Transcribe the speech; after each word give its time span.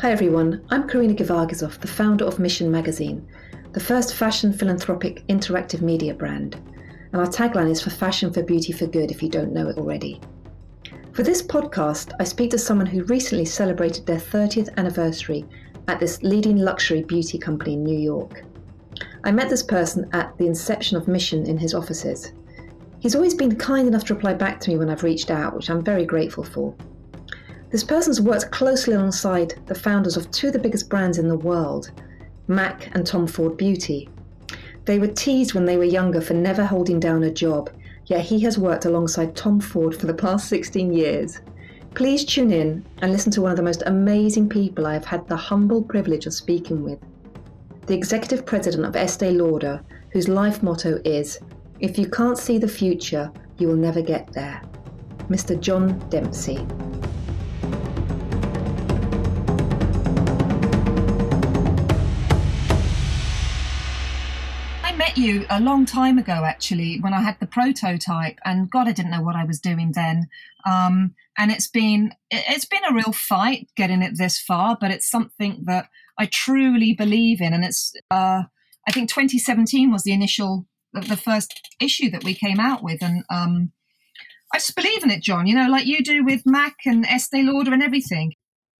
Hi 0.00 0.12
everyone, 0.12 0.64
I'm 0.70 0.88
Karina 0.88 1.12
Gevargizov, 1.12 1.78
the 1.78 1.86
founder 1.86 2.24
of 2.24 2.38
Mission 2.38 2.70
Magazine, 2.70 3.28
the 3.72 3.80
first 3.80 4.14
fashion 4.14 4.50
philanthropic 4.50 5.26
interactive 5.26 5.82
media 5.82 6.14
brand. 6.14 6.54
And 7.12 7.20
our 7.20 7.26
tagline 7.26 7.70
is 7.70 7.82
for 7.82 7.90
fashion 7.90 8.32
for 8.32 8.42
beauty 8.42 8.72
for 8.72 8.86
good 8.86 9.10
if 9.10 9.22
you 9.22 9.28
don't 9.28 9.52
know 9.52 9.68
it 9.68 9.76
already. 9.76 10.18
For 11.12 11.22
this 11.22 11.42
podcast, 11.42 12.14
I 12.18 12.24
speak 12.24 12.50
to 12.52 12.58
someone 12.58 12.86
who 12.86 13.04
recently 13.04 13.44
celebrated 13.44 14.06
their 14.06 14.16
30th 14.16 14.74
anniversary 14.78 15.44
at 15.86 16.00
this 16.00 16.22
leading 16.22 16.56
luxury 16.56 17.02
beauty 17.02 17.36
company 17.36 17.74
in 17.74 17.84
New 17.84 17.98
York. 17.98 18.44
I 19.24 19.32
met 19.32 19.50
this 19.50 19.62
person 19.62 20.08
at 20.14 20.34
the 20.38 20.46
inception 20.46 20.96
of 20.96 21.08
Mission 21.08 21.44
in 21.44 21.58
his 21.58 21.74
offices. 21.74 22.32
He's 23.00 23.14
always 23.14 23.34
been 23.34 23.54
kind 23.54 23.86
enough 23.86 24.06
to 24.06 24.14
reply 24.14 24.32
back 24.32 24.60
to 24.60 24.70
me 24.70 24.78
when 24.78 24.88
I've 24.88 25.02
reached 25.02 25.30
out, 25.30 25.54
which 25.54 25.68
I'm 25.68 25.84
very 25.84 26.06
grateful 26.06 26.42
for. 26.42 26.74
This 27.70 27.84
person's 27.84 28.20
worked 28.20 28.50
closely 28.50 28.94
alongside 28.94 29.54
the 29.66 29.74
founders 29.76 30.16
of 30.16 30.28
two 30.32 30.48
of 30.48 30.52
the 30.54 30.58
biggest 30.58 30.88
brands 30.88 31.18
in 31.18 31.28
the 31.28 31.36
world, 31.36 31.92
MAC 32.48 32.90
and 32.94 33.06
Tom 33.06 33.28
Ford 33.28 33.56
Beauty. 33.56 34.08
They 34.86 34.98
were 34.98 35.06
teased 35.06 35.54
when 35.54 35.66
they 35.66 35.76
were 35.76 35.84
younger 35.84 36.20
for 36.20 36.34
never 36.34 36.64
holding 36.64 36.98
down 36.98 37.22
a 37.22 37.30
job, 37.30 37.70
yet 38.06 38.22
he 38.22 38.40
has 38.40 38.58
worked 38.58 38.86
alongside 38.86 39.36
Tom 39.36 39.60
Ford 39.60 39.94
for 39.94 40.06
the 40.06 40.14
past 40.14 40.48
16 40.48 40.92
years. 40.92 41.40
Please 41.94 42.24
tune 42.24 42.50
in 42.50 42.84
and 43.02 43.12
listen 43.12 43.30
to 43.32 43.42
one 43.42 43.52
of 43.52 43.56
the 43.56 43.62
most 43.62 43.84
amazing 43.86 44.48
people 44.48 44.84
I 44.84 44.94
have 44.94 45.04
had 45.04 45.28
the 45.28 45.36
humble 45.36 45.82
privilege 45.82 46.26
of 46.26 46.34
speaking 46.34 46.82
with. 46.82 46.98
The 47.86 47.94
executive 47.94 48.44
president 48.44 48.84
of 48.84 48.96
Estee 48.96 49.30
Lauder, 49.30 49.80
whose 50.10 50.28
life 50.28 50.60
motto 50.62 51.00
is 51.04 51.38
If 51.78 51.98
you 51.98 52.08
can't 52.08 52.36
see 52.36 52.58
the 52.58 52.68
future, 52.68 53.30
you 53.58 53.68
will 53.68 53.76
never 53.76 54.02
get 54.02 54.32
there. 54.32 54.60
Mr. 55.28 55.58
John 55.58 55.98
Dempsey. 56.08 56.66
Met 65.10 65.18
you 65.18 65.44
a 65.50 65.60
long 65.60 65.86
time 65.86 66.18
ago, 66.18 66.44
actually, 66.44 66.98
when 67.00 67.12
I 67.12 67.20
had 67.20 67.40
the 67.40 67.46
prototype, 67.46 68.38
and 68.44 68.70
God, 68.70 68.86
I 68.86 68.92
didn't 68.92 69.10
know 69.10 69.22
what 69.22 69.34
I 69.34 69.44
was 69.44 69.58
doing 69.58 69.90
then. 69.92 70.28
Um, 70.64 71.14
and 71.36 71.50
it's 71.50 71.66
been 71.66 72.14
it's 72.30 72.64
been 72.64 72.84
a 72.88 72.94
real 72.94 73.12
fight 73.12 73.68
getting 73.76 74.02
it 74.02 74.12
this 74.16 74.38
far, 74.38 74.76
but 74.80 74.92
it's 74.92 75.10
something 75.10 75.64
that 75.66 75.88
I 76.18 76.26
truly 76.26 76.94
believe 76.94 77.40
in, 77.40 77.52
and 77.52 77.64
it's 77.64 77.92
uh, 78.10 78.42
I 78.86 78.92
think 78.92 79.08
2017 79.08 79.90
was 79.90 80.04
the 80.04 80.12
initial 80.12 80.66
the 80.92 81.16
first 81.16 81.60
issue 81.80 82.10
that 82.10 82.24
we 82.24 82.34
came 82.34 82.60
out 82.60 82.84
with, 82.84 83.02
and 83.02 83.24
um, 83.30 83.72
I 84.54 84.58
just 84.58 84.76
believe 84.76 85.02
in 85.02 85.10
it, 85.10 85.22
John. 85.22 85.46
You 85.48 85.56
know, 85.56 85.68
like 85.68 85.86
you 85.86 86.04
do 86.04 86.24
with 86.24 86.42
Mac 86.46 86.76
and 86.86 87.04
Estee 87.04 87.42
Lauder 87.42 87.72
and 87.72 87.82
everything. 87.82 88.34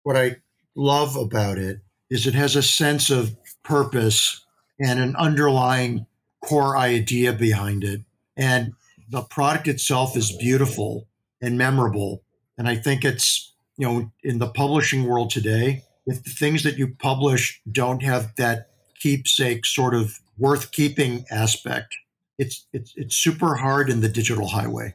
What 0.05 0.17
I 0.17 0.37
love 0.77 1.17
about 1.17 1.59
it 1.59 1.81
is 2.09 2.27
it 2.27 2.35
has 2.35 2.55
a 2.55 2.63
sense 2.63 3.11
of 3.11 3.37
purpose 3.65 4.45
and 4.81 4.99
an 4.99 5.17
underlying 5.17 6.07
core 6.43 6.77
idea 6.77 7.33
behind 7.33 7.85
it. 7.85 8.03
And 8.37 8.73
the 9.09 9.23
product 9.23 9.69
itself 9.69 10.17
is 10.17 10.37
beautiful 10.37 11.07
and 11.43 11.59
memorable. 11.59 12.23
And 12.57 12.69
I 12.69 12.77
think 12.77 13.05
it's, 13.05 13.53
you 13.77 13.87
know, 13.87 14.13
in 14.23 14.39
the 14.39 14.49
publishing 14.49 15.05
world 15.05 15.31
today, 15.31 15.85
if 16.07 16.23
the 16.23 16.31
things 16.31 16.63
that 16.63 16.79
you 16.79 16.95
publish 16.99 17.61
don't 17.71 18.03
have 18.03 18.35
that 18.37 18.71
keepsake 19.01 19.65
sort 19.67 19.95
of 19.95 20.19
worth 20.39 20.73
keeping 20.73 21.25
aspect, 21.31 21.95
it's 22.39 22.67
it's 22.73 22.93
it's 22.97 23.17
super 23.17 23.57
hard 23.57 23.91
in 23.91 24.01
the 24.01 24.09
digital 24.09 24.49
highway. 24.49 24.95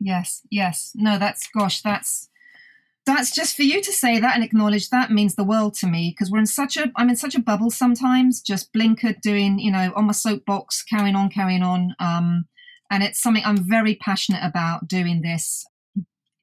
Yes, 0.00 0.42
yes. 0.50 0.92
No, 0.94 1.18
that's 1.18 1.48
gosh, 1.48 1.82
that's 1.82 2.27
that's 3.14 3.34
just 3.34 3.56
for 3.56 3.62
you 3.62 3.80
to 3.80 3.92
say 3.92 4.18
that 4.18 4.34
and 4.34 4.44
acknowledge 4.44 4.90
that 4.90 5.10
means 5.10 5.34
the 5.34 5.44
world 5.44 5.74
to 5.74 5.86
me 5.86 6.10
because 6.10 6.30
we're 6.30 6.38
in 6.38 6.46
such 6.46 6.76
a 6.76 6.90
I'm 6.96 7.08
in 7.08 7.16
such 7.16 7.34
a 7.34 7.40
bubble 7.40 7.70
sometimes, 7.70 8.40
just 8.40 8.72
blinkered 8.72 9.20
doing, 9.20 9.58
you 9.58 9.70
know, 9.70 9.92
on 9.96 10.06
my 10.06 10.12
soapbox, 10.12 10.82
carrying 10.82 11.16
on, 11.16 11.30
carrying 11.30 11.62
on. 11.62 11.94
Um, 11.98 12.46
and 12.90 13.02
it's 13.02 13.20
something 13.20 13.42
I'm 13.44 13.58
very 13.58 13.94
passionate 13.94 14.42
about 14.42 14.88
doing 14.88 15.22
this. 15.22 15.66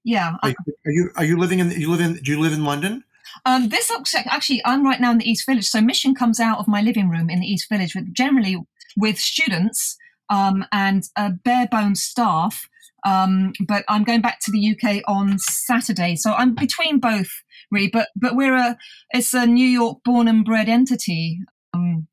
Yeah. 0.03 0.35
Are, 0.43 0.53
are 0.85 0.91
you 0.91 1.09
are 1.15 1.25
you 1.25 1.37
living 1.37 1.59
in 1.59 1.71
you 1.71 1.89
live 1.89 2.01
in 2.01 2.15
do 2.15 2.31
you 2.31 2.39
live 2.39 2.53
in 2.53 2.63
London? 2.63 3.03
Um, 3.45 3.69
this 3.69 3.91
actually, 4.15 4.61
I'm 4.65 4.85
right 4.85 5.01
now 5.01 5.11
in 5.11 5.17
the 5.17 5.29
East 5.29 5.45
Village. 5.45 5.67
So 5.67 5.81
Mission 5.81 6.15
comes 6.15 6.39
out 6.39 6.59
of 6.59 6.67
my 6.67 6.81
living 6.81 7.09
room 7.09 7.29
in 7.29 7.41
the 7.41 7.47
East 7.47 7.67
Village, 7.69 7.95
with 7.95 8.13
generally 8.13 8.57
with 8.95 9.19
students 9.19 9.97
um, 10.29 10.65
and 10.71 11.09
a 11.15 11.31
bare 11.31 11.67
bones 11.67 12.01
staff 12.01 12.69
um, 13.05 13.53
but 13.67 13.85
I'm 13.87 14.03
going 14.03 14.21
back 14.21 14.39
to 14.41 14.51
the 14.51 14.75
UK 14.75 15.03
on 15.07 15.37
Saturday, 15.37 16.15
so 16.15 16.33
I'm 16.33 16.55
between 16.55 16.99
both 16.99 17.29
really. 17.71 17.87
But 17.87 18.09
but 18.15 18.35
we're 18.35 18.55
a 18.55 18.77
it's 19.11 19.33
a 19.33 19.45
New 19.45 19.67
York 19.67 19.99
born 20.03 20.27
and 20.27 20.43
bred 20.43 20.67
entity. 20.67 21.39
Um, 21.73 22.07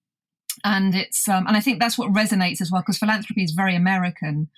and 0.64 0.94
it's 0.94 1.26
um, 1.28 1.46
and 1.46 1.56
I 1.56 1.60
think 1.60 1.80
that's 1.80 1.98
what 1.98 2.12
resonates 2.12 2.60
as 2.60 2.70
well 2.70 2.82
because 2.82 2.98
philanthropy 2.98 3.42
is 3.42 3.52
very 3.52 3.74
American, 3.74 4.48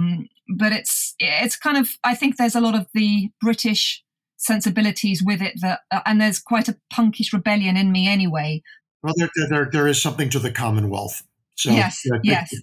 um, 0.00 0.28
but 0.56 0.72
it's 0.72 1.14
it's 1.18 1.56
kind 1.56 1.76
of 1.76 1.90
I 2.04 2.14
think 2.14 2.36
there's 2.36 2.54
a 2.54 2.60
lot 2.60 2.74
of 2.74 2.86
the 2.94 3.30
British 3.40 4.02
sensibilities 4.36 5.22
with 5.22 5.42
it 5.42 5.54
that 5.60 5.80
uh, 5.90 6.00
and 6.06 6.20
there's 6.20 6.38
quite 6.38 6.68
a 6.68 6.76
punkish 6.92 7.32
rebellion 7.32 7.76
in 7.76 7.92
me 7.92 8.08
anyway. 8.08 8.62
Well, 9.02 9.14
there 9.16 9.30
there, 9.48 9.68
there 9.70 9.88
is 9.88 10.00
something 10.00 10.30
to 10.30 10.38
the 10.38 10.52
Commonwealth. 10.52 11.22
So 11.56 11.70
yes, 11.72 12.00
the, 12.04 12.20
yes. 12.22 12.54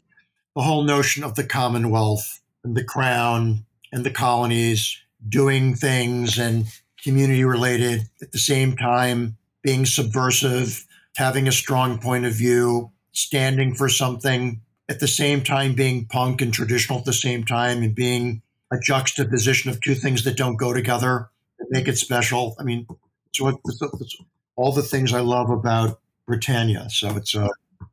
The 0.56 0.64
whole 0.64 0.84
notion 0.84 1.24
of 1.24 1.36
the 1.36 1.44
Commonwealth 1.44 2.42
the 2.74 2.84
crown 2.84 3.66
and 3.92 4.06
the 4.06 4.12
colonies 4.12 4.98
doing 5.28 5.76
things 5.76 6.38
and 6.38 6.66
community 7.04 7.44
related 7.44 8.04
at 8.22 8.32
the 8.32 8.38
same 8.38 8.76
time, 8.76 9.38
being 9.62 9.86
subversive, 9.86 10.86
having 11.16 11.48
a 11.48 11.52
strong 11.52 12.00
point 12.00 12.26
of 12.26 12.34
view, 12.34 12.92
standing 13.12 13.74
for 13.74 13.90
something 13.90 14.62
at 14.90 15.00
the 15.00 15.08
same 15.08 15.44
time, 15.44 15.74
being 15.74 16.06
punk 16.06 16.42
and 16.42 16.54
traditional 16.54 17.00
at 17.00 17.06
the 17.06 17.14
same 17.14 17.44
time, 17.44 17.84
and 17.84 17.96
being 17.96 18.42
a 18.72 18.78
juxtaposition 18.80 19.70
of 19.70 19.82
two 19.82 19.96
things 19.96 20.24
that 20.24 20.38
don't 20.38 20.58
go 20.58 20.74
together 20.74 21.30
that 21.60 21.68
make 21.70 21.88
it 21.88 21.98
special. 21.98 22.56
I 22.60 22.64
mean, 22.64 22.86
it's, 23.28 23.42
what, 23.42 23.56
it's, 23.66 24.18
all 24.56 24.72
the 24.72 24.82
things 24.82 25.14
I 25.14 25.22
love 25.22 25.50
about 25.50 26.00
Britannia. 26.26 26.90
So 26.90 27.16
it's 27.16 27.36
a 27.36 27.50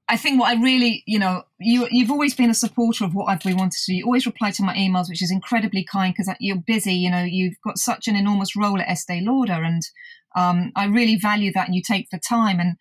I 0.08 0.16
think 0.16 0.38
what 0.38 0.56
I 0.56 0.60
really, 0.60 1.02
you 1.06 1.18
know, 1.18 1.44
you 1.58 1.88
you've 1.90 2.10
always 2.10 2.34
been 2.34 2.50
a 2.50 2.54
supporter 2.54 3.04
of 3.04 3.14
what 3.14 3.26
I've 3.26 3.40
been 3.40 3.56
wanted 3.56 3.78
to 3.78 3.92
do. 3.92 3.94
You 3.94 4.04
always 4.04 4.26
reply 4.26 4.50
to 4.52 4.62
my 4.62 4.74
emails, 4.74 5.08
which 5.08 5.22
is 5.22 5.30
incredibly 5.30 5.84
kind 5.84 6.14
because 6.14 6.32
you're 6.40 6.56
busy. 6.56 6.94
You 6.94 7.10
know, 7.10 7.22
you've 7.22 7.60
got 7.64 7.78
such 7.78 8.06
an 8.06 8.16
enormous 8.16 8.54
role 8.54 8.80
at 8.80 8.88
Estee 8.88 9.22
Lauder, 9.22 9.64
and 9.64 9.82
um, 10.36 10.72
I 10.76 10.86
really 10.86 11.16
value 11.16 11.52
that. 11.54 11.66
And 11.66 11.74
you 11.74 11.82
take 11.82 12.10
the 12.10 12.18
time, 12.18 12.60
and 12.60 12.76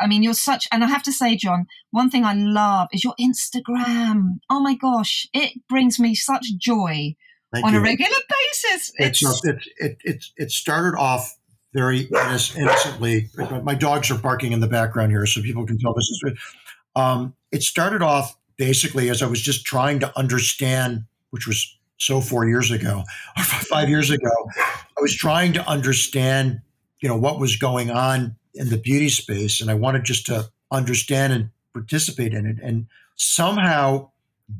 I 0.00 0.06
mean, 0.06 0.22
you're 0.22 0.32
such. 0.34 0.68
And 0.70 0.84
I 0.84 0.86
have 0.86 1.02
to 1.04 1.12
say, 1.12 1.36
John, 1.36 1.66
one 1.90 2.08
thing 2.08 2.24
I 2.24 2.34
love 2.34 2.88
is 2.92 3.02
your 3.02 3.14
Instagram. 3.20 4.38
Oh 4.48 4.60
my 4.60 4.76
gosh, 4.76 5.26
it 5.32 5.60
brings 5.68 5.98
me 5.98 6.14
such 6.14 6.46
joy 6.56 7.16
Thank 7.52 7.66
on 7.66 7.72
you. 7.74 7.80
a 7.80 7.82
regular 7.82 8.16
basis. 8.28 8.92
It's, 8.96 9.22
it's, 9.22 9.44
it, 9.44 9.56
it, 9.78 9.96
it, 10.04 10.24
it 10.36 10.50
started 10.50 10.96
off 10.96 11.36
very 11.74 12.08
innocently. 12.56 13.28
My 13.62 13.74
dogs 13.74 14.10
are 14.10 14.18
barking 14.18 14.52
in 14.52 14.60
the 14.60 14.68
background 14.68 15.10
here, 15.10 15.26
so 15.26 15.42
people 15.42 15.66
can 15.66 15.78
tell 15.78 15.92
this 15.92 16.08
is. 16.08 16.32
Um, 16.96 17.34
it 17.50 17.62
started 17.62 18.00
off 18.00 18.36
basically 18.56 19.10
as 19.10 19.22
I 19.22 19.26
was 19.26 19.42
just 19.42 19.66
trying 19.66 19.98
to 20.00 20.18
understand, 20.18 21.04
which 21.30 21.46
was 21.46 21.76
so 21.98 22.20
four 22.20 22.46
years 22.46 22.70
ago 22.70 23.02
or 23.36 23.42
five 23.44 23.88
years 23.88 24.10
ago. 24.10 24.30
I 24.56 25.00
was 25.00 25.14
trying 25.14 25.52
to 25.54 25.68
understand, 25.68 26.60
you 27.00 27.08
know, 27.08 27.16
what 27.16 27.40
was 27.40 27.56
going 27.56 27.90
on 27.90 28.36
in 28.54 28.68
the 28.68 28.78
beauty 28.78 29.08
space, 29.08 29.60
and 29.60 29.70
I 29.70 29.74
wanted 29.74 30.04
just 30.04 30.26
to 30.26 30.48
understand 30.70 31.32
and 31.32 31.50
participate 31.72 32.32
in 32.32 32.46
it. 32.46 32.56
And 32.62 32.86
somehow, 33.16 34.10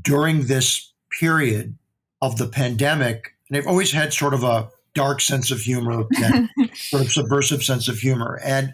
during 0.03 0.47
this 0.47 0.93
period 1.21 1.79
of 2.21 2.39
the 2.39 2.49
pandemic, 2.49 3.35
and 3.49 3.57
I've 3.57 3.69
always 3.69 3.93
had 3.93 4.13
sort 4.13 4.35
of 4.35 4.43
a 4.43 4.69
dark 4.95 5.21
sense 5.21 5.51
of 5.51 5.61
humor, 5.61 6.05
that 6.11 6.49
sort 6.75 7.03
of 7.03 7.13
subversive 7.13 7.63
sense 7.63 7.89
of 7.89 7.99
humor. 7.99 8.41
And 8.45 8.73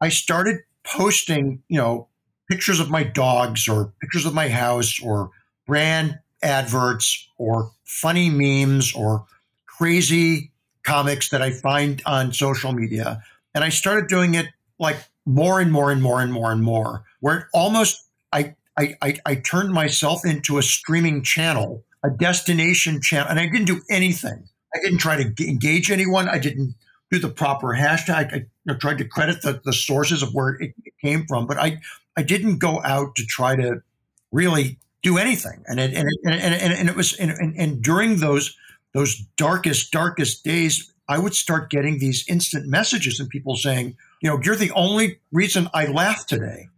I 0.00 0.08
started 0.08 0.60
posting, 0.84 1.62
you 1.68 1.78
know, 1.78 2.08
pictures 2.50 2.80
of 2.80 2.90
my 2.90 3.02
dogs 3.02 3.68
or 3.68 3.92
pictures 4.00 4.26
of 4.26 4.34
my 4.34 4.48
house 4.48 5.00
or 5.02 5.30
brand 5.66 6.18
adverts 6.42 7.28
or 7.38 7.70
funny 7.84 8.28
memes 8.28 8.94
or 8.94 9.24
crazy 9.66 10.52
comics 10.82 11.30
that 11.30 11.42
I 11.42 11.50
find 11.50 12.02
on 12.06 12.32
social 12.32 12.72
media. 12.72 13.22
And 13.54 13.64
I 13.64 13.70
started 13.70 14.08
doing 14.08 14.34
it 14.34 14.46
like 14.78 14.96
more 15.24 15.60
and 15.60 15.72
more 15.72 15.90
and 15.90 16.02
more 16.02 16.20
and 16.20 16.32
more 16.32 16.52
and 16.52 16.62
more, 16.62 17.04
where 17.20 17.38
it 17.38 17.46
almost 17.54 18.06
I 18.32 18.54
I, 18.76 18.96
I, 19.00 19.16
I 19.24 19.34
turned 19.36 19.72
myself 19.72 20.24
into 20.24 20.58
a 20.58 20.62
streaming 20.62 21.22
channel, 21.22 21.84
a 22.04 22.10
destination 22.10 23.00
channel, 23.00 23.28
and 23.30 23.38
I 23.38 23.46
didn't 23.46 23.66
do 23.66 23.80
anything. 23.88 24.48
I 24.74 24.80
didn't 24.80 24.98
try 24.98 25.22
to 25.22 25.48
engage 25.48 25.90
anyone. 25.90 26.28
I 26.28 26.38
didn't 26.38 26.74
do 27.10 27.18
the 27.18 27.28
proper 27.28 27.68
hashtag. 27.68 28.46
I 28.68 28.74
tried 28.74 28.98
to 28.98 29.04
credit 29.04 29.42
the, 29.42 29.60
the 29.64 29.72
sources 29.72 30.22
of 30.22 30.34
where 30.34 30.50
it 30.60 30.74
came 31.00 31.26
from, 31.26 31.46
but 31.46 31.58
I, 31.58 31.80
I 32.16 32.22
didn't 32.22 32.58
go 32.58 32.82
out 32.82 33.14
to 33.16 33.26
try 33.26 33.56
to 33.56 33.82
really 34.32 34.78
do 35.02 35.18
anything. 35.18 35.62
And 35.66 35.78
it, 35.78 35.94
and, 35.94 36.08
it, 36.08 36.18
and, 36.24 36.54
and, 36.54 36.72
and 36.72 36.88
it 36.88 36.96
was 36.96 37.14
and, 37.14 37.30
and, 37.30 37.54
and 37.56 37.82
during 37.82 38.16
those 38.16 38.56
those 38.92 39.16
darkest 39.36 39.90
darkest 39.92 40.44
days, 40.44 40.92
I 41.08 41.18
would 41.18 41.34
start 41.34 41.70
getting 41.70 41.98
these 41.98 42.24
instant 42.28 42.66
messages 42.66 43.20
and 43.20 43.28
people 43.28 43.56
saying, 43.56 43.96
you 44.20 44.30
know, 44.30 44.40
you're 44.42 44.56
the 44.56 44.70
only 44.72 45.20
reason 45.32 45.68
I 45.74 45.86
laughed 45.86 46.28
today. 46.28 46.68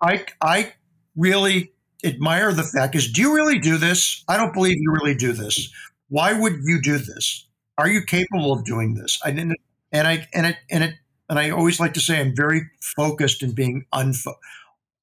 I, 0.00 0.24
I 0.40 0.72
really 1.16 1.72
admire 2.04 2.52
the 2.52 2.62
fact 2.62 2.94
is, 2.94 3.10
do 3.10 3.20
you 3.20 3.34
really 3.34 3.58
do 3.58 3.76
this? 3.76 4.24
I 4.28 4.36
don't 4.36 4.52
believe 4.52 4.76
you 4.78 4.92
really 4.92 5.14
do 5.14 5.32
this. 5.32 5.72
Why 6.12 6.38
would 6.38 6.60
you 6.64 6.78
do 6.82 6.98
this? 6.98 7.46
Are 7.78 7.88
you 7.88 8.02
capable 8.02 8.52
of 8.52 8.66
doing 8.66 8.92
this? 8.92 9.18
I 9.24 9.30
didn't, 9.30 9.56
and 9.92 10.06
I, 10.06 10.28
and 10.34 10.44
it, 10.44 10.56
and 10.70 10.84
it, 10.84 10.94
and 11.30 11.38
I 11.38 11.48
always 11.48 11.80
like 11.80 11.94
to 11.94 12.00
say 12.00 12.20
I'm 12.20 12.36
very 12.36 12.68
focused 12.82 13.42
in 13.42 13.52
being 13.52 13.86
unfo- 13.94 14.36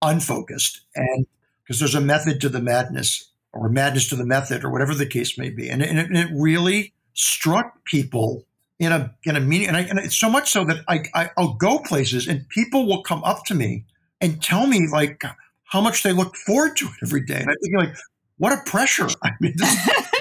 unfocused, 0.04 0.82
and 0.96 1.26
because 1.64 1.80
there's 1.80 1.96
a 1.96 2.00
method 2.00 2.40
to 2.42 2.50
the 2.50 2.62
madness, 2.62 3.32
or 3.54 3.70
madness 3.70 4.08
to 4.10 4.16
the 4.16 4.26
method, 4.26 4.64
or 4.64 4.70
whatever 4.70 4.94
the 4.94 5.08
case 5.08 5.36
may 5.36 5.50
be, 5.50 5.68
and, 5.68 5.82
and, 5.82 5.98
it, 5.98 6.06
and 6.10 6.18
it 6.18 6.30
really 6.32 6.94
struck 7.16 7.84
people 7.86 8.46
in 8.78 8.92
a 8.92 9.12
in 9.24 9.36
a 9.36 9.40
meeting, 9.40 9.68
and, 9.68 9.78
I, 9.78 9.82
and 9.82 9.98
it's 9.98 10.16
so 10.16 10.30
much 10.30 10.52
so 10.52 10.64
that 10.66 10.84
I, 10.88 11.06
I 11.16 11.32
I'll 11.38 11.56
go 11.56 11.80
places 11.80 12.28
and 12.28 12.48
people 12.50 12.86
will 12.86 13.02
come 13.02 13.24
up 13.24 13.46
to 13.46 13.56
me 13.56 13.84
and 14.22 14.44
tell 14.44 14.68
me 14.68 14.88
like 14.88 15.24
how 15.64 15.82
much 15.82 16.04
they 16.04 16.12
look 16.12 16.36
forward 16.36 16.78
to 16.78 16.86
it 16.86 16.94
every 17.02 17.26
day, 17.26 17.40
and 17.42 17.50
I'm 17.50 17.56
thinking 17.64 17.80
like, 17.80 17.96
what 18.38 18.54
a 18.54 18.62
pressure! 18.70 19.08
I 19.24 19.32
mean. 19.40 19.56
This, 19.56 20.19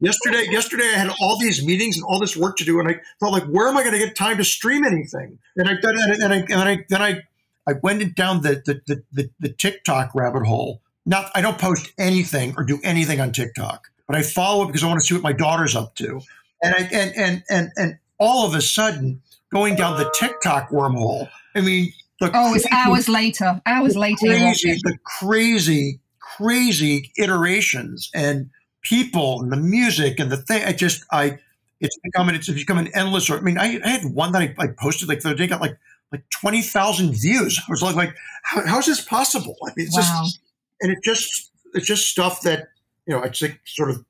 yesterday 0.00 0.46
yesterday 0.50 0.84
i 0.94 0.98
had 0.98 1.10
all 1.20 1.38
these 1.38 1.64
meetings 1.64 1.96
and 1.96 2.04
all 2.04 2.18
this 2.18 2.36
work 2.36 2.56
to 2.56 2.64
do 2.64 2.80
and 2.80 2.88
i 2.88 2.96
felt 3.20 3.32
like 3.32 3.44
where 3.44 3.68
am 3.68 3.76
i 3.76 3.82
going 3.82 3.92
to 3.92 3.98
get 3.98 4.16
time 4.16 4.36
to 4.36 4.44
stream 4.44 4.84
anything? 4.84 5.38
And 5.56 5.68
i 5.68 5.72
and 5.72 5.98
I, 5.98 6.24
and 6.24 6.32
I, 6.32 6.36
and 6.36 6.68
I 6.68 6.84
then 6.88 7.02
i 7.02 7.22
i 7.66 7.74
went 7.82 8.14
down 8.14 8.42
the 8.42 8.62
the, 8.64 8.80
the 8.86 9.02
the 9.12 9.30
the 9.38 9.48
tiktok 9.50 10.14
rabbit 10.14 10.46
hole. 10.46 10.80
Not 11.06 11.30
i 11.34 11.40
don't 11.40 11.58
post 11.58 11.92
anything 11.98 12.54
or 12.56 12.64
do 12.64 12.80
anything 12.82 13.20
on 13.20 13.32
tiktok 13.32 13.88
but 14.06 14.16
i 14.16 14.22
follow 14.22 14.64
it 14.64 14.66
because 14.68 14.82
i 14.82 14.86
want 14.86 15.00
to 15.00 15.06
see 15.06 15.14
what 15.14 15.22
my 15.22 15.32
daughter's 15.32 15.76
up 15.76 15.94
to. 15.96 16.20
And 16.62 16.74
i 16.74 16.78
and 16.92 17.14
and 17.16 17.42
and, 17.48 17.70
and 17.76 17.98
all 18.18 18.46
of 18.46 18.54
a 18.54 18.60
sudden 18.60 19.22
going 19.52 19.76
down 19.76 19.98
the 19.98 20.10
tiktok 20.18 20.70
wormhole 20.70 21.28
i 21.54 21.60
mean 21.60 21.92
oh 22.22 22.54
it's 22.54 22.66
hours 22.70 23.08
later 23.08 23.60
hours 23.64 23.96
later 23.96 24.26
crazy, 24.26 24.78
the 24.84 24.98
crazy 25.04 26.00
crazy 26.40 27.12
iterations. 27.16 28.10
And 28.14 28.50
people 28.82 29.42
and 29.42 29.52
the 29.52 29.56
music 29.56 30.18
and 30.18 30.30
the 30.30 30.36
thing. 30.36 30.64
I 30.64 30.72
just 30.72 31.04
I 31.10 31.38
it's 31.80 31.98
become 31.98 32.28
it's 32.30 32.50
become 32.50 32.78
an 32.78 32.88
endless. 32.94 33.30
Or 33.30 33.38
I 33.38 33.40
mean, 33.40 33.58
I, 33.58 33.80
I 33.84 33.88
had 33.88 34.04
one 34.14 34.32
that 34.32 34.42
I, 34.42 34.54
I 34.58 34.66
posted 34.68 35.08
like 35.08 35.20
the 35.20 35.30
other 35.30 35.38
day 35.38 35.46
got 35.46 35.60
like 35.60 35.78
like 36.12 36.28
twenty 36.30 36.62
thousand 36.62 37.12
views. 37.12 37.60
I 37.66 37.70
was 37.70 37.82
like, 37.82 37.96
like 37.96 38.14
how, 38.42 38.66
how 38.66 38.78
is 38.78 38.86
this 38.86 39.00
possible? 39.00 39.56
I 39.64 39.70
mean, 39.76 39.86
it's 39.86 39.96
wow. 39.96 40.22
just 40.22 40.40
and 40.80 40.92
it 40.92 40.98
just 41.02 41.50
it's 41.74 41.86
just 41.86 42.08
stuff 42.08 42.42
that 42.42 42.68
you 43.06 43.14
know 43.14 43.22
I 43.22 43.30
think 43.30 43.60
sort 43.64 43.90
of 43.90 44.04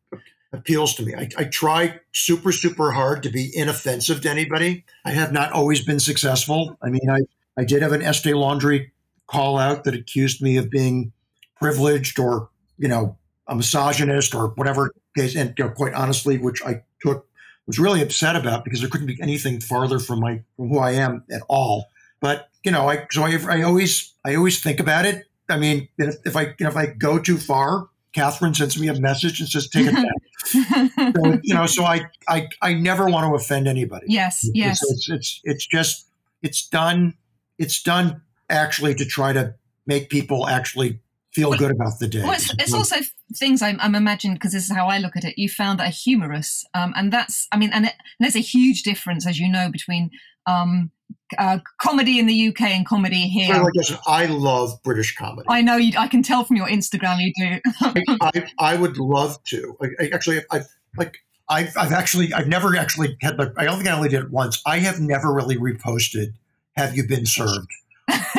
appeals 0.53 0.95
to 0.95 1.05
me. 1.05 1.15
I, 1.15 1.29
I 1.37 1.45
try 1.45 2.01
super 2.13 2.53
super 2.53 2.93
hard 2.93 3.23
to 3.23 3.31
be 3.31 3.51
inoffensive 3.55 4.21
to 4.23 4.31
anybody. 4.31 4.85
I 5.05 5.13
have 5.13 5.33
not 5.33 5.53
always 5.53 5.85
been 5.85 6.01
successful. 6.01 6.77
I 6.83 6.91
mean, 6.91 7.09
I 7.09 7.21
I 7.57 7.65
did 7.65 7.83
have 7.83 7.93
an 7.93 8.03
Estee 8.03 8.35
Laundry 8.35 8.93
call 9.27 9.59
out 9.59 9.85
that 9.85 9.95
accused 9.95 10.43
me 10.43 10.57
of 10.57 10.71
being 10.71 11.13
privileged 11.61 12.19
or 12.19 12.49
you 12.79 12.89
know 12.89 13.17
a 13.50 13.55
misogynist 13.56 14.35
or 14.35 14.49
whatever 14.55 14.93
case, 15.17 15.35
and 15.35 15.52
you 15.58 15.64
know, 15.64 15.70
quite 15.70 15.93
honestly, 15.93 16.38
which 16.38 16.62
I 16.64 16.82
took 17.02 17.26
was 17.67 17.79
really 17.79 18.00
upset 18.00 18.37
about 18.37 18.64
because 18.64 18.81
there 18.81 18.88
couldn't 18.88 19.08
be 19.08 19.19
anything 19.20 19.61
farther 19.61 19.99
from 19.99 20.20
my 20.20 20.43
from 20.56 20.69
who 20.69 20.79
I 20.79 20.93
am 20.93 21.25
at 21.31 21.43
all. 21.49 21.88
But 22.20 22.49
you 22.64 22.70
know, 22.70 22.88
I 22.88 23.06
so 23.11 23.23
I, 23.23 23.38
I 23.49 23.62
always 23.62 24.14
I 24.25 24.37
always 24.37 24.62
think 24.62 24.81
about 24.81 25.05
it. 25.05 25.26
I 25.49 25.58
mean, 25.58 25.88
if, 25.99 26.14
if 26.25 26.37
I 26.37 26.55
if 26.58 26.76
I 26.76 26.87
go 26.87 27.19
too 27.19 27.37
far, 27.37 27.88
Catherine 28.12 28.55
sends 28.55 28.79
me 28.81 28.88
a 28.88 28.99
message 28.99 29.41
and 29.41 29.49
says, 29.49 29.69
"Take 29.69 29.88
it 29.88 29.94
back." 29.94 31.14
so, 31.17 31.38
you 31.43 31.55
know, 31.55 31.67
so 31.67 31.85
I, 31.85 32.02
I 32.29 32.49
I 32.62 32.75
never 32.75 33.08
want 33.08 33.29
to 33.29 33.35
offend 33.35 33.67
anybody. 33.67 34.06
Yes, 34.08 34.49
yes. 34.55 34.81
It's, 34.82 34.93
it's 34.93 35.11
it's 35.11 35.41
it's 35.44 35.67
just 35.67 36.06
it's 36.43 36.69
done. 36.69 37.14
It's 37.58 37.82
done 37.82 38.23
actually 38.49 38.94
to 38.94 39.05
try 39.05 39.32
to 39.32 39.55
make 39.87 40.08
people 40.08 40.49
actually 40.49 41.00
feel 41.32 41.52
good 41.52 41.70
about 41.70 41.99
the 41.99 42.08
day. 42.08 42.23
Well, 42.23 42.32
it's, 42.32 42.52
it's 42.55 42.73
also 42.73 42.97
things 43.37 43.62
I'm, 43.62 43.79
I'm 43.81 43.94
imagining 43.94 44.35
because 44.35 44.53
this 44.53 44.65
is 44.65 44.75
how 44.75 44.87
I 44.87 44.99
look 44.99 45.17
at 45.17 45.25
it. 45.25 45.38
You 45.38 45.49
found 45.49 45.79
that 45.79 45.88
are 45.88 45.93
humorous, 45.93 46.65
um, 46.75 46.93
and 46.97 47.12
that's 47.12 47.47
I 47.53 47.59
mean, 47.59 47.71
and, 47.73 47.87
it, 47.87 47.93
and, 47.99 48.05
there's 48.21 48.37
a 48.37 48.41
huge 48.41 48.82
difference, 48.82 49.27
as 49.27 49.38
you 49.38 49.49
know, 49.49 49.71
between 49.71 50.11
um, 50.47 50.91
uh, 51.38 51.59
comedy 51.81 52.19
in 52.19 52.27
the 52.27 52.49
UK 52.49 52.62
and 52.62 52.87
comedy 52.87 53.29
here. 53.29 53.62
Well, 53.62 53.71
I, 54.06 54.25
I 54.25 54.27
love 54.27 54.82
British 54.82 55.15
comedy. 55.15 55.47
I 55.49 55.62
know 55.62 55.77
you. 55.77 55.99
I 55.99 56.09
can 56.09 56.23
tell 56.23 56.44
from 56.44 56.56
your 56.56 56.69
Instagram 56.69 57.19
you 57.21 57.32
do. 57.37 57.61
I, 57.81 58.05
I, 58.21 58.47
I, 58.59 58.77
would 58.77 58.99
love 58.99 59.43
to. 59.44 59.76
I, 60.00 60.11
actually, 60.12 60.41
I've 60.50 60.67
like. 60.97 61.19
I've, 61.53 61.76
I've 61.76 61.91
actually, 61.91 62.33
I've 62.33 62.47
never 62.47 62.76
actually 62.76 63.17
had, 63.23 63.37
but 63.37 63.53
I 63.56 63.65
don't 63.65 63.79
think 63.79 63.88
I 63.88 63.93
only 63.93 64.09
did 64.09 64.23
it 64.23 64.31
once. 64.31 64.62
I 64.67 64.79
have 64.79 65.00
never 65.00 65.33
really 65.33 65.56
reposted 65.56 66.29
"Have 66.76 66.97
You 66.97 67.09
Been 67.09 67.26
Served?" 67.26 67.69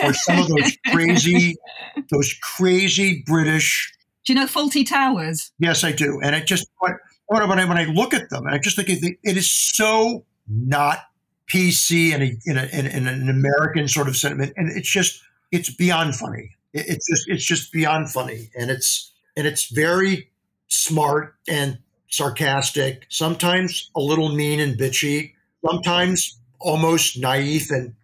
or 0.03 0.13
some 0.13 0.39
of 0.39 0.47
those 0.47 0.77
crazy, 0.87 1.57
those 2.09 2.33
crazy 2.41 3.23
British. 3.25 3.91
Do 4.25 4.33
you 4.33 4.39
know 4.39 4.45
Fawlty 4.45 4.87
Towers? 4.87 5.51
Yes, 5.59 5.83
I 5.83 5.91
do. 5.91 6.19
And 6.21 6.35
I 6.35 6.41
just 6.41 6.67
when 7.39 7.41
I, 7.41 7.65
when 7.65 7.77
I 7.77 7.85
look 7.85 8.13
at 8.13 8.29
them, 8.29 8.45
and 8.45 8.53
I 8.53 8.59
just 8.59 8.75
think 8.75 8.89
it, 8.89 9.17
it 9.23 9.37
is 9.37 9.49
so 9.49 10.25
not 10.47 10.99
PC 11.47 12.13
in, 12.13 12.21
a, 12.21 12.37
in, 12.45 12.57
a, 12.57 12.95
in, 12.97 13.07
an 13.07 13.29
American 13.29 13.87
sort 13.87 14.07
of 14.07 14.15
sentiment, 14.15 14.53
and 14.57 14.69
it's 14.69 14.89
just 14.89 15.21
it's 15.51 15.73
beyond 15.73 16.15
funny. 16.15 16.51
It, 16.73 16.85
it's 16.87 17.07
just 17.07 17.29
it's 17.29 17.45
just 17.45 17.71
beyond 17.71 18.09
funny, 18.09 18.49
and 18.57 18.69
it's 18.69 19.11
and 19.35 19.47
it's 19.47 19.71
very 19.71 20.29
smart 20.67 21.35
and 21.47 21.77
sarcastic. 22.09 23.05
Sometimes 23.09 23.89
a 23.95 24.01
little 24.01 24.29
mean 24.29 24.59
and 24.59 24.77
bitchy. 24.77 25.33
Sometimes 25.65 26.37
almost 26.59 27.19
naive 27.19 27.67
and 27.69 27.95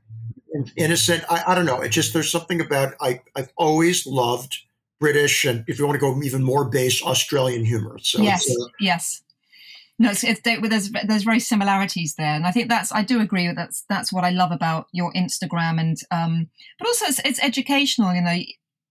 innocent. 0.75 1.23
I, 1.29 1.43
I 1.47 1.55
don't 1.55 1.65
know. 1.65 1.81
It 1.81 1.89
just 1.89 2.13
there's 2.13 2.31
something 2.31 2.61
about 2.61 2.93
I 3.01 3.21
I've 3.35 3.51
always 3.57 4.05
loved 4.07 4.57
British 4.99 5.45
and 5.45 5.63
if 5.67 5.77
you 5.77 5.85
want 5.85 5.95
to 5.95 5.99
go 5.99 6.21
even 6.23 6.43
more 6.43 6.65
base 6.65 7.03
Australian 7.03 7.65
humor. 7.65 7.97
So 8.01 8.21
yes, 8.21 8.49
uh, 8.49 8.67
yes. 8.79 9.21
No, 9.99 10.11
it's, 10.11 10.23
it's, 10.23 10.41
there's 10.41 10.91
there's 11.05 11.23
very 11.23 11.39
similarities 11.39 12.15
there, 12.15 12.35
and 12.35 12.45
I 12.45 12.51
think 12.51 12.69
that's 12.69 12.91
I 12.91 13.01
do 13.01 13.19
agree 13.19 13.47
with 13.47 13.55
that's 13.55 13.83
that's 13.89 14.13
what 14.13 14.23
I 14.23 14.29
love 14.29 14.51
about 14.51 14.87
your 14.91 15.11
Instagram, 15.13 15.79
and 15.79 15.97
um, 16.11 16.49
but 16.77 16.87
also 16.87 17.05
it's, 17.05 17.19
it's 17.25 17.43
educational. 17.43 18.13
You 18.13 18.21
know, 18.21 18.37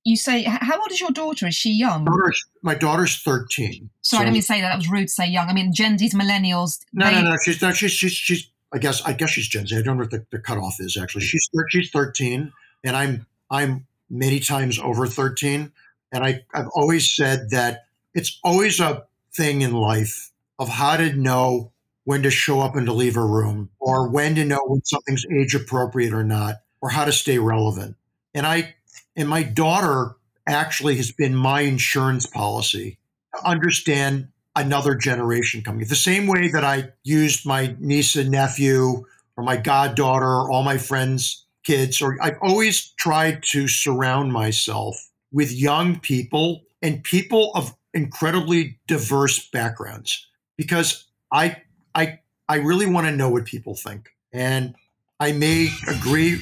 you 0.04 0.16
say 0.16 0.42
how 0.42 0.80
old 0.80 0.90
is 0.90 1.00
your 1.00 1.12
daughter? 1.12 1.46
Is 1.46 1.54
she 1.54 1.70
young? 1.70 2.04
My 2.04 2.10
daughter's, 2.10 2.44
my 2.62 2.74
daughter's 2.74 3.22
thirteen. 3.22 3.90
Sorry, 4.02 4.24
so, 4.24 4.28
I 4.28 4.32
didn't 4.32 4.44
say 4.44 4.60
that. 4.60 4.70
That 4.70 4.78
was 4.78 4.90
rude 4.90 5.06
to 5.06 5.12
say 5.12 5.28
young. 5.28 5.48
I 5.48 5.52
mean, 5.52 5.72
Gen 5.72 5.96
Z's 5.96 6.12
millennials. 6.12 6.80
No, 6.92 7.06
they, 7.06 7.22
no, 7.22 7.30
no. 7.30 7.36
She's 7.44 7.62
no, 7.62 7.72
she's 7.72 7.92
she's 7.92 8.12
she's 8.12 8.50
I 8.72 8.78
guess 8.78 9.00
I 9.02 9.12
guess 9.12 9.30
she's 9.30 9.46
Gen 9.46 9.68
Z. 9.68 9.76
I 9.76 9.82
don't 9.82 9.96
know 9.96 10.02
what 10.02 10.10
the, 10.10 10.26
the 10.32 10.40
cutoff 10.40 10.80
is 10.80 10.96
actually. 10.96 11.24
She's 11.24 11.48
she's 11.70 11.90
13, 11.90 12.52
and 12.82 12.96
I'm 12.96 13.26
I'm 13.48 13.86
many 14.10 14.40
times 14.40 14.78
over 14.80 15.06
13. 15.06 15.72
And 16.16 16.24
I, 16.24 16.44
I've 16.54 16.68
always 16.74 17.14
said 17.14 17.50
that 17.50 17.84
it's 18.14 18.40
always 18.42 18.80
a 18.80 19.04
thing 19.34 19.60
in 19.60 19.72
life 19.72 20.32
of 20.58 20.68
how 20.70 20.96
to 20.96 21.12
know 21.12 21.72
when 22.04 22.22
to 22.22 22.30
show 22.30 22.60
up 22.60 22.74
and 22.74 22.86
to 22.86 22.92
leave 22.92 23.16
a 23.16 23.24
room, 23.24 23.68
or 23.78 24.08
when 24.08 24.34
to 24.36 24.44
know 24.44 24.60
when 24.66 24.82
something's 24.84 25.26
age 25.26 25.54
appropriate 25.54 26.14
or 26.14 26.24
not, 26.24 26.56
or 26.80 26.88
how 26.88 27.04
to 27.04 27.12
stay 27.12 27.38
relevant. 27.38 27.96
And 28.32 28.46
I 28.46 28.76
and 29.14 29.28
my 29.28 29.42
daughter 29.42 30.16
actually 30.46 30.96
has 30.96 31.12
been 31.12 31.34
my 31.34 31.62
insurance 31.62 32.26
policy 32.26 32.98
to 33.34 33.46
understand 33.46 34.28
another 34.54 34.94
generation 34.94 35.62
coming. 35.62 35.84
The 35.86 35.96
same 35.96 36.26
way 36.26 36.48
that 36.48 36.64
I 36.64 36.90
used 37.02 37.44
my 37.44 37.76
niece 37.78 38.16
and 38.16 38.30
nephew 38.30 39.04
or 39.36 39.44
my 39.44 39.56
goddaughter 39.56 40.26
or 40.26 40.50
all 40.50 40.62
my 40.62 40.78
friends' 40.78 41.44
kids, 41.64 42.00
or 42.00 42.16
I've 42.22 42.38
always 42.40 42.92
tried 42.92 43.42
to 43.50 43.68
surround 43.68 44.32
myself 44.32 44.96
with 45.32 45.52
young 45.52 45.98
people 46.00 46.62
and 46.82 47.02
people 47.02 47.52
of 47.54 47.74
incredibly 47.94 48.78
diverse 48.86 49.48
backgrounds 49.50 50.26
because 50.56 51.06
I 51.32 51.62
I 51.94 52.20
I 52.48 52.56
really 52.56 52.86
want 52.86 53.06
to 53.06 53.16
know 53.16 53.28
what 53.28 53.44
people 53.44 53.74
think. 53.74 54.10
And 54.32 54.74
I 55.18 55.32
may 55.32 55.70
agree 55.88 56.40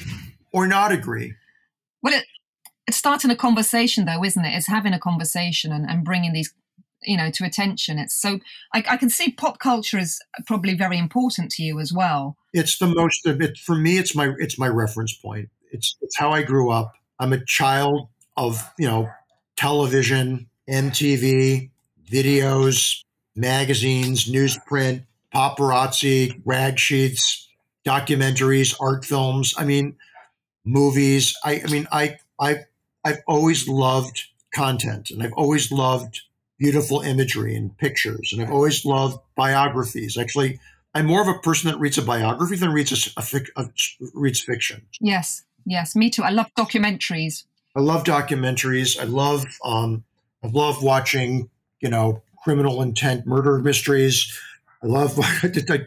or 0.51 0.67
not 0.67 0.91
agree. 0.91 1.33
Well, 2.01 2.13
it, 2.13 2.25
it's 2.87 2.97
starting 2.97 3.31
a 3.31 3.35
conversation, 3.35 4.05
though, 4.05 4.23
isn't 4.23 4.43
it? 4.43 4.55
It's 4.55 4.67
having 4.67 4.93
a 4.93 4.99
conversation 4.99 5.71
and, 5.71 5.89
and 5.89 6.03
bringing 6.03 6.33
these 6.33 6.53
you 7.03 7.17
know 7.17 7.29
to 7.29 7.45
attention 7.45 7.99
it's 7.99 8.15
so 8.15 8.39
I, 8.73 8.83
I, 8.89 8.97
can 8.97 9.11
see 9.11 9.29
pop 9.31 9.59
culture 9.59 9.99
is 9.99 10.19
probably 10.47 10.73
very 10.73 10.97
important 10.97 11.51
to 11.51 11.61
you 11.61 11.79
as 11.79 11.93
well 11.93 12.35
it's 12.51 12.79
the 12.79 12.87
most 12.87 13.27
it, 13.27 13.57
for 13.57 13.75
me 13.75 13.99
it's 13.99 14.15
my 14.15 14.33
it's 14.39 14.57
my 14.57 14.67
reference 14.67 15.13
point 15.13 15.49
it's 15.71 15.97
it's 16.01 16.17
how 16.17 16.31
i 16.31 16.41
grew 16.41 16.71
up 16.71 16.93
i'm 17.19 17.31
a 17.31 17.45
child 17.45 18.07
of 18.37 18.71
you 18.77 18.87
know 18.87 19.09
television 19.55 20.47
mtv 20.69 21.69
videos 22.09 23.03
magazines 23.35 24.29
newsprint 24.29 25.03
paparazzi 25.33 26.41
rag 26.45 26.77
sheets 26.79 27.49
documentaries 27.85 28.75
art 28.79 29.05
films 29.05 29.53
i 29.57 29.63
mean 29.63 29.95
movies 30.65 31.35
i 31.43 31.61
i 31.65 31.71
mean 31.71 31.87
i 31.91 32.17
i 32.39 32.57
i've 33.03 33.21
always 33.27 33.67
loved 33.67 34.23
content 34.53 35.11
and 35.11 35.21
i've 35.21 35.33
always 35.33 35.71
loved 35.71 36.21
beautiful 36.57 37.01
imagery 37.01 37.55
and 37.55 37.77
pictures. 37.77 38.31
And 38.31 38.41
I've 38.41 38.51
always 38.51 38.85
loved 38.85 39.19
biographies. 39.35 40.17
Actually, 40.17 40.59
I'm 40.93 41.05
more 41.05 41.21
of 41.21 41.27
a 41.27 41.39
person 41.39 41.69
that 41.69 41.77
reads 41.79 41.97
a 41.97 42.01
biography 42.01 42.55
than 42.55 42.71
reads 42.71 43.13
a, 43.17 43.19
a, 43.19 43.63
a 43.63 43.69
reads 44.13 44.41
fiction. 44.41 44.85
Yes, 45.01 45.43
yes, 45.65 45.95
me 45.95 46.09
too. 46.09 46.23
I 46.23 46.29
love 46.29 46.47
documentaries. 46.57 47.43
I 47.75 47.81
love 47.81 48.03
documentaries. 48.03 48.99
I 48.99 49.03
love 49.03 49.45
um, 49.63 50.03
I 50.43 50.47
love 50.47 50.83
watching 50.83 51.49
you 51.81 51.89
know 51.89 52.21
criminal 52.43 52.81
intent 52.81 53.25
murder 53.25 53.59
mysteries. 53.59 54.31
I 54.83 54.87
love 54.87 55.19
I 55.19 55.85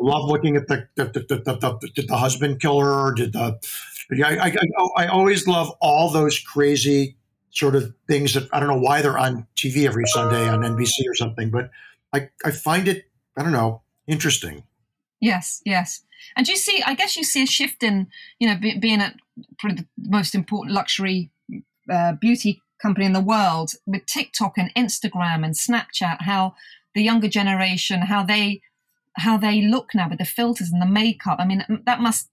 love 0.00 0.28
looking 0.28 0.56
at 0.56 0.68
the 0.68 0.88
the, 0.96 1.04
the, 1.04 1.20
the, 1.20 1.78
the, 1.94 2.02
the 2.02 2.16
husband 2.16 2.60
killer. 2.60 3.12
Did 3.14 3.32
the 3.32 3.58
I, 4.24 4.50
I, 4.50 5.04
I 5.04 5.06
always 5.06 5.46
love 5.46 5.70
all 5.80 6.10
those 6.10 6.38
crazy 6.38 7.16
sort 7.50 7.74
of 7.74 7.94
things 8.08 8.34
that 8.34 8.48
I 8.52 8.60
don't 8.60 8.68
know 8.68 8.78
why 8.78 9.00
they're 9.00 9.18
on 9.18 9.46
TV 9.56 9.86
every 9.86 10.06
Sunday 10.06 10.48
on 10.48 10.60
NBC 10.60 11.08
or 11.08 11.14
something, 11.14 11.50
but 11.50 11.70
I, 12.12 12.28
I 12.44 12.50
find 12.50 12.88
it, 12.88 13.04
I 13.36 13.42
don't 13.42 13.52
know, 13.52 13.82
interesting. 14.06 14.64
Yes, 15.24 15.62
yes. 15.64 16.02
And 16.36 16.46
you 16.46 16.54
see, 16.54 16.82
I 16.84 16.94
guess 16.94 17.16
you 17.16 17.24
see 17.24 17.44
a 17.44 17.46
shift 17.46 17.82
in, 17.82 18.08
you 18.38 18.46
know, 18.46 18.58
be, 18.58 18.78
being 18.78 19.00
at 19.00 19.14
probably 19.58 19.78
the 19.78 19.86
most 19.96 20.34
important 20.34 20.74
luxury 20.74 21.30
uh, 21.90 22.12
beauty 22.12 22.60
company 22.82 23.06
in 23.06 23.14
the 23.14 23.22
world 23.22 23.70
with 23.86 24.04
TikTok 24.04 24.58
and 24.58 24.74
Instagram 24.74 25.42
and 25.42 25.54
Snapchat, 25.54 26.20
how 26.20 26.54
the 26.94 27.02
younger 27.02 27.28
generation, 27.28 28.02
how 28.02 28.22
they 28.22 28.60
how 29.16 29.38
they 29.38 29.62
look 29.62 29.94
now 29.94 30.10
with 30.10 30.18
the 30.18 30.26
filters 30.26 30.70
and 30.70 30.82
the 30.82 30.86
makeup. 30.86 31.38
I 31.38 31.46
mean, 31.46 31.64
that 31.86 32.00
must 32.00 32.28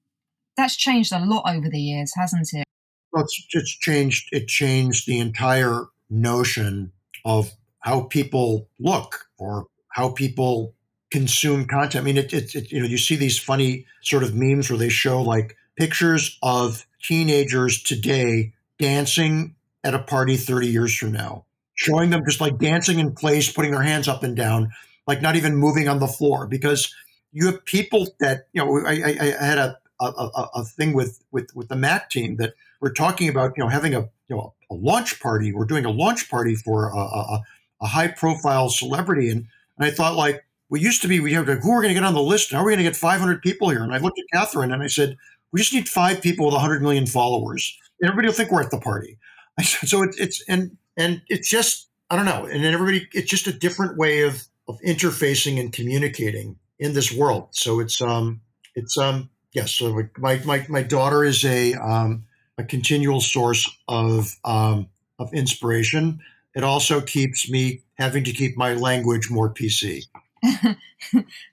that's 0.57 0.75
changed 0.75 1.13
a 1.13 1.24
lot 1.24 1.43
over 1.48 1.69
the 1.69 1.79
years, 1.79 2.12
hasn't 2.17 2.50
it? 2.51 2.65
Well, 3.13 3.24
it's, 3.24 3.45
it's 3.53 3.77
changed. 3.77 4.27
It 4.33 4.48
changed 4.48 5.07
the 5.07 5.19
entire 5.19 5.86
notion 6.10 6.91
of 7.24 7.51
how 7.79 8.01
people 8.01 8.67
look 8.79 9.27
or 9.38 9.67
how 9.88 10.10
people 10.10 10.75
consume 11.12 11.65
content. 11.65 12.01
I 12.01 12.06
mean, 12.06 12.18
it, 12.18 12.34
it, 12.34 12.56
it, 12.56 12.72
you 12.72 12.80
know, 12.80 12.88
you 12.88 12.98
see 12.98 13.15
these 13.15 13.38
funny 13.38 13.86
sort 14.01 14.24
of 14.24 14.34
memes 14.34 14.70
where 14.70 14.80
they 14.80 14.89
show 14.89 15.22
like 15.22 15.58
pictures 15.75 16.39
of 16.41 16.86
teenagers 17.03 17.84
today 17.84 18.53
dancing 18.80 19.56
at 19.84 19.94
a 19.94 20.00
party 20.00 20.38
30 20.38 20.68
years 20.68 20.96
from 20.96 21.12
now, 21.12 21.46
showing 21.75 22.10
them 22.10 22.24
just 22.25 22.41
like 22.41 22.58
dancing 22.58 23.00
in 23.00 23.13
place, 23.13 23.51
putting 23.51 23.72
their 23.72 23.82
hands 23.82 24.08
up 24.08 24.24
and 24.24 24.36
down, 24.36 24.72
like 25.06 25.22
not 25.22 25.36
even 25.36 25.56
moving 25.56 25.89
on 25.89 26.00
the 26.00 26.08
floor 26.08 26.48
because 26.48 26.94
you 27.32 27.46
have 27.48 27.65
people 27.65 28.08
that, 28.20 28.48
you 28.53 28.63
know, 28.63 28.80
I, 28.86 28.94
I, 28.94 29.36
I 29.39 29.44
had 29.44 29.58
a, 29.58 29.77
a, 30.00 30.06
a, 30.06 30.50
a 30.56 30.63
thing 30.65 30.94
with, 30.94 31.22
with, 31.32 31.50
with 31.56 31.68
the 31.68 31.75
Mac 31.75 32.10
team 32.10 32.38
that 32.38 32.53
we're 32.80 32.94
talking 32.94 33.30
about, 33.30 33.53
you 33.58 33.63
know, 33.63 33.70
having 33.70 33.94
a, 33.94 34.01
you 34.27 34.36
know, 34.36 34.53
a 34.70 34.75
launch 34.75 35.20
party. 35.20 35.51
We're 35.51 35.65
doing 35.65 35.86
a 35.86 35.91
launch 35.91 36.30
party 36.30 36.56
for 36.56 36.89
a, 36.89 36.98
a, 36.98 37.41
a 37.82 37.88
high 37.88 38.08
profile 38.08 38.70
celebrity. 38.70 39.30
And, 39.30 39.48
and 39.77 39.86
I 39.86 39.91
thought 39.91 40.15
like, 40.15 40.44
we 40.72 40.80
used 40.80 41.01
to 41.01 41.08
be, 41.10 41.20
we 41.20 41.34
have 41.34 41.46
to, 41.48 41.56
who 41.58 41.72
are 41.74 41.82
going 41.82 41.94
to 41.94 42.00
get 42.00 42.06
on 42.06 42.13
the 42.13 42.22
list? 42.22 42.54
How 42.54 42.60
are 42.60 42.66
we 42.66 42.72
going 42.72 42.78
to 42.78 42.90
get 42.90 42.96
500 42.96 43.42
people 43.42 43.70
here? 43.70 43.84
And 43.84 43.94
I 43.94 43.98
looked 43.98 44.18
at 44.18 44.25
Catherine 44.32 44.72
and 44.72 44.82
I 44.82 44.88
said, 44.88 45.18
we 45.51 45.60
just 45.60 45.74
need 45.74 45.90
five 45.90 46.22
people 46.22 46.46
with 46.46 46.54
100 46.54 46.82
million 46.82 47.06
followers. 47.06 47.78
And 48.00 48.10
everybody 48.10 48.30
will 48.30 48.34
think 48.34 48.51
we're 48.51 48.62
at 48.62 48.72
the 48.72 48.80
party. 48.80 49.18
I 49.60 49.63
said, 49.63 49.90
so 49.90 50.01
it's, 50.01 50.18
it's, 50.18 50.44
and, 50.48 50.78
and 50.98 51.22
it's 51.28 51.50
just, 51.50 51.90
I 52.10 52.16
don't 52.16 52.25
know. 52.25 52.46
And 52.46 52.63
then 52.63 52.74
everybody, 52.74 53.06
it's 53.12 53.30
just 53.30 53.48
a 53.48 53.54
different 53.54 53.98
way 53.98 54.22
of, 54.22 54.44
of 54.70 54.80
interfacing 54.80 55.60
and 55.60 55.74
communicating 55.74 56.56
in 56.80 56.94
this 56.94 57.12
world. 57.12 57.50
So 57.51 57.82
it's, 57.82 58.01
um, 58.01 58.40
it's, 58.74 58.98
um, 58.98 59.30
yes. 59.51 59.72
So 59.72 60.01
my, 60.18 60.42
my, 60.46 60.66
my 60.70 60.84
daughter 60.84 61.25
is 61.25 61.44
a, 61.44 61.74
um, 61.74 62.24
a 62.58 62.63
continual 62.63 63.20
source 63.20 63.70
of, 63.90 64.38
um, 64.46 64.88
of 65.20 65.34
inspiration. 65.34 66.22
It 66.56 66.63
also 66.63 67.01
keeps 67.01 67.51
me 67.51 67.82
having 67.96 68.24
to 68.24 68.32
keep 68.32 68.56
my 68.56 68.74
language 68.74 69.30
more 69.30 69.54
PC. 69.54 70.06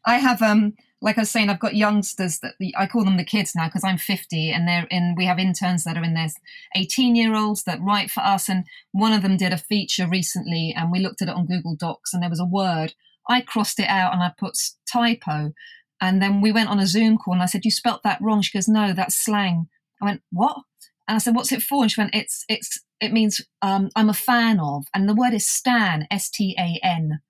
I 0.04 0.18
have, 0.18 0.40
um, 0.42 0.75
like 1.00 1.18
I 1.18 1.23
was 1.23 1.30
saying, 1.30 1.49
I've 1.50 1.61
got 1.61 1.76
youngsters 1.76 2.40
that 2.40 2.54
I 2.76 2.87
call 2.87 3.04
them 3.04 3.16
the 3.16 3.25
kids 3.25 3.54
now 3.54 3.66
because 3.68 3.85
I'm 3.85 3.99
50, 3.99 4.50
and 4.50 4.66
they're 4.66 4.87
in. 4.90 5.14
We 5.16 5.26
have 5.26 5.38
interns 5.38 5.85
that 5.85 5.97
are 5.97 6.02
in 6.02 6.14
their 6.14 6.28
18 6.75 7.14
year 7.14 7.35
olds 7.35 7.64
that 7.64 7.80
write 7.80 8.11
for 8.11 8.21
us, 8.21 8.49
and 8.49 8.64
one 8.92 9.12
of 9.12 9.23
them 9.23 9.37
did 9.37 9.52
a 9.52 9.59
feature 9.59 10.09
recently, 10.09 10.75
and 10.76 10.90
we 10.90 11.00
looked 11.00 11.23
at 11.23 11.28
it 11.28 11.35
on 11.35 11.47
Google 11.47 11.76
Docs, 11.76 12.12
and 12.12 12.23
there 12.23 12.30
was 12.30 12.40
a 12.40 12.45
word. 12.45 12.95
I 13.28 13.42
crossed 13.42 13.78
it 13.78 13.88
out 13.88 14.14
and 14.14 14.23
I 14.23 14.33
put 14.38 14.57
typo, 14.90 15.52
and 16.00 16.23
then 16.23 16.40
we 16.40 16.50
went 16.50 16.71
on 16.71 16.80
a 16.80 16.87
Zoom 16.87 17.18
call, 17.18 17.35
and 17.35 17.42
I 17.42 17.47
said, 17.47 17.64
"You 17.64 17.71
spelt 17.71 18.02
that 18.02 18.21
wrong." 18.21 18.42
She 18.42 18.57
goes, 18.57 18.68
"No, 18.68 18.92
that's 18.92 19.16
slang." 19.16 19.68
I 20.00 20.07
went, 20.07 20.23
"What?" 20.30 20.62
And 21.07 21.16
I 21.16 21.18
said, 21.18 21.35
"What's 21.35 21.52
it 21.52 21.62
for?" 21.62 21.83
And 21.83 21.92
she 21.92 22.00
went, 22.00 22.14
"It's 22.14 22.45
it's 22.49 22.80
it 23.00 23.12
means 23.12 23.40
um, 23.62 23.90
I'm 23.95 24.11
a 24.11 24.14
fan 24.14 24.59
of, 24.61 24.87
and 24.95 25.09
the 25.09 25.14
word 25.14 25.35
is 25.35 25.49
stan, 25.49 26.07
S 26.11 26.30
T 26.30 26.57
A 26.59 26.80
N." 26.85 27.21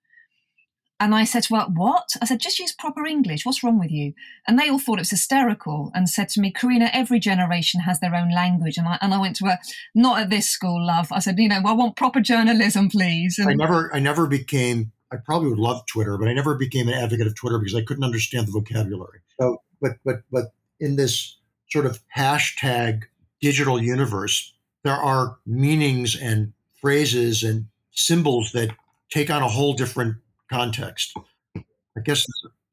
And 0.99 1.15
I 1.15 1.23
said 1.23 1.47
Well, 1.49 1.71
What? 1.73 2.09
I 2.21 2.25
said, 2.25 2.39
Just 2.39 2.59
use 2.59 2.73
proper 2.73 3.05
English. 3.05 3.45
What's 3.45 3.63
wrong 3.63 3.79
with 3.79 3.91
you? 3.91 4.13
And 4.47 4.59
they 4.59 4.69
all 4.69 4.79
thought 4.79 4.97
it 4.97 5.01
was 5.01 5.09
hysterical 5.09 5.91
and 5.93 6.09
said 6.09 6.29
to 6.29 6.41
me, 6.41 6.51
Karina, 6.51 6.89
every 6.93 7.19
generation 7.19 7.81
has 7.81 7.99
their 7.99 8.15
own 8.15 8.29
language. 8.31 8.77
And 8.77 8.87
I, 8.87 8.97
and 9.01 9.13
I 9.13 9.19
went 9.19 9.35
to 9.37 9.45
her, 9.45 9.59
Not 9.95 10.21
at 10.21 10.29
this 10.29 10.49
school, 10.49 10.85
love. 10.85 11.11
I 11.11 11.19
said, 11.19 11.37
You 11.37 11.49
know, 11.49 11.61
I 11.65 11.73
want 11.73 11.95
proper 11.95 12.19
journalism, 12.19 12.89
please. 12.89 13.37
And 13.39 13.49
I 13.49 13.53
never, 13.53 13.93
I 13.93 13.99
never 13.99 14.27
became, 14.27 14.91
I 15.11 15.17
probably 15.17 15.49
would 15.49 15.59
love 15.59 15.85
Twitter, 15.85 16.17
but 16.17 16.27
I 16.27 16.33
never 16.33 16.55
became 16.55 16.87
an 16.87 16.95
advocate 16.95 17.27
of 17.27 17.35
Twitter 17.35 17.59
because 17.59 17.75
I 17.75 17.81
couldn't 17.81 18.03
understand 18.03 18.47
the 18.47 18.51
vocabulary. 18.51 19.19
So, 19.39 19.61
but, 19.81 19.93
but, 20.03 20.21
but 20.31 20.45
in 20.79 20.97
this 20.97 21.37
sort 21.69 21.85
of 21.85 21.99
hashtag 22.15 23.03
digital 23.41 23.81
universe, 23.81 24.53
there 24.83 24.95
are 24.95 25.37
meanings 25.45 26.15
and 26.19 26.53
phrases 26.81 27.43
and 27.43 27.67
symbols 27.91 28.51
that 28.53 28.71
take 29.09 29.29
on 29.29 29.41
a 29.41 29.47
whole 29.47 29.73
different 29.73 30.17
context. 30.49 31.13
I 31.55 32.01
guess 32.03 32.25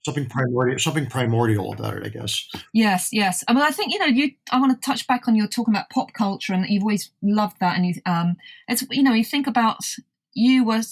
something 0.05 0.29
primordial, 0.29 0.79
something 0.79 1.07
primordial 1.07 1.73
about 1.73 1.97
it. 1.97 2.07
I 2.07 2.09
guess. 2.09 2.49
Yes, 2.73 3.09
yes. 3.13 3.45
I 3.49 3.53
mean, 3.53 3.63
I 3.63 3.71
think 3.71 3.93
you 3.93 3.99
know, 3.99 4.07
you. 4.07 4.33
I 4.51 4.61
want 4.61 4.81
to 4.81 4.87
touch 4.87 5.07
back 5.07 5.29
on 5.29 5.37
your 5.37 5.49
talking 5.49 5.75
about 5.75 5.91
pop 5.91 6.13
culture, 6.13 6.53
and 6.53 6.67
you've 6.69 6.83
always 6.83 7.11
loved 7.23 7.59
that, 7.61 7.77
and 7.77 7.87
you. 7.87 7.95
Um, 8.07 8.37
it's 8.69 8.85
you 8.91 9.03
know, 9.03 9.13
you 9.13 9.25
think 9.25 9.47
about 9.47 9.81
you 10.35 10.65
were 10.65 10.83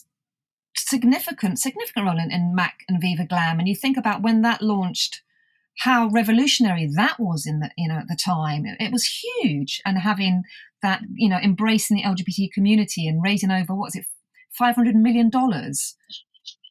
significant, 0.76 1.58
significant 1.58 2.06
role 2.06 2.18
in, 2.18 2.30
in 2.30 2.54
Mac 2.54 2.80
and 2.88 3.00
Viva 3.00 3.24
Glam, 3.24 3.58
and 3.58 3.68
you 3.68 3.76
think 3.76 3.96
about 3.96 4.22
when 4.22 4.42
that 4.42 4.62
launched 4.62 5.22
how 5.78 6.08
revolutionary 6.08 6.88
that 6.94 7.18
was 7.18 7.46
in 7.46 7.60
the 7.60 7.70
you 7.76 7.88
know 7.88 7.96
at 7.96 8.08
the 8.08 8.16
time 8.16 8.64
it, 8.64 8.92
was 8.92 9.22
huge 9.42 9.80
and 9.84 9.98
having 9.98 10.44
that 10.82 11.00
you 11.14 11.28
know 11.28 11.38
embracing 11.38 11.96
the 11.96 12.02
lgbt 12.04 12.52
community 12.52 13.08
and 13.08 13.22
raising 13.22 13.50
over 13.50 13.74
what's 13.74 13.96
it 13.96 14.06
500 14.52 14.94
million 14.94 15.30
dollars 15.30 15.96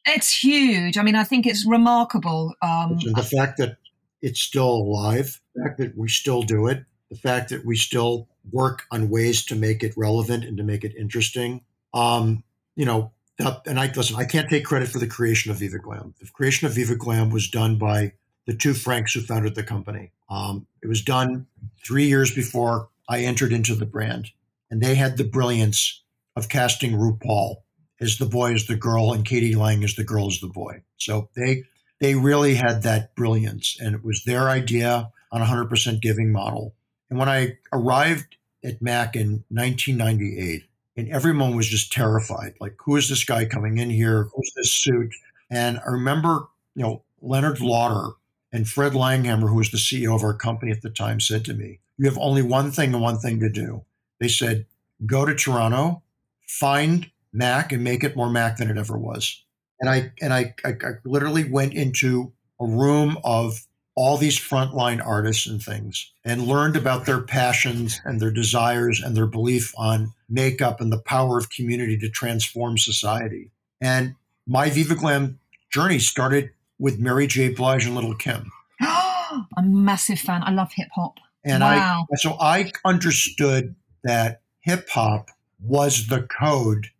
it's 0.06 0.42
huge. 0.42 0.98
I 0.98 1.02
mean, 1.02 1.16
I 1.16 1.24
think 1.24 1.46
it's 1.46 1.66
remarkable. 1.66 2.54
Um, 2.62 2.98
the 2.98 3.22
fact 3.22 3.58
that 3.58 3.76
it's 4.22 4.40
still 4.40 4.68
alive, 4.68 5.40
the 5.54 5.64
fact 5.64 5.78
that 5.78 5.96
we 5.96 6.08
still 6.08 6.42
do 6.42 6.66
it, 6.66 6.84
the 7.10 7.16
fact 7.16 7.50
that 7.50 7.64
we 7.64 7.76
still 7.76 8.28
work 8.50 8.82
on 8.90 9.08
ways 9.08 9.44
to 9.46 9.54
make 9.54 9.82
it 9.82 9.94
relevant 9.96 10.44
and 10.44 10.56
to 10.56 10.62
make 10.62 10.84
it 10.84 10.94
interesting. 10.96 11.62
Um, 11.92 12.42
you 12.76 12.84
know, 12.84 13.12
and 13.38 13.80
I 13.80 13.90
listen. 13.94 14.16
I 14.16 14.24
can't 14.24 14.48
take 14.48 14.64
credit 14.64 14.88
for 14.88 14.98
the 14.98 15.06
creation 15.06 15.50
of 15.50 15.58
Viva 15.58 15.78
Glam. 15.78 16.14
The 16.20 16.30
creation 16.30 16.66
of 16.66 16.74
Viva 16.74 16.94
Glam 16.94 17.30
was 17.30 17.48
done 17.48 17.78
by 17.78 18.12
the 18.46 18.54
two 18.54 18.74
Franks 18.74 19.12
who 19.12 19.20
founded 19.20 19.54
the 19.54 19.62
company. 19.62 20.12
Um, 20.28 20.66
it 20.82 20.88
was 20.88 21.02
done 21.02 21.46
three 21.84 22.06
years 22.06 22.34
before 22.34 22.88
I 23.08 23.20
entered 23.20 23.52
into 23.52 23.74
the 23.74 23.86
brand, 23.86 24.30
and 24.70 24.80
they 24.80 24.94
had 24.94 25.16
the 25.16 25.24
brilliance 25.24 26.02
of 26.36 26.48
casting 26.48 26.92
RuPaul 26.92 27.56
as 28.00 28.18
the 28.18 28.26
boy 28.26 28.52
is 28.52 28.66
the 28.66 28.76
girl 28.76 29.12
and 29.12 29.24
k.d. 29.24 29.54
lang 29.54 29.82
is 29.82 29.96
the 29.96 30.04
girl 30.04 30.28
is 30.28 30.40
the 30.40 30.48
boy. 30.48 30.82
So 30.96 31.28
they 31.36 31.64
they 32.00 32.14
really 32.14 32.54
had 32.54 32.82
that 32.82 33.14
brilliance, 33.14 33.76
and 33.80 33.94
it 33.94 34.04
was 34.04 34.24
their 34.24 34.48
idea 34.48 35.10
on 35.30 35.40
a 35.40 35.46
hundred 35.46 35.68
percent 35.68 36.02
giving 36.02 36.32
model. 36.32 36.74
And 37.08 37.18
when 37.18 37.28
I 37.28 37.58
arrived 37.72 38.36
at 38.64 38.82
Mac 38.82 39.14
in 39.14 39.44
1998, 39.48 40.64
and 40.96 41.08
everyone 41.08 41.56
was 41.56 41.68
just 41.68 41.92
terrified, 41.92 42.54
like 42.60 42.74
who 42.84 42.96
is 42.96 43.08
this 43.08 43.24
guy 43.24 43.44
coming 43.44 43.78
in 43.78 43.90
here? 43.90 44.28
Who's 44.34 44.52
this 44.56 44.72
suit? 44.72 45.14
And 45.50 45.78
I 45.78 45.90
remember, 45.90 46.48
you 46.74 46.82
know, 46.82 47.02
Leonard 47.20 47.60
Lauder 47.60 48.14
and 48.52 48.68
Fred 48.68 48.92
Langhammer, 48.92 49.48
who 49.48 49.56
was 49.56 49.70
the 49.70 49.78
CEO 49.78 50.14
of 50.14 50.22
our 50.22 50.34
company 50.34 50.70
at 50.72 50.82
the 50.82 50.90
time, 50.90 51.20
said 51.20 51.44
to 51.44 51.54
me, 51.54 51.80
"You 51.96 52.06
have 52.06 52.18
only 52.18 52.42
one 52.42 52.70
thing 52.70 52.92
and 52.92 53.02
one 53.02 53.18
thing 53.18 53.40
to 53.40 53.48
do." 53.48 53.84
They 54.20 54.28
said, 54.28 54.66
"Go 55.06 55.24
to 55.24 55.34
Toronto, 55.34 56.02
find 56.46 57.10
Mac 57.34 57.72
and 57.72 57.84
make 57.84 58.04
it 58.04 58.16
more 58.16 58.30
Mac 58.30 58.56
than 58.56 58.70
it 58.70 58.78
ever 58.78 58.96
was. 58.96 59.42
And 59.80 59.90
I 59.90 60.12
and 60.22 60.32
I, 60.32 60.54
I, 60.64 60.70
I 60.70 60.90
literally 61.04 61.44
went 61.44 61.74
into 61.74 62.32
a 62.60 62.66
room 62.66 63.18
of 63.24 63.66
all 63.96 64.16
these 64.16 64.38
frontline 64.38 65.04
artists 65.04 65.46
and 65.46 65.62
things 65.62 66.12
and 66.24 66.46
learned 66.46 66.76
about 66.76 67.06
their 67.06 67.20
passions 67.20 68.00
and 68.04 68.20
their 68.20 68.30
desires 68.30 69.00
and 69.00 69.16
their 69.16 69.26
belief 69.26 69.72
on 69.76 70.12
makeup 70.28 70.80
and 70.80 70.92
the 70.92 70.98
power 70.98 71.38
of 71.38 71.50
community 71.50 71.96
to 71.98 72.08
transform 72.08 72.76
society. 72.76 73.50
And 73.80 74.16
my 74.46 74.70
Viva 74.70 74.94
Glam 74.96 75.38
journey 75.72 75.98
started 75.98 76.50
with 76.78 76.98
Mary 76.98 77.26
J. 77.26 77.50
Blige 77.50 77.86
and 77.86 77.94
Little 77.94 78.16
Kim. 78.16 78.50
I'm 78.80 79.46
a 79.56 79.62
massive 79.62 80.18
fan. 80.18 80.42
I 80.44 80.50
love 80.50 80.72
hip 80.72 80.88
hop. 80.94 81.18
And 81.44 81.62
wow. 81.62 82.06
I 82.10 82.16
so 82.16 82.36
I 82.40 82.70
understood 82.84 83.74
that 84.02 84.40
hip 84.60 84.88
hop 84.88 85.30
was 85.60 86.08
the 86.08 86.22
code 86.22 86.90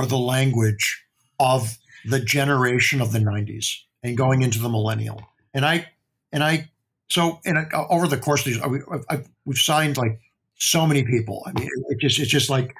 or 0.00 0.06
the 0.06 0.18
language 0.18 1.04
of 1.38 1.76
the 2.06 2.18
generation 2.18 3.02
of 3.02 3.12
the 3.12 3.18
90s. 3.18 3.76
and 4.02 4.16
going 4.16 4.40
into 4.40 4.58
the 4.58 4.68
millennial. 4.68 5.22
And 5.52 5.66
I 5.66 5.86
and 6.32 6.42
I 6.42 6.70
so 7.08 7.38
and 7.44 7.58
uh, 7.58 7.86
over 7.90 8.08
the 8.08 8.16
course 8.16 8.40
of 8.40 8.46
these, 8.46 8.62
I, 8.62 9.14
I, 9.14 9.24
we've 9.44 9.58
signed 9.58 9.98
like 9.98 10.18
so 10.58 10.86
many 10.86 11.04
people. 11.04 11.42
I 11.46 11.52
mean, 11.52 11.66
it, 11.66 11.96
it 11.96 11.98
just 12.00 12.18
it's 12.18 12.30
just 12.30 12.48
like 12.48 12.74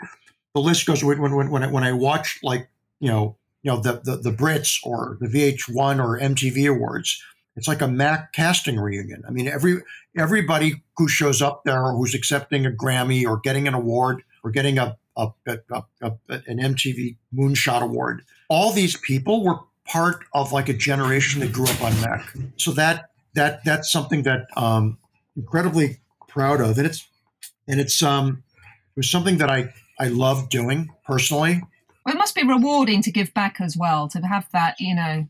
the 0.54 0.60
list 0.60 0.86
goes. 0.86 1.04
When 1.04 1.20
when 1.20 1.50
when 1.50 1.62
I, 1.62 1.66
when 1.66 1.84
I 1.84 1.92
watch 1.92 2.38
like 2.42 2.70
you 3.00 3.08
know 3.08 3.36
you 3.62 3.70
know 3.70 3.80
the, 3.80 4.00
the 4.02 4.16
the 4.16 4.30
Brits 4.30 4.78
or 4.82 5.18
the 5.20 5.26
VH1 5.26 6.02
or 6.02 6.18
MTV 6.18 6.70
Awards, 6.70 7.22
it's 7.56 7.68
like 7.68 7.82
a 7.82 7.88
Mac 7.88 8.32
casting 8.32 8.78
reunion. 8.78 9.24
I 9.28 9.30
mean, 9.30 9.46
every 9.46 9.82
everybody 10.16 10.82
who 10.96 11.06
shows 11.06 11.42
up 11.42 11.64
there, 11.64 11.92
who's 11.92 12.14
accepting 12.14 12.64
a 12.64 12.70
Grammy 12.70 13.26
or 13.26 13.40
getting 13.40 13.68
an 13.68 13.74
award 13.74 14.22
or 14.42 14.50
getting 14.50 14.78
a, 14.78 14.96
a, 15.46 15.58
a, 15.72 15.82
a 16.02 16.12
an 16.28 16.58
MTV 16.58 17.16
Moonshot 17.34 17.82
Award, 17.82 18.22
all 18.48 18.72
these 18.72 18.96
people 18.96 19.44
were 19.44 19.58
part 19.86 20.24
of 20.32 20.52
like 20.52 20.68
a 20.68 20.72
generation 20.72 21.40
that 21.40 21.52
grew 21.52 21.66
up 21.66 21.82
on 21.82 21.92
Mac. 22.00 22.34
So 22.56 22.72
that 22.72 23.10
that 23.34 23.64
that's 23.64 23.90
something 23.90 24.22
that 24.22 24.46
um 24.56 24.98
incredibly 25.36 26.00
proud 26.28 26.60
of, 26.60 26.78
and 26.78 26.86
it's 26.86 27.06
and 27.68 27.80
it's 27.80 28.02
um 28.02 28.42
it 28.68 28.96
was 28.96 29.10
something 29.10 29.38
that 29.38 29.50
I 29.50 29.72
I 29.98 30.08
love 30.08 30.48
doing 30.48 30.90
personally. 31.04 31.62
Well, 32.04 32.14
it 32.14 32.18
must 32.18 32.34
be 32.34 32.42
rewarding 32.42 33.02
to 33.02 33.12
give 33.12 33.32
back 33.34 33.60
as 33.60 33.76
well 33.76 34.08
to 34.08 34.18
have 34.20 34.48
that, 34.52 34.80
you 34.80 34.94
know. 34.94 35.28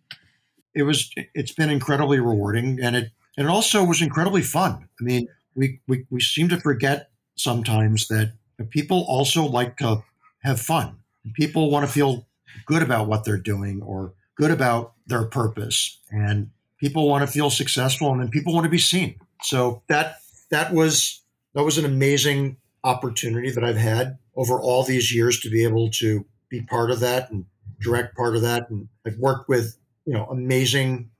It 0.74 0.84
was. 0.84 1.10
It's 1.34 1.52
been 1.52 1.68
incredibly 1.68 2.20
rewarding, 2.20 2.78
and 2.80 2.94
it 2.94 3.10
and 3.36 3.46
it 3.46 3.50
also 3.50 3.84
was 3.84 4.00
incredibly 4.00 4.42
fun. 4.42 4.88
I 5.00 5.02
mean, 5.02 5.26
we 5.54 5.80
we 5.88 6.06
we 6.10 6.20
seem 6.20 6.48
to 6.50 6.60
forget 6.60 7.10
sometimes 7.34 8.06
that 8.08 8.34
people 8.64 9.04
also 9.08 9.44
like 9.44 9.76
to 9.78 10.02
have 10.42 10.60
fun. 10.60 10.98
People 11.34 11.70
want 11.70 11.86
to 11.86 11.92
feel 11.92 12.26
good 12.66 12.82
about 12.82 13.06
what 13.06 13.24
they're 13.24 13.38
doing 13.38 13.82
or 13.82 14.14
good 14.36 14.50
about 14.50 14.94
their 15.06 15.24
purpose, 15.24 15.98
and 16.10 16.50
people 16.78 17.08
want 17.08 17.24
to 17.24 17.30
feel 17.30 17.50
successful, 17.50 18.10
and 18.12 18.20
then 18.20 18.28
people 18.28 18.52
want 18.52 18.64
to 18.64 18.70
be 18.70 18.78
seen. 18.78 19.16
So 19.42 19.82
that 19.88 20.16
that 20.50 20.72
was 20.72 21.22
that 21.54 21.64
was 21.64 21.78
an 21.78 21.84
amazing 21.84 22.56
opportunity 22.84 23.50
that 23.50 23.64
I've 23.64 23.76
had 23.76 24.18
over 24.36 24.58
all 24.60 24.82
these 24.82 25.14
years 25.14 25.40
to 25.40 25.50
be 25.50 25.64
able 25.64 25.90
to 25.90 26.24
be 26.48 26.62
part 26.62 26.90
of 26.90 27.00
that 27.00 27.30
and 27.30 27.44
direct 27.80 28.16
part 28.16 28.36
of 28.36 28.42
that. 28.42 28.70
And 28.70 28.88
I've 29.06 29.18
worked 29.18 29.48
with, 29.48 29.76
you 30.06 30.14
know, 30.14 30.26
amazing 30.26 31.10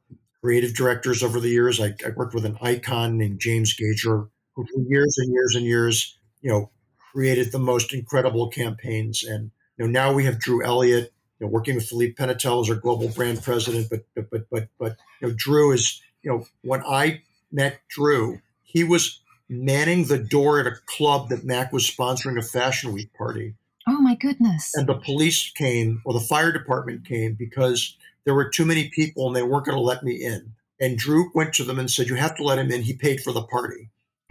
creative 0.42 0.75
directors 0.75 1.23
over 1.23 1.38
the 1.40 1.49
years. 1.49 1.80
I, 1.80 1.94
I 2.04 2.11
worked 2.16 2.35
with 2.35 2.44
an 2.44 2.59
icon 2.62 3.18
named 3.18 3.40
James 3.40 3.75
Gager, 3.75 4.28
who 4.54 4.64
for 4.66 4.80
years 4.88 5.16
and 5.18 5.32
years 5.32 5.54
and 5.54 5.64
years, 5.64 6.18
you 6.40 6.50
know, 6.50 6.70
created 7.12 7.52
the 7.52 7.59
most 7.59 7.93
incredible 7.93 8.49
campaigns. 8.49 9.25
And 9.25 9.50
you 9.76 9.87
know, 9.87 9.90
now 9.90 10.12
we 10.12 10.25
have 10.25 10.38
Drew 10.38 10.64
Elliott, 10.64 11.12
you 11.38 11.47
know, 11.47 11.50
working 11.50 11.75
with 11.75 11.88
Philippe 11.88 12.14
Pinatel 12.14 12.62
as 12.62 12.71
our 12.71 12.76
global 12.76 13.09
brand 13.09 13.43
president. 13.43 13.88
But 13.90 14.05
but 14.14 14.31
but 14.31 14.50
but 14.50 14.69
but 14.79 14.97
you 15.21 15.29
know, 15.29 15.35
Drew 15.37 15.73
is, 15.73 16.00
you 16.23 16.31
know, 16.31 16.47
when 16.62 16.83
I 16.85 17.23
met 17.52 17.81
Drew, 17.88 18.40
he 18.62 18.85
was 18.85 19.21
manning 19.49 20.05
the 20.05 20.19
door 20.19 20.61
at 20.61 20.67
a 20.67 20.76
club 20.87 21.29
that 21.29 21.45
Mac 21.45 21.73
was 21.73 21.90
sponsoring 21.90 22.38
a 22.38 22.43
fashion 22.43 22.93
week 22.93 23.12
party. 23.14 23.55
Oh 23.88 24.00
my 24.00 24.14
goodness. 24.14 24.73
And 24.75 24.87
the 24.87 24.95
police 24.95 25.50
came 25.50 26.02
or 26.05 26.12
the 26.12 26.21
fire 26.21 26.52
department 26.52 27.05
came 27.05 27.35
because 27.35 27.97
there 28.25 28.35
were 28.35 28.49
too 28.49 28.64
many 28.64 28.88
people 28.90 29.26
and 29.26 29.35
they 29.35 29.43
weren't 29.43 29.67
going 29.67 29.76
to 29.76 29.83
let 29.83 30.05
me 30.05 30.12
in. 30.12 30.52
And 30.81 30.97
Drew 30.97 31.31
went 31.35 31.52
to 31.55 31.64
them 31.64 31.79
and 31.79 31.90
said, 31.90 32.09
You 32.09 32.14
have 32.14 32.37
to 32.37 32.45
let 32.45 32.59
him 32.59 32.71
in. 32.71 32.83
He 32.83 32.93
paid 32.95 33.21
for 33.21 33.33
the 33.33 33.43
party. 33.43 33.90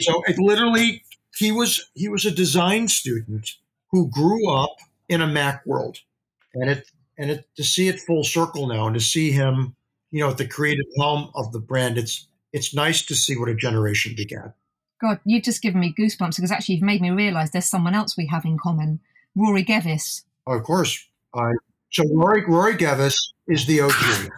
so 0.00 0.22
it 0.26 0.38
literally 0.38 1.02
he 1.36 1.52
was 1.52 1.90
he 1.94 2.08
was 2.08 2.24
a 2.24 2.30
design 2.30 2.88
student 2.88 3.50
who 3.90 4.10
grew 4.10 4.52
up 4.52 4.76
in 5.08 5.20
a 5.20 5.26
Mac 5.26 5.64
world. 5.66 5.98
And 6.54 6.70
it 6.70 6.90
and 7.16 7.30
it 7.30 7.46
to 7.56 7.64
see 7.64 7.88
it 7.88 8.00
full 8.00 8.24
circle 8.24 8.66
now 8.66 8.86
and 8.86 8.94
to 8.94 9.00
see 9.00 9.30
him, 9.30 9.74
you 10.10 10.20
know, 10.20 10.30
at 10.30 10.38
the 10.38 10.46
creative 10.46 10.86
helm 10.98 11.30
of 11.34 11.52
the 11.52 11.60
brand, 11.60 11.98
it's 11.98 12.26
it's 12.52 12.74
nice 12.74 13.04
to 13.06 13.14
see 13.14 13.36
what 13.36 13.48
a 13.48 13.54
generation 13.54 14.14
began. 14.16 14.52
God, 15.00 15.20
you've 15.24 15.44
just 15.44 15.62
given 15.62 15.80
me 15.80 15.94
goosebumps 15.96 16.36
because 16.36 16.50
actually 16.50 16.76
you've 16.76 16.84
made 16.84 17.00
me 17.00 17.10
realise 17.10 17.50
there's 17.50 17.66
someone 17.66 17.94
else 17.94 18.16
we 18.16 18.26
have 18.26 18.44
in 18.44 18.58
common, 18.58 19.00
Rory 19.36 19.64
Gevis. 19.64 20.24
Oh, 20.46 20.54
of 20.54 20.64
course. 20.64 21.06
Uh, 21.34 21.52
so 21.90 22.02
Rory, 22.12 22.44
Rory 22.46 22.74
Gevis 22.74 23.14
is 23.46 23.66
the 23.66 23.82
OG. 23.82 24.30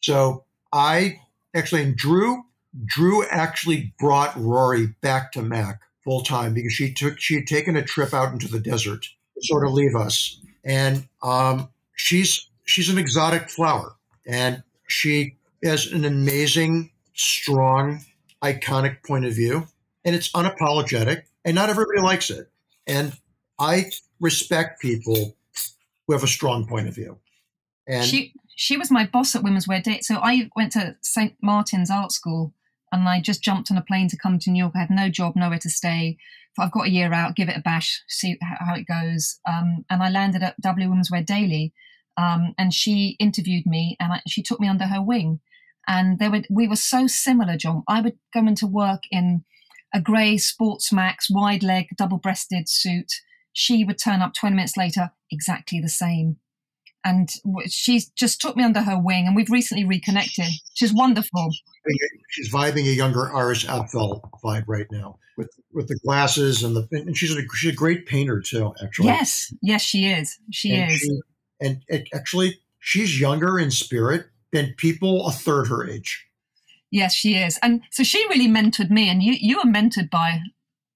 So 0.00 0.44
I 0.72 1.20
actually, 1.54 1.82
and 1.84 1.96
Drew, 1.96 2.44
Drew 2.84 3.24
actually 3.26 3.92
brought 3.98 4.36
Rory 4.36 4.88
back 5.00 5.32
to 5.32 5.42
Mac 5.42 5.80
full 6.04 6.22
time 6.22 6.54
because 6.54 6.72
she 6.72 6.92
took 6.92 7.18
she 7.18 7.34
had 7.34 7.46
taken 7.46 7.76
a 7.76 7.82
trip 7.82 8.14
out 8.14 8.32
into 8.32 8.48
the 8.48 8.60
desert 8.60 9.02
to 9.02 9.40
sort 9.42 9.66
of 9.66 9.72
leave 9.72 9.94
us, 9.94 10.40
and 10.64 11.08
um, 11.22 11.68
she's 11.96 12.48
she's 12.64 12.88
an 12.88 12.98
exotic 12.98 13.50
flower, 13.50 13.96
and 14.26 14.62
she 14.86 15.36
has 15.64 15.86
an 15.86 16.04
amazing 16.04 16.90
strong, 17.14 18.00
iconic 18.42 19.04
point 19.04 19.24
of 19.24 19.34
view, 19.34 19.66
and 20.04 20.14
it's 20.14 20.30
unapologetic, 20.32 21.22
and 21.44 21.54
not 21.54 21.70
everybody 21.70 22.00
likes 22.00 22.30
it. 22.30 22.50
And 22.86 23.12
I 23.58 23.90
respect 24.20 24.80
people 24.80 25.36
who 26.06 26.12
have 26.12 26.22
a 26.22 26.28
strong 26.28 26.66
point 26.66 26.88
of 26.88 26.94
view. 26.94 27.18
And 27.86 28.04
she 28.04 28.32
she 28.54 28.76
was 28.76 28.90
my 28.90 29.06
boss 29.06 29.36
at 29.36 29.42
Women's 29.42 29.68
Wear 29.68 29.80
Day. 29.80 30.00
So 30.00 30.16
I 30.16 30.50
went 30.56 30.72
to 30.72 30.96
St. 31.00 31.36
Martin's 31.42 31.90
Art 31.90 32.12
School 32.12 32.52
and 32.92 33.08
I 33.08 33.20
just 33.20 33.42
jumped 33.42 33.70
on 33.70 33.76
a 33.76 33.82
plane 33.82 34.08
to 34.08 34.16
come 34.16 34.38
to 34.38 34.50
New 34.50 34.62
York. 34.62 34.72
I 34.74 34.80
had 34.80 34.90
no 34.90 35.08
job, 35.08 35.36
nowhere 35.36 35.58
to 35.58 35.70
stay. 35.70 36.16
I've 36.58 36.72
got 36.72 36.86
a 36.86 36.90
year 36.90 37.12
out, 37.12 37.36
give 37.36 37.48
it 37.48 37.56
a 37.56 37.60
bash, 37.60 38.02
see 38.08 38.36
how 38.40 38.74
it 38.74 38.86
goes. 38.86 39.38
Um, 39.48 39.84
and 39.88 40.02
I 40.02 40.10
landed 40.10 40.42
at 40.42 40.60
W 40.60 40.88
Women's 40.88 41.10
Wear 41.10 41.22
Daily, 41.22 41.72
um, 42.16 42.54
and 42.58 42.74
she 42.74 43.16
interviewed 43.20 43.64
me 43.64 43.96
and 44.00 44.14
I, 44.14 44.22
she 44.26 44.42
took 44.42 44.58
me 44.58 44.66
under 44.66 44.86
her 44.86 45.00
wing 45.00 45.40
and 45.88 46.18
they 46.18 46.28
were 46.28 46.42
we 46.50 46.68
were 46.68 46.76
so 46.76 47.06
similar, 47.06 47.56
John. 47.56 47.82
I 47.88 48.02
would 48.02 48.18
go 48.32 48.40
into 48.40 48.66
work 48.66 49.04
in 49.10 49.44
a 49.92 50.00
grey 50.00 50.36
sports 50.36 50.92
max 50.92 51.28
wide 51.30 51.62
leg 51.62 51.86
double 51.96 52.18
breasted 52.18 52.68
suit. 52.68 53.10
She 53.54 53.84
would 53.84 53.98
turn 53.98 54.20
up 54.20 54.34
20 54.34 54.54
minutes 54.54 54.76
later, 54.76 55.12
exactly 55.32 55.80
the 55.80 55.88
same. 55.88 56.36
And 57.08 57.30
she's 57.68 58.10
just 58.10 58.40
took 58.40 58.56
me 58.56 58.64
under 58.64 58.82
her 58.82 58.98
wing, 58.98 59.26
and 59.26 59.34
we've 59.34 59.50
recently 59.50 59.84
reconnected. 59.84 60.46
She's 60.74 60.92
wonderful. 60.92 61.50
She's 62.30 62.52
vibing 62.52 62.86
a 62.86 62.94
younger 62.94 63.34
Iris 63.34 63.64
Apfel 63.64 64.28
vibe 64.44 64.64
right 64.66 64.86
now 64.90 65.18
with 65.38 65.50
with 65.72 65.88
the 65.88 65.98
glasses 66.04 66.62
and 66.62 66.76
the 66.76 66.86
and 66.90 67.16
she's 67.16 67.34
a 67.34 67.40
she's 67.54 67.72
a 67.72 67.76
great 67.76 68.06
painter 68.06 68.42
too. 68.42 68.74
Actually, 68.82 69.06
yes, 69.06 69.54
yes, 69.62 69.82
she 69.82 70.06
is. 70.06 70.38
She 70.50 70.74
and 70.74 70.92
is. 70.92 70.98
She, 70.98 71.20
and 71.60 71.82
it, 71.88 72.08
actually, 72.14 72.60
she's 72.78 73.18
younger 73.18 73.58
in 73.58 73.70
spirit 73.70 74.26
than 74.52 74.74
people 74.76 75.26
a 75.26 75.32
third 75.32 75.68
her 75.68 75.88
age. 75.88 76.26
Yes, 76.90 77.14
she 77.14 77.36
is. 77.36 77.58
And 77.62 77.82
so 77.90 78.02
she 78.02 78.18
really 78.28 78.48
mentored 78.48 78.90
me, 78.90 79.08
and 79.08 79.22
you, 79.22 79.34
you 79.38 79.58
were 79.58 79.70
mentored 79.70 80.10
by 80.10 80.40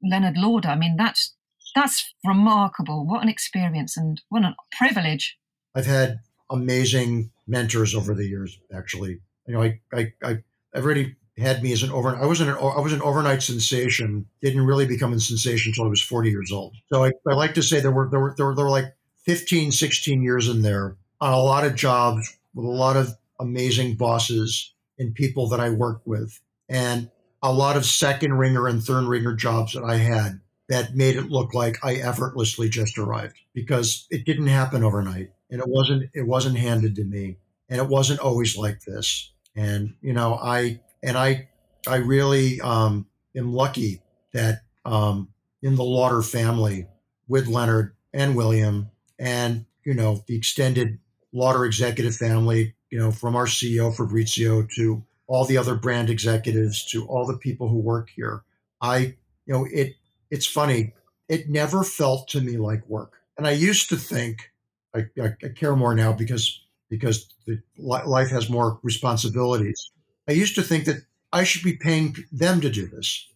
Leonard 0.02 0.36
Lauder. 0.36 0.68
I 0.68 0.76
mean, 0.76 0.96
that's 0.96 1.34
that's 1.74 2.14
remarkable. 2.24 3.06
What 3.06 3.22
an 3.22 3.28
experience 3.28 3.96
and 3.96 4.20
what 4.28 4.44
a 4.44 4.54
privilege. 4.76 5.38
I've 5.74 5.86
had 5.86 6.20
amazing 6.50 7.30
mentors 7.46 7.94
over 7.94 8.14
the 8.14 8.26
years. 8.26 8.58
Actually, 8.74 9.20
you 9.46 9.54
know, 9.54 9.62
I 9.62 9.80
I, 9.92 10.12
I 10.22 10.42
I've 10.74 10.84
already 10.84 11.16
had 11.38 11.62
me 11.62 11.72
as 11.72 11.82
an 11.82 11.90
overnight. 11.90 12.22
I 12.22 12.26
was 12.26 12.40
an 12.40 12.50
I 12.50 12.80
was 12.80 12.92
an 12.92 13.02
overnight 13.02 13.42
sensation. 13.42 14.26
Didn't 14.40 14.66
really 14.66 14.86
become 14.86 15.12
a 15.12 15.20
sensation 15.20 15.70
until 15.70 15.84
I 15.84 15.88
was 15.88 16.02
40 16.02 16.30
years 16.30 16.52
old. 16.52 16.76
So 16.92 17.04
I, 17.04 17.12
I 17.28 17.34
like 17.34 17.54
to 17.54 17.62
say 17.62 17.80
there 17.80 17.90
were 17.90 18.08
there 18.08 18.20
were 18.20 18.34
there 18.36 18.46
were, 18.46 18.54
there 18.54 18.64
were 18.64 18.70
like 18.70 18.94
15, 19.24 19.72
16 19.72 20.22
years 20.22 20.48
in 20.48 20.62
there 20.62 20.96
on 21.20 21.32
a 21.32 21.38
lot 21.38 21.64
of 21.64 21.74
jobs 21.74 22.36
with 22.54 22.66
a 22.66 22.70
lot 22.70 22.96
of 22.96 23.16
amazing 23.40 23.94
bosses 23.94 24.74
and 24.98 25.14
people 25.14 25.48
that 25.48 25.60
I 25.60 25.70
worked 25.70 26.06
with, 26.06 26.38
and 26.68 27.10
a 27.42 27.52
lot 27.52 27.76
of 27.76 27.86
second 27.86 28.34
ringer 28.34 28.68
and 28.68 28.82
third 28.82 29.04
ringer 29.04 29.34
jobs 29.34 29.72
that 29.72 29.84
I 29.84 29.96
had 29.96 30.40
that 30.68 30.94
made 30.94 31.16
it 31.16 31.30
look 31.30 31.54
like 31.54 31.84
I 31.84 31.96
effortlessly 31.96 32.68
just 32.68 32.98
arrived 32.98 33.36
because 33.52 34.06
it 34.10 34.24
didn't 34.24 34.46
happen 34.46 34.84
overnight 34.84 35.30
and 35.52 35.60
it 35.60 35.68
wasn't 35.68 36.10
it 36.12 36.26
wasn't 36.26 36.58
handed 36.58 36.96
to 36.96 37.04
me 37.04 37.36
and 37.68 37.80
it 37.80 37.86
wasn't 37.86 38.18
always 38.18 38.56
like 38.56 38.80
this 38.80 39.30
and 39.54 39.94
you 40.02 40.12
know 40.12 40.34
I 40.34 40.80
and 41.04 41.16
I 41.16 41.48
I 41.86 41.96
really 41.96 42.60
um, 42.60 43.06
am 43.36 43.52
lucky 43.52 44.02
that 44.32 44.62
um, 44.84 45.28
in 45.62 45.76
the 45.76 45.84
Lauder 45.84 46.22
family 46.22 46.88
with 47.28 47.46
Leonard 47.46 47.94
and 48.12 48.34
William 48.34 48.90
and 49.20 49.66
you 49.84 49.94
know 49.94 50.24
the 50.26 50.36
extended 50.36 50.98
Lauder 51.32 51.64
executive 51.64 52.16
family 52.16 52.74
you 52.92 52.98
know, 52.98 53.10
from 53.10 53.34
our 53.34 53.46
CEO 53.46 53.92
Fabrizio 53.96 54.62
to 54.76 55.02
all 55.26 55.46
the 55.46 55.56
other 55.56 55.74
brand 55.74 56.10
executives 56.10 56.84
to 56.90 57.06
all 57.06 57.26
the 57.26 57.38
people 57.38 57.68
who 57.68 57.78
work 57.78 58.10
here. 58.14 58.42
I, 58.82 59.16
you 59.46 59.54
know, 59.54 59.66
it 59.72 59.94
it's 60.30 60.46
funny. 60.46 60.92
It 61.26 61.48
never 61.48 61.84
felt 61.84 62.28
to 62.28 62.42
me 62.42 62.58
like 62.58 62.86
work. 62.86 63.14
And 63.38 63.46
I 63.46 63.52
used 63.52 63.88
to 63.88 63.96
think 63.96 64.51
I, 64.94 65.00
I, 65.20 65.28
I 65.44 65.48
care 65.48 65.76
more 65.76 65.94
now 65.94 66.12
because 66.12 66.60
because 66.88 67.28
the, 67.46 67.58
life 67.78 68.28
has 68.30 68.50
more 68.50 68.78
responsibilities. 68.82 69.90
I 70.28 70.32
used 70.32 70.54
to 70.56 70.62
think 70.62 70.84
that 70.84 70.98
I 71.32 71.44
should 71.44 71.62
be 71.62 71.76
paying 71.76 72.14
them 72.30 72.60
to 72.60 72.68
do 72.68 72.86
this. 72.86 73.28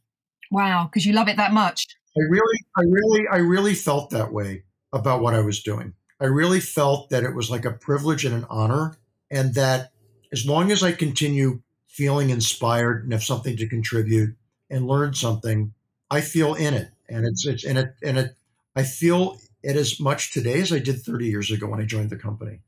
Wow, 0.51 0.85
because 0.85 1.07
you 1.07 1.15
love 1.15 1.29
it 1.29 1.39
that 1.39 1.53
much. 1.53 1.87
I 2.17 2.21
really, 2.29 2.59
I 2.77 2.83
really, 2.83 3.29
I 3.33 3.37
really 3.39 3.75
felt 3.75 4.11
that 4.11 4.33
way 4.33 4.65
about 4.93 5.23
what 5.23 5.35
I 5.35 5.41
was 5.41 5.63
doing. 5.63 5.95
I 6.21 6.27
really 6.27 6.61
felt 6.61 7.11
that 7.11 7.25
it 7.25 7.35
was 7.35 7.51
like 7.51 7.65
a 7.65 7.73
privilege 7.73 8.25
and 8.25 8.35
an 8.35 8.47
honor, 8.49 8.99
and 9.31 9.55
that 9.55 9.93
as 10.33 10.47
long 10.47 10.71
as 10.71 10.83
I 10.83 10.93
continue 10.93 11.63
feeling 11.89 12.31
inspired 12.31 13.05
and 13.05 13.13
have 13.13 13.25
something 13.25 13.57
to 13.57 13.69
contribute 13.69 14.37
and 14.71 14.87
learn 14.87 15.15
something, 15.15 15.73
I 16.11 16.21
feel 16.21 16.55
in 16.55 16.75
it, 16.75 16.91
and 17.09 17.27
it's 17.27 17.47
it's 17.47 17.65
and 17.65 17.79
it 17.79 17.95
and 18.03 18.19
it. 18.19 18.37
I 18.75 18.83
feel 18.83 19.39
it 19.67 19.77
as 19.77 20.01
much 20.01 20.33
today 20.33 20.61
as 20.61 20.73
I 20.73 20.79
did 20.79 21.03
30 21.03 21.27
years 21.27 21.51
ago 21.51 21.67
when 21.67 21.81
I 21.81 21.85
joined 21.85 22.11
the 22.11 22.17
company. 22.17 22.61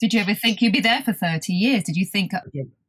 Did 0.00 0.14
you 0.14 0.20
ever 0.20 0.34
think 0.34 0.60
you'd 0.60 0.72
be 0.72 0.80
there 0.80 1.02
for 1.02 1.12
30 1.12 1.52
years? 1.52 1.84
Did 1.84 1.96
you 1.96 2.06
think? 2.06 2.34
Uh, 2.34 2.40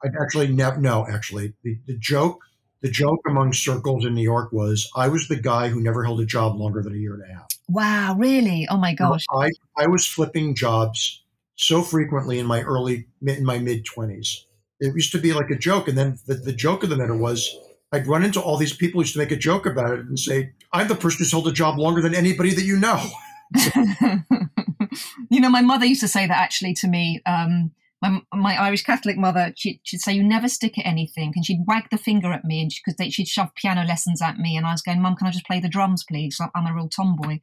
I 0.03 0.07
actually 0.21 0.47
never. 0.47 0.79
No, 0.79 1.05
actually, 1.07 1.53
the, 1.63 1.77
the 1.85 1.97
joke 1.97 2.39
the 2.81 2.89
joke 2.89 3.19
among 3.27 3.53
circles 3.53 4.05
in 4.05 4.15
New 4.15 4.23
York 4.23 4.51
was 4.51 4.89
I 4.95 5.07
was 5.07 5.27
the 5.27 5.35
guy 5.35 5.69
who 5.69 5.79
never 5.79 6.03
held 6.03 6.19
a 6.19 6.25
job 6.25 6.55
longer 6.55 6.81
than 6.81 6.95
a 6.95 6.97
year 6.97 7.13
and 7.13 7.23
a 7.23 7.33
half. 7.33 7.47
Wow, 7.69 8.15
really? 8.17 8.67
Oh 8.69 8.77
my 8.77 8.95
gosh. 8.95 9.23
I, 9.31 9.49
I 9.77 9.87
was 9.87 10.07
flipping 10.07 10.55
jobs 10.55 11.23
so 11.55 11.83
frequently 11.83 12.39
in 12.39 12.47
my 12.47 12.63
early 12.63 13.05
in 13.21 13.45
my 13.45 13.59
mid 13.59 13.85
20s. 13.85 14.45
It 14.79 14.95
used 14.95 15.11
to 15.11 15.19
be 15.19 15.31
like 15.33 15.51
a 15.51 15.55
joke 15.55 15.87
and 15.87 15.97
then 15.97 16.17
the, 16.25 16.33
the 16.33 16.53
joke 16.53 16.83
of 16.83 16.89
the 16.89 16.97
matter 16.97 17.15
was 17.15 17.55
I'd 17.91 18.07
run 18.07 18.23
into 18.23 18.41
all 18.41 18.57
these 18.57 18.75
people 18.75 18.99
who 18.99 19.03
used 19.03 19.13
to 19.13 19.19
make 19.19 19.31
a 19.31 19.35
joke 19.35 19.67
about 19.67 19.93
it 19.93 19.99
and 19.99 20.17
say, 20.17 20.53
I'm 20.73 20.87
the 20.87 20.95
person 20.95 21.19
who's 21.19 21.31
held 21.31 21.47
a 21.47 21.51
job 21.51 21.77
longer 21.77 22.01
than 22.01 22.15
anybody 22.15 22.53
that 22.55 22.63
you 22.63 22.77
know. 22.77 22.99
you 25.29 25.41
know, 25.41 25.49
my 25.49 25.61
mother 25.61 25.85
used 25.85 26.01
to 26.01 26.07
say 26.07 26.27
that 26.27 26.37
actually 26.37 26.73
to 26.75 26.87
me. 26.87 27.21
Um, 27.25 27.71
my, 28.01 28.19
my 28.33 28.55
Irish 28.59 28.83
Catholic 28.83 29.15
mother, 29.15 29.53
she, 29.55 29.79
she'd 29.83 30.01
say, 30.01 30.13
"You 30.13 30.23
never 30.23 30.49
stick 30.49 30.79
at 30.79 30.87
anything," 30.87 31.33
and 31.35 31.45
she'd 31.45 31.65
wag 31.67 31.89
the 31.91 31.99
finger 31.99 32.31
at 32.33 32.43
me, 32.43 32.61
and 32.61 32.71
because 32.85 33.13
she'd 33.13 33.27
shove 33.27 33.53
piano 33.53 33.83
lessons 33.83 34.21
at 34.21 34.37
me, 34.37 34.57
and 34.57 34.65
I 34.65 34.71
was 34.71 34.81
going, 34.81 35.01
"Mum, 35.01 35.15
can 35.15 35.27
I 35.27 35.31
just 35.31 35.45
play 35.45 35.59
the 35.59 35.69
drums, 35.69 36.03
please?" 36.03 36.39
I'm 36.55 36.65
a 36.65 36.73
real 36.73 36.89
tomboy, 36.89 37.39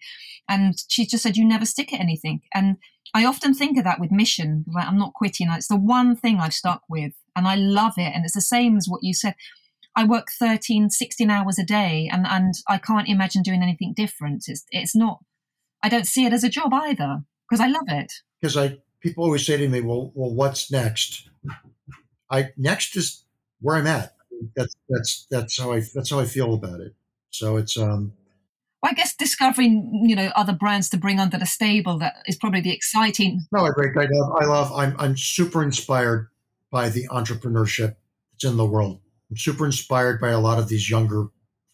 and 0.48 0.74
she 0.88 1.06
just 1.06 1.22
said, 1.22 1.36
"You 1.36 1.44
never 1.44 1.64
stick 1.64 1.92
at 1.92 2.00
anything," 2.00 2.40
and 2.52 2.78
I 3.14 3.24
often 3.24 3.54
think 3.54 3.78
of 3.78 3.84
that 3.84 4.00
with 4.00 4.10
mission. 4.10 4.64
Like, 4.72 4.86
I'm 4.86 4.98
not 4.98 5.14
quitting. 5.14 5.48
It's 5.50 5.68
the 5.68 5.76
one 5.76 6.16
thing 6.16 6.40
I've 6.40 6.54
stuck 6.54 6.82
with, 6.88 7.12
and 7.34 7.46
I 7.46 7.54
love 7.54 7.94
it. 7.96 8.12
And 8.14 8.24
it's 8.24 8.34
the 8.34 8.40
same 8.40 8.76
as 8.76 8.86
what 8.88 9.02
you 9.02 9.14
said. 9.14 9.34
I 9.96 10.04
work 10.04 10.28
13, 10.38 10.90
16 10.90 11.30
hours 11.30 11.58
a 11.58 11.64
day, 11.64 12.08
and 12.12 12.26
and 12.26 12.54
I 12.68 12.78
can't 12.78 13.08
imagine 13.08 13.42
doing 13.42 13.62
anything 13.62 13.94
different. 13.94 14.44
It's 14.46 14.64
it's 14.70 14.94
not. 14.94 15.20
I 15.82 15.88
don't 15.88 16.06
see 16.06 16.24
it 16.24 16.32
as 16.32 16.44
a 16.44 16.48
job 16.48 16.72
either 16.72 17.22
because 17.48 17.60
I 17.60 17.68
love 17.68 17.86
it. 17.88 18.12
Because 18.40 18.56
I 18.56 18.78
people 19.00 19.24
always 19.24 19.46
say 19.46 19.56
to 19.56 19.68
me, 19.68 19.80
"Well, 19.80 20.12
well, 20.14 20.34
what's 20.34 20.70
next?" 20.70 21.28
I 22.30 22.50
next 22.56 22.96
is 22.96 23.24
where 23.60 23.76
I'm 23.76 23.86
at. 23.86 24.14
That's 24.56 24.74
that's 24.88 25.26
that's 25.30 25.60
how 25.60 25.72
I 25.72 25.82
that's 25.94 26.10
how 26.10 26.20
I 26.20 26.24
feel 26.24 26.54
about 26.54 26.80
it. 26.80 26.94
So 27.30 27.56
it's 27.56 27.76
um. 27.76 28.12
Well, 28.82 28.92
I 28.92 28.94
guess 28.94 29.14
discovering 29.16 30.04
you 30.06 30.14
know 30.14 30.30
other 30.36 30.52
brands 30.52 30.88
to 30.90 30.96
bring 30.96 31.18
under 31.18 31.38
the 31.38 31.46
stable 31.46 31.98
that 31.98 32.16
is 32.26 32.36
probably 32.36 32.60
the 32.60 32.72
exciting. 32.72 33.44
No, 33.52 33.66
I 33.66 33.70
great. 33.70 33.96
I 33.96 34.06
love. 34.10 34.36
I 34.40 34.44
love. 34.44 34.72
I'm 34.72 34.96
I'm 34.98 35.16
super 35.16 35.62
inspired 35.62 36.28
by 36.70 36.88
the 36.88 37.08
entrepreneurship 37.08 37.96
that's 38.32 38.44
in 38.44 38.56
the 38.56 38.66
world. 38.66 39.00
I'm 39.30 39.36
super 39.36 39.66
inspired 39.66 40.20
by 40.20 40.30
a 40.30 40.40
lot 40.40 40.58
of 40.58 40.68
these 40.68 40.88
younger 40.88 41.26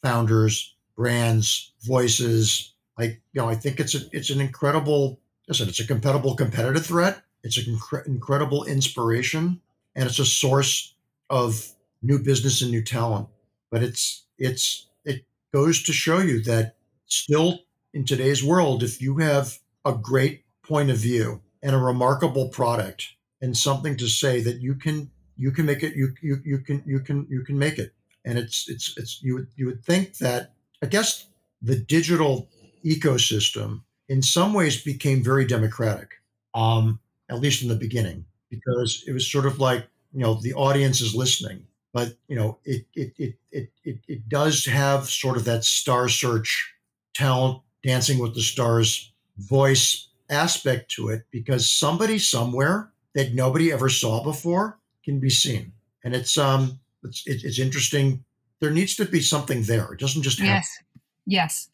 founders, 0.03 0.77
brands, 0.97 1.73
voices. 1.83 2.74
I 2.99 3.05
you 3.05 3.19
know 3.35 3.49
I 3.49 3.55
think 3.55 3.81
it's 3.81 3.95
a 3.95 4.01
it's 4.13 4.31
an 4.31 4.41
incredible 4.41 5.21
listen, 5.49 5.69
it's 5.69 5.81
a 5.81 5.87
compatible 5.87 6.35
competitive 6.35 6.87
threat. 6.87 7.23
It's 7.43 7.59
an 7.59 7.77
incre- 7.77 8.07
incredible 8.07 8.65
inspiration, 8.65 9.61
and 9.95 10.09
it's 10.09 10.19
a 10.19 10.25
source 10.25 10.95
of 11.29 11.73
new 12.03 12.19
business 12.19 12.63
and 12.63 12.71
new 12.71 12.83
talent. 12.83 13.29
But 13.71 13.83
it's 13.83 14.25
it's 14.39 14.87
it 15.05 15.25
goes 15.53 15.83
to 15.85 15.93
show 15.93 16.19
you 16.19 16.43
that 16.45 16.77
still 17.07 17.61
in 17.93 18.05
today's 18.05 18.43
world, 18.43 18.83
if 18.83 19.01
you 19.01 19.19
have 19.19 19.59
a 19.85 19.93
great 19.93 20.45
point 20.63 20.91
of 20.91 20.97
view 20.97 21.43
and 21.63 21.75
a 21.75 21.79
remarkable 21.79 22.49
product 22.49 23.15
and 23.41 23.57
something 23.57 23.97
to 23.97 24.09
say 24.09 24.41
that 24.41 24.61
you 24.61 24.75
can 24.75 25.11
you 25.37 25.51
can 25.51 25.67
make 25.67 25.83
it 25.83 25.95
you 25.95 26.15
you, 26.23 26.41
you 26.45 26.59
can 26.59 26.83
you 26.87 27.01
can 27.01 27.27
you 27.29 27.43
can 27.45 27.59
make 27.59 27.79
it 27.79 27.93
and 28.25 28.39
it's 28.39 28.69
it's 28.69 28.95
it's 28.97 29.23
you 29.23 29.35
would 29.35 29.49
you 29.57 29.67
would 29.67 29.85
think 29.85 30.17
that 30.19 30.53
i 30.83 30.87
guess 30.87 31.27
the 31.61 31.77
digital 31.77 32.49
ecosystem 32.85 33.83
in 34.09 34.23
some 34.23 34.53
ways 34.53 34.83
became 34.83 35.23
very 35.23 35.47
democratic, 35.47 36.11
um, 36.55 37.01
at 37.29 37.41
least 37.41 37.63
in 37.63 37.69
the 37.69 37.75
beginning, 37.75 38.25
because 38.51 39.03
it 39.07 39.13
was 39.13 39.31
sort 39.31 39.47
of 39.47 39.59
like, 39.59 39.87
you 40.13 40.21
know, 40.21 40.35
the 40.35 40.55
audience 40.55 41.01
is 41.01 41.15
listening. 41.15 41.67
But, 41.93 42.17
you 42.29 42.37
know, 42.37 42.59
it, 42.65 42.87
it, 42.95 43.15
it, 43.19 43.35
it, 43.53 43.71
it, 43.85 43.99
it 44.09 44.29
does 44.29 44.65
have 44.67 45.09
sort 45.09 45.37
of 45.37 45.45
that 45.45 45.65
star 45.65 46.09
search 46.09 46.75
talent, 47.15 47.63
dancing 47.83 48.19
with 48.19 48.35
the 48.35 48.43
stars 48.43 49.13
voice 49.39 50.09
aspect 50.29 50.91
to 50.93 51.09
it 51.09 51.25
because 51.31 51.71
somebody 51.71 52.19
somewhere 52.19 52.91
that 53.15 53.35
nobody 53.35 53.73
ever 53.73 53.89
saw 53.89 54.23
before 54.25 54.79
can 55.05 55.21
be 55.21 55.31
seen. 55.31 55.73
And 56.03 56.15
it's, 56.15 56.37
um, 56.37 56.81
it's, 57.05 57.23
it's 57.27 57.59
interesting. 57.59 58.25
There 58.61 58.71
needs 58.71 58.97
to 58.97 59.05
be 59.05 59.21
something 59.21 59.63
there. 59.63 59.93
It 59.93 60.01
doesn't 60.01 60.23
just 60.23 60.41
happen. 60.41 60.55
Yes. 60.55 60.79
Yes. 61.27 61.69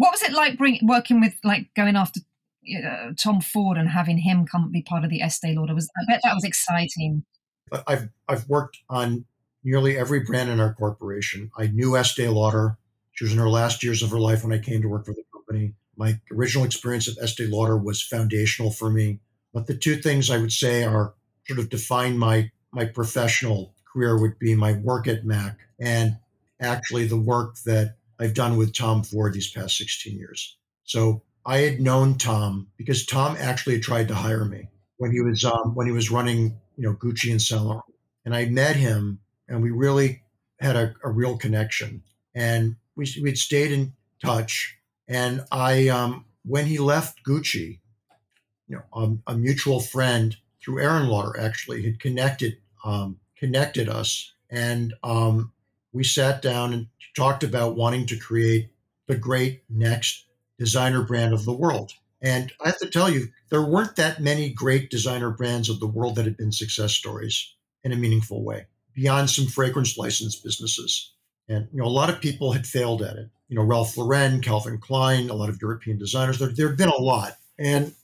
What 0.00 0.12
was 0.12 0.22
it 0.22 0.32
like 0.32 0.56
bring, 0.56 0.78
working 0.82 1.20
with, 1.20 1.34
like, 1.44 1.66
going 1.76 1.94
after 1.94 2.20
Tom 3.22 3.42
Ford 3.42 3.76
and 3.76 3.90
having 3.90 4.16
him 4.16 4.46
come 4.46 4.70
be 4.72 4.80
part 4.80 5.04
of 5.04 5.10
the 5.10 5.20
Estee 5.20 5.54
Lauder? 5.54 5.74
Was 5.74 5.90
I 5.94 6.10
bet 6.10 6.22
that 6.24 6.34
was 6.34 6.42
exciting. 6.42 7.22
I've 7.86 8.08
I've 8.26 8.48
worked 8.48 8.78
on 8.88 9.26
nearly 9.62 9.98
every 9.98 10.20
brand 10.20 10.48
in 10.48 10.58
our 10.58 10.72
corporation. 10.72 11.50
I 11.58 11.66
knew 11.66 11.98
Estee 11.98 12.28
Lauder. 12.28 12.78
She 13.12 13.24
was 13.24 13.34
in 13.34 13.38
her 13.40 13.50
last 13.50 13.84
years 13.84 14.02
of 14.02 14.10
her 14.10 14.18
life 14.18 14.42
when 14.42 14.54
I 14.54 14.58
came 14.58 14.80
to 14.80 14.88
work 14.88 15.04
for 15.04 15.12
the 15.12 15.22
company. 15.34 15.74
My 15.98 16.18
original 16.32 16.64
experience 16.64 17.06
at 17.06 17.22
Estee 17.22 17.46
Lauder 17.46 17.76
was 17.76 18.00
foundational 18.02 18.70
for 18.70 18.88
me. 18.88 19.20
But 19.52 19.66
the 19.66 19.76
two 19.76 19.96
things 19.96 20.30
I 20.30 20.38
would 20.38 20.52
say 20.52 20.82
are 20.82 21.12
sort 21.46 21.58
of 21.58 21.68
define 21.68 22.16
my 22.16 22.50
my 22.72 22.86
professional 22.86 23.74
career 23.92 24.18
would 24.18 24.38
be 24.38 24.54
my 24.54 24.72
work 24.72 25.06
at 25.06 25.26
Mac 25.26 25.58
and 25.78 26.16
actually 26.58 27.06
the 27.06 27.20
work 27.20 27.56
that 27.66 27.96
I've 28.20 28.34
done 28.34 28.56
with 28.56 28.74
Tom 28.74 29.02
Ford 29.02 29.32
these 29.32 29.50
past 29.50 29.78
16 29.78 30.16
years. 30.16 30.56
So 30.84 31.22
I 31.46 31.58
had 31.58 31.80
known 31.80 32.18
Tom 32.18 32.68
because 32.76 33.06
Tom 33.06 33.36
actually 33.38 33.80
tried 33.80 34.08
to 34.08 34.14
hire 34.14 34.44
me 34.44 34.68
when 34.98 35.10
he 35.10 35.20
was 35.20 35.44
um, 35.44 35.74
when 35.74 35.86
he 35.86 35.92
was 35.92 36.10
running 36.10 36.60
you 36.76 36.84
know 36.84 36.94
Gucci 36.94 37.30
and 37.30 37.40
Saint 37.40 37.62
Laurent, 37.62 37.84
and 38.24 38.36
I 38.36 38.44
met 38.46 38.76
him 38.76 39.20
and 39.48 39.62
we 39.62 39.70
really 39.70 40.22
had 40.60 40.76
a, 40.76 40.94
a 41.02 41.10
real 41.10 41.38
connection 41.38 42.02
and 42.34 42.76
we 42.94 43.06
we'd 43.22 43.38
stayed 43.38 43.72
in 43.72 43.94
touch. 44.22 44.76
And 45.08 45.44
I 45.50 45.88
um, 45.88 46.26
when 46.44 46.66
he 46.66 46.78
left 46.78 47.24
Gucci, 47.26 47.80
you 48.68 48.76
know, 48.76 48.82
um, 48.92 49.22
a 49.26 49.34
mutual 49.34 49.80
friend 49.80 50.36
through 50.62 50.80
Aerin 50.80 51.08
Lauder 51.08 51.40
actually 51.40 51.82
had 51.82 51.98
connected 51.98 52.58
um, 52.84 53.18
connected 53.36 53.88
us, 53.88 54.34
and 54.50 54.92
um, 55.02 55.52
we 55.92 56.04
sat 56.04 56.42
down 56.42 56.72
and 56.72 56.86
talked 57.16 57.42
about 57.42 57.76
wanting 57.76 58.06
to 58.06 58.16
create 58.16 58.70
the 59.06 59.16
great 59.16 59.62
next 59.68 60.26
designer 60.58 61.02
brand 61.02 61.32
of 61.32 61.44
the 61.44 61.52
world. 61.52 61.92
And 62.22 62.52
I 62.62 62.68
have 62.68 62.78
to 62.78 62.90
tell 62.90 63.10
you, 63.10 63.28
there 63.48 63.64
weren't 63.64 63.96
that 63.96 64.20
many 64.20 64.50
great 64.50 64.90
designer 64.90 65.30
brands 65.30 65.68
of 65.68 65.80
the 65.80 65.86
world 65.86 66.16
that 66.16 66.26
had 66.26 66.36
been 66.36 66.52
success 66.52 66.92
stories 66.92 67.54
in 67.82 67.92
a 67.92 67.96
meaningful 67.96 68.44
way, 68.44 68.66
beyond 68.94 69.30
some 69.30 69.46
fragrance 69.46 69.96
license 69.96 70.36
businesses. 70.36 71.12
And 71.48 71.68
you 71.72 71.80
know, 71.80 71.86
a 71.86 71.88
lot 71.88 72.10
of 72.10 72.20
people 72.20 72.52
had 72.52 72.66
failed 72.66 73.02
at 73.02 73.16
it. 73.16 73.30
You 73.48 73.56
know, 73.56 73.64
Ralph 73.64 73.96
Lauren, 73.96 74.40
Calvin 74.40 74.78
Klein, 74.78 75.30
a 75.30 75.34
lot 75.34 75.48
of 75.48 75.60
European 75.60 75.98
designers. 75.98 76.38
There, 76.38 76.52
there 76.54 76.68
had 76.68 76.76
been 76.76 76.88
a 76.88 76.96
lot. 76.96 77.36
And 77.58 77.94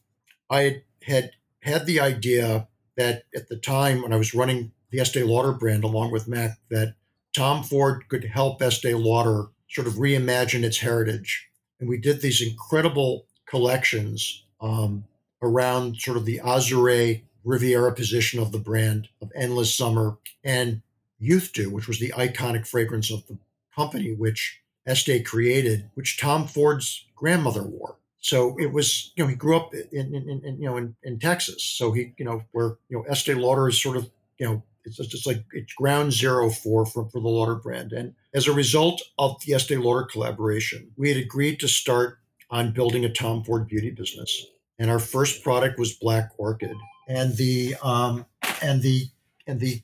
I 0.50 0.82
had 1.02 1.32
had 1.60 1.86
the 1.86 2.00
idea 2.00 2.68
that 2.96 3.24
at 3.34 3.48
the 3.48 3.56
time 3.56 4.02
when 4.02 4.12
I 4.12 4.16
was 4.16 4.34
running 4.34 4.72
the 4.90 5.00
Estee 5.00 5.22
Lauder 5.22 5.52
brand 5.52 5.84
along 5.84 6.10
with 6.10 6.26
Mac, 6.26 6.58
that 6.70 6.94
Tom 7.36 7.62
Ford 7.62 8.08
could 8.08 8.24
help 8.24 8.62
Estee 8.62 8.94
Lauder 8.94 9.48
sort 9.68 9.86
of 9.86 9.94
reimagine 9.94 10.64
its 10.64 10.78
heritage. 10.78 11.48
And 11.78 11.86
we 11.86 11.98
did 11.98 12.22
these 12.22 12.40
incredible 12.40 13.26
collections 13.46 14.44
um, 14.60 15.04
around 15.42 15.98
sort 15.98 16.16
of 16.16 16.24
the 16.24 16.40
Azurée 16.42 17.24
Riviera 17.44 17.92
position 17.92 18.40
of 18.40 18.52
the 18.52 18.58
brand 18.58 19.08
of 19.20 19.30
Endless 19.36 19.76
Summer 19.76 20.16
and 20.42 20.80
Youth 21.18 21.52
Dew, 21.52 21.68
which 21.68 21.86
was 21.86 21.98
the 21.98 22.14
iconic 22.16 22.66
fragrance 22.66 23.10
of 23.10 23.26
the 23.26 23.36
company, 23.74 24.14
which 24.14 24.60
Estee 24.86 25.22
created, 25.22 25.90
which 25.92 26.18
Tom 26.18 26.46
Ford's 26.46 27.04
grandmother 27.14 27.62
wore. 27.62 27.96
So 28.18 28.56
it 28.58 28.72
was, 28.72 29.12
you 29.14 29.22
know, 29.22 29.28
he 29.28 29.36
grew 29.36 29.56
up 29.56 29.74
in, 29.74 30.14
in, 30.14 30.40
in 30.42 30.56
you 30.58 30.68
know, 30.70 30.78
in, 30.78 30.96
in 31.02 31.18
Texas. 31.18 31.62
So 31.62 31.92
he, 31.92 32.14
you 32.16 32.24
know, 32.24 32.44
where, 32.52 32.78
you 32.88 32.96
know, 32.96 33.04
Estee 33.10 33.34
Lauder 33.34 33.68
is 33.68 33.80
sort 33.80 33.98
of, 33.98 34.10
you 34.38 34.46
know, 34.46 34.62
it's 34.86 35.08
just 35.08 35.26
like 35.26 35.44
it's 35.52 35.72
ground 35.74 36.12
zero 36.12 36.50
for, 36.50 36.86
for, 36.86 37.08
for 37.10 37.20
the 37.20 37.28
Lauder 37.28 37.56
brand. 37.56 37.92
And 37.92 38.14
as 38.32 38.46
a 38.46 38.52
result 38.52 39.02
of 39.18 39.36
the 39.44 39.54
Estee 39.54 39.76
Lauder 39.76 40.04
collaboration, 40.04 40.90
we 40.96 41.08
had 41.08 41.18
agreed 41.18 41.60
to 41.60 41.68
start 41.68 42.18
on 42.50 42.72
building 42.72 43.04
a 43.04 43.12
Tom 43.12 43.42
Ford 43.42 43.66
beauty 43.66 43.90
business. 43.90 44.46
And 44.78 44.90
our 44.90 44.98
first 44.98 45.42
product 45.42 45.78
was 45.78 45.94
Black 45.94 46.30
Orchid. 46.38 46.76
And 47.08 47.36
the 47.36 47.76
um, 47.82 48.26
and 48.62 48.82
the 48.82 49.06
and 49.46 49.60
the 49.60 49.82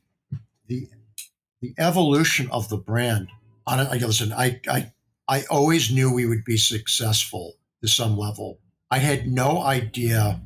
the 0.66 0.88
the 1.60 1.74
evolution 1.78 2.48
of 2.50 2.68
the 2.68 2.76
brand 2.76 3.28
on 3.66 3.80
it, 3.80 3.90
like 3.90 4.00
listen, 4.00 4.32
I 4.32 4.60
I 4.68 4.92
I 5.28 5.44
always 5.50 5.90
knew 5.92 6.12
we 6.12 6.26
would 6.26 6.44
be 6.44 6.56
successful 6.56 7.54
to 7.80 7.88
some 7.88 8.16
level. 8.16 8.58
I 8.90 8.98
had 8.98 9.26
no 9.26 9.62
idea, 9.62 10.40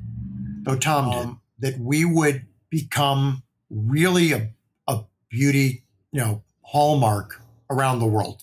though 0.63 0.77
Tom 0.77 1.11
did, 1.11 1.19
um, 1.19 1.41
that 1.59 1.79
we 1.79 2.05
would 2.05 2.47
become 2.71 3.43
really 3.71 4.33
a, 4.33 4.51
a 4.89 5.05
beauty, 5.31 5.85
you 6.13 6.21
know, 6.21 6.43
hallmark 6.63 7.41
around 7.71 7.99
the 7.99 8.07
world. 8.07 8.43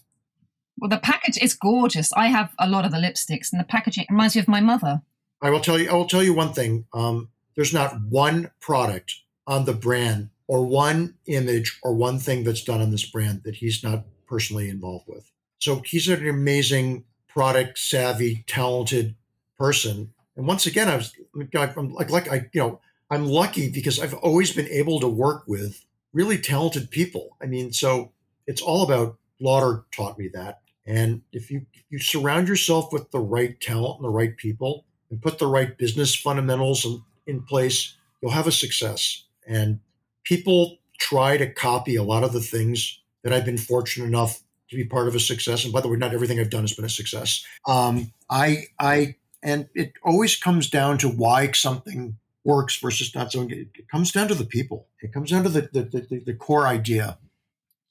Well, 0.78 0.90
the 0.90 0.98
package 0.98 1.38
is 1.42 1.54
gorgeous. 1.54 2.12
I 2.14 2.28
have 2.28 2.54
a 2.60 2.68
lot 2.68 2.86
of 2.86 2.92
the 2.92 2.98
lipsticks, 2.98 3.52
and 3.52 3.60
the 3.60 3.66
packaging 3.66 4.06
reminds 4.10 4.36
me 4.36 4.42
of 4.42 4.48
my 4.48 4.60
mother. 4.60 5.02
I 5.42 5.50
will 5.50 5.60
tell 5.60 5.80
you. 5.80 5.90
I 5.90 5.94
will 5.94 6.08
tell 6.08 6.24
you 6.24 6.34
one 6.34 6.54
thing. 6.54 6.86
Um, 6.94 7.30
there's 7.56 7.74
not 7.74 8.02
one 8.10 8.52
product 8.60 9.14
on 9.46 9.66
the 9.66 9.74
brand, 9.74 10.30
or 10.48 10.66
one 10.66 11.16
image, 11.28 11.80
or 11.84 11.94
one 11.94 12.20
thing 12.20 12.44
that's 12.44 12.64
done 12.64 12.82
on 12.82 12.92
this 12.92 13.06
brand 13.06 13.44
that 13.44 13.56
he's 13.56 13.84
not 13.84 14.06
personally 14.28 14.70
involved 14.70 15.06
with. 15.08 15.30
So 15.60 15.82
he's 15.86 16.08
an 16.08 16.28
amazing 16.28 17.06
product 17.28 17.78
savvy, 17.78 18.44
talented 18.48 19.16
person. 19.58 20.14
And 20.36 20.48
once 20.48 20.66
again, 20.66 20.90
I 20.90 20.96
was 20.96 21.14
I'm 21.56 21.94
like 21.94 22.10
like 22.10 22.32
I 22.32 22.50
you 22.54 22.62
know 22.62 22.82
I'm 23.14 23.28
lucky 23.28 23.70
because 23.70 24.00
I've 24.00 24.16
always 24.16 24.52
been 24.52 24.68
able 24.68 25.00
to 25.00 25.08
work 25.08 25.44
with 25.48 25.86
really 26.14 26.38
talented 26.38 26.90
people. 26.90 27.38
I 27.42 27.46
mean, 27.46 27.72
so 27.72 28.12
it's 28.48 28.62
all 28.62 28.84
about 28.84 29.18
Lauder 29.40 29.86
taught 29.96 30.18
me 30.18 30.30
that. 30.34 30.62
And 30.86 31.22
if 31.32 31.52
you 31.52 31.66
if 31.74 31.84
you 31.90 32.00
surround 32.00 32.48
yourself 32.48 32.92
with 32.92 33.12
the 33.12 33.20
right 33.20 33.60
talent 33.60 33.98
and 33.98 34.06
the 34.06 34.10
right 34.10 34.36
people 34.36 34.86
and 35.12 35.22
put 35.22 35.38
the 35.38 35.48
right 35.48 35.78
business 35.78 36.16
fundamentals 36.16 36.86
in, 36.86 37.04
in 37.28 37.44
place, 37.44 37.96
you'll 38.22 38.32
have 38.32 38.48
a 38.48 38.52
success. 38.52 39.26
And 39.48 39.80
people 40.24 40.78
try 40.98 41.38
to 41.38 41.52
copy 41.52 41.96
a 41.96 42.04
lot 42.04 42.24
of 42.24 42.34
the 42.34 42.42
things 42.42 43.00
that 43.24 43.32
I've 43.32 43.46
been 43.46 43.58
fortunate 43.58 44.08
enough 44.08 44.42
to 44.70 44.76
be 44.76 44.86
part 44.86 45.08
of 45.08 45.16
a 45.16 45.20
success. 45.20 45.64
And 45.64 45.72
by 45.72 45.82
the 45.82 45.88
way, 45.88 45.98
not 45.98 46.14
everything 46.14 46.40
I've 46.40 46.50
done 46.50 46.64
has 46.64 46.74
been 46.74 46.86
a 46.86 46.90
success. 46.90 47.46
Um, 47.68 48.12
I 48.30 48.66
I 48.80 49.16
and 49.44 49.70
it 49.76 49.94
always 50.04 50.36
comes 50.36 50.70
down 50.70 50.98
to 51.00 51.10
why 51.10 51.52
something 51.52 52.18
works 52.44 52.78
versus 52.80 53.14
not 53.16 53.32
so. 53.32 53.48
It 53.50 53.88
comes 53.92 54.12
down 54.12 54.28
to 54.28 54.36
the 54.36 54.46
people. 54.46 54.88
It 55.02 55.14
comes 55.14 55.32
down 55.32 55.44
to 55.44 55.50
the 55.50 55.62
the, 55.72 55.84
the, 56.10 56.20
the 56.26 56.34
core 56.34 56.68
idea. 56.68 57.18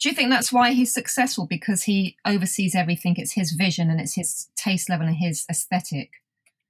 Do 0.00 0.08
you 0.08 0.14
think 0.14 0.30
that's 0.30 0.52
why 0.52 0.72
he's 0.72 0.92
successful? 0.92 1.46
Because 1.46 1.84
he 1.84 2.16
oversees 2.26 2.74
everything. 2.74 3.14
It's 3.16 3.32
his 3.32 3.52
vision 3.52 3.88
and 3.88 4.00
it's 4.00 4.16
his 4.16 4.48
taste 4.56 4.90
level 4.90 5.06
and 5.06 5.16
his 5.16 5.44
aesthetic. 5.48 6.10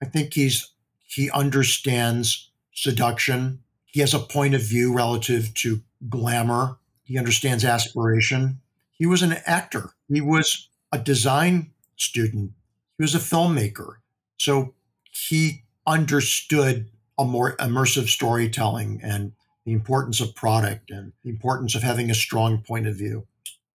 I 0.03 0.07
think 0.07 0.35
he's 0.35 0.71
he 1.03 1.31
understands 1.31 2.51
seduction. 2.75 3.61
He 3.87 4.01
has 4.01 4.14
a 4.14 4.18
point 4.18 4.55
of 4.55 4.62
view 4.62 4.92
relative 4.95 5.55
to 5.55 5.83
glamour. 6.09 6.79
He 7.05 7.18
understands 7.18 7.64
aspiration. 7.64 8.61
He 8.92 9.07
was 9.07 9.23
an 9.23 9.37
actor. 9.47 9.95
He 10.09 10.21
was 10.21 10.68
a 10.92 10.99
design 10.99 11.73
student. 11.97 12.53
He 12.99 13.03
was 13.03 13.14
a 13.14 13.18
filmmaker. 13.18 13.97
So 14.38 14.75
he 15.11 15.64
understood 15.87 16.90
a 17.22 17.26
more 17.26 17.56
immersive 17.56 18.08
storytelling 18.08 19.00
and 19.02 19.32
the 19.64 19.72
importance 19.72 20.20
of 20.20 20.35
product 20.35 20.90
and 20.90 21.12
the 21.24 21.30
importance 21.30 21.74
of 21.74 21.82
having 21.82 22.11
a 22.11 22.14
strong 22.14 22.58
point 22.58 22.87
of 22.87 22.96
view. 22.96 23.26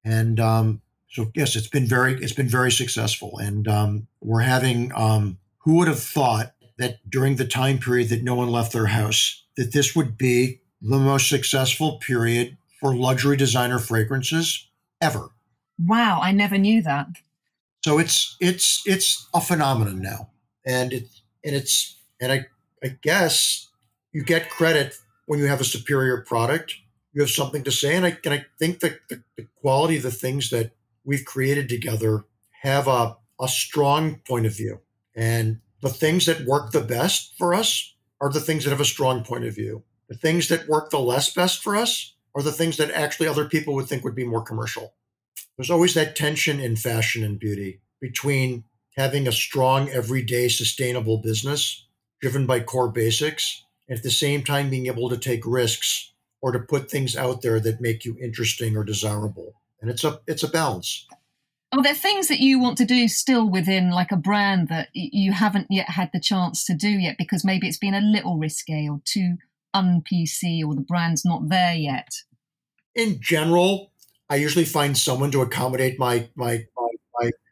And 0.04 0.40
um, 0.40 0.82
so, 1.10 1.32
yes, 1.36 1.56
it's 1.56 1.68
been 1.68 1.88
very, 1.88 2.16
it's 2.16 2.34
been 2.34 2.50
very 2.50 2.72
successful. 2.72 3.38
And 3.38 3.68
um, 3.68 4.08
we're 4.22 4.42
having, 4.42 4.92
um, 4.96 5.38
who 5.60 5.76
would 5.76 5.88
have 5.88 6.00
thought 6.00 6.54
that 6.78 7.00
during 7.10 7.38
the 7.38 7.48
time 7.48 7.80
period 7.80 8.10
that 8.10 8.24
no 8.24 8.36
one 8.36 8.50
left 8.50 8.74
their 8.74 8.88
house, 8.88 9.44
that 9.56 9.74
this 9.74 9.96
would 9.96 10.18
be 10.18 10.62
the 10.82 11.00
most 11.00 11.30
successful 11.30 11.98
period 11.98 12.58
for 12.80 12.96
luxury 12.96 13.38
designer 13.38 13.80
fragrances 13.80 14.68
ever. 15.02 15.30
Wow, 15.84 16.20
I 16.22 16.32
never 16.32 16.58
knew 16.58 16.82
that. 16.84 17.08
So 17.84 18.00
it's 18.00 18.36
it's 18.40 18.82
it's 18.86 19.28
a 19.34 19.42
phenomenon 19.42 20.02
now, 20.02 20.30
and 20.66 20.92
it 20.92 21.08
and 21.44 21.56
it's 21.56 21.96
and 22.20 22.32
I 22.32 22.46
I 22.84 22.98
guess 23.02 23.70
you 24.12 24.24
get 24.24 24.50
credit 24.50 24.96
when 25.26 25.40
you 25.40 25.46
have 25.46 25.62
a 25.62 25.66
superior 25.66 26.22
product. 26.22 26.76
You 27.14 27.22
have 27.22 27.32
something 27.32 27.64
to 27.64 27.72
say, 27.72 27.96
and 27.96 28.06
I 28.06 28.18
and 28.24 28.34
I 28.34 28.46
think 28.60 28.80
that 28.82 29.00
the, 29.10 29.24
the 29.36 29.48
quality 29.62 29.98
of 29.98 30.04
the 30.04 30.12
things 30.12 30.50
that 30.52 30.72
we've 31.04 31.26
created 31.26 31.70
together 31.70 32.26
have 32.62 32.88
a 32.88 33.18
a 33.40 33.48
strong 33.48 34.22
point 34.28 34.46
of 34.46 34.56
view, 34.56 34.82
and 35.16 35.60
the 35.82 35.90
things 35.90 36.26
that 36.26 36.46
work 36.46 36.72
the 36.72 36.82
best 36.82 37.36
for 37.38 37.54
us 37.54 37.96
are 38.20 38.32
the 38.32 38.40
things 38.40 38.64
that 38.64 38.72
have 38.72 38.82
a 38.82 38.86
strong 38.86 39.24
point 39.24 39.46
of 39.46 39.56
view. 39.56 39.84
The 40.10 40.18
things 40.18 40.48
that 40.50 40.68
work 40.68 40.90
the 40.90 41.00
less 41.00 41.34
best 41.34 41.62
for 41.62 41.76
us 41.76 42.16
are 42.36 42.42
the 42.42 42.52
things 42.52 42.78
that 42.78 42.92
actually 42.92 43.28
other 43.28 43.48
people 43.48 43.74
would 43.76 43.88
think 43.88 44.04
would 44.04 44.16
be 44.16 44.26
more 44.26 44.44
commercial. 44.44 44.94
There's 45.58 45.72
always 45.72 45.94
that 45.96 46.16
tension 46.16 46.60
in 46.60 46.76
fashion 46.76 47.24
and 47.24 47.40
beauty 47.40 47.82
between 48.00 48.64
having 48.96 49.28
a 49.28 49.32
strong, 49.32 49.90
everyday, 49.90 50.48
sustainable 50.48 51.18
business 51.18 51.87
driven 52.22 52.46
by 52.46 52.60
core 52.60 52.90
basics, 52.90 53.64
and 53.88 53.98
at 53.98 54.04
the 54.04 54.12
same 54.12 54.44
time 54.44 54.70
being 54.70 54.88
able 54.88 55.10
to 55.10 55.18
take 55.18 55.46
risks 55.46 56.14
or 56.42 56.52
to 56.52 56.60
put 56.60 56.90
things 56.90 57.16
out 57.16 57.42
there 57.42 57.60
that 57.60 57.82
make 57.82 58.06
you 58.06 58.18
interesting 58.22 58.76
or 58.76 58.84
desirable. 58.84 59.54
And 59.82 59.90
it's 59.90 60.04
a 60.04 60.20
it's 60.28 60.44
a 60.44 60.50
balance. 60.50 61.08
Are 61.74 61.84
there 61.84 61.94
things 61.94 62.30
that 62.30 62.40
you 62.40 62.60
want 62.60 62.78
to 62.78 62.86
do 62.86 63.08
still 63.08 63.50
within 63.50 63.92
like 63.92 64.12
a 64.12 64.18
brand 64.18 64.70
that 64.70 64.88
you 64.94 65.34
haven't 65.34 65.68
yet 65.70 65.90
had 65.90 66.10
the 66.14 66.20
chance 66.20 66.66
to 66.66 66.74
do 66.74 66.90
yet 66.90 67.18
because 67.18 67.44
maybe 67.44 67.68
it's 67.68 67.78
been 67.78 67.94
a 67.94 68.00
little 68.00 68.38
risque 68.38 68.88
or 68.88 69.02
too 69.04 69.38
un 69.74 70.02
PC 70.02 70.66
or 70.66 70.74
the 70.76 70.82
brand's 70.82 71.26
not 71.26 71.50
there 71.50 71.76
yet? 71.76 72.10
In 72.96 73.20
general, 73.22 73.92
I 74.30 74.38
usually 74.38 74.66
find 74.66 74.98
someone 74.98 75.32
to 75.32 75.42
accommodate 75.42 76.00
my 76.00 76.30
my 76.36 76.66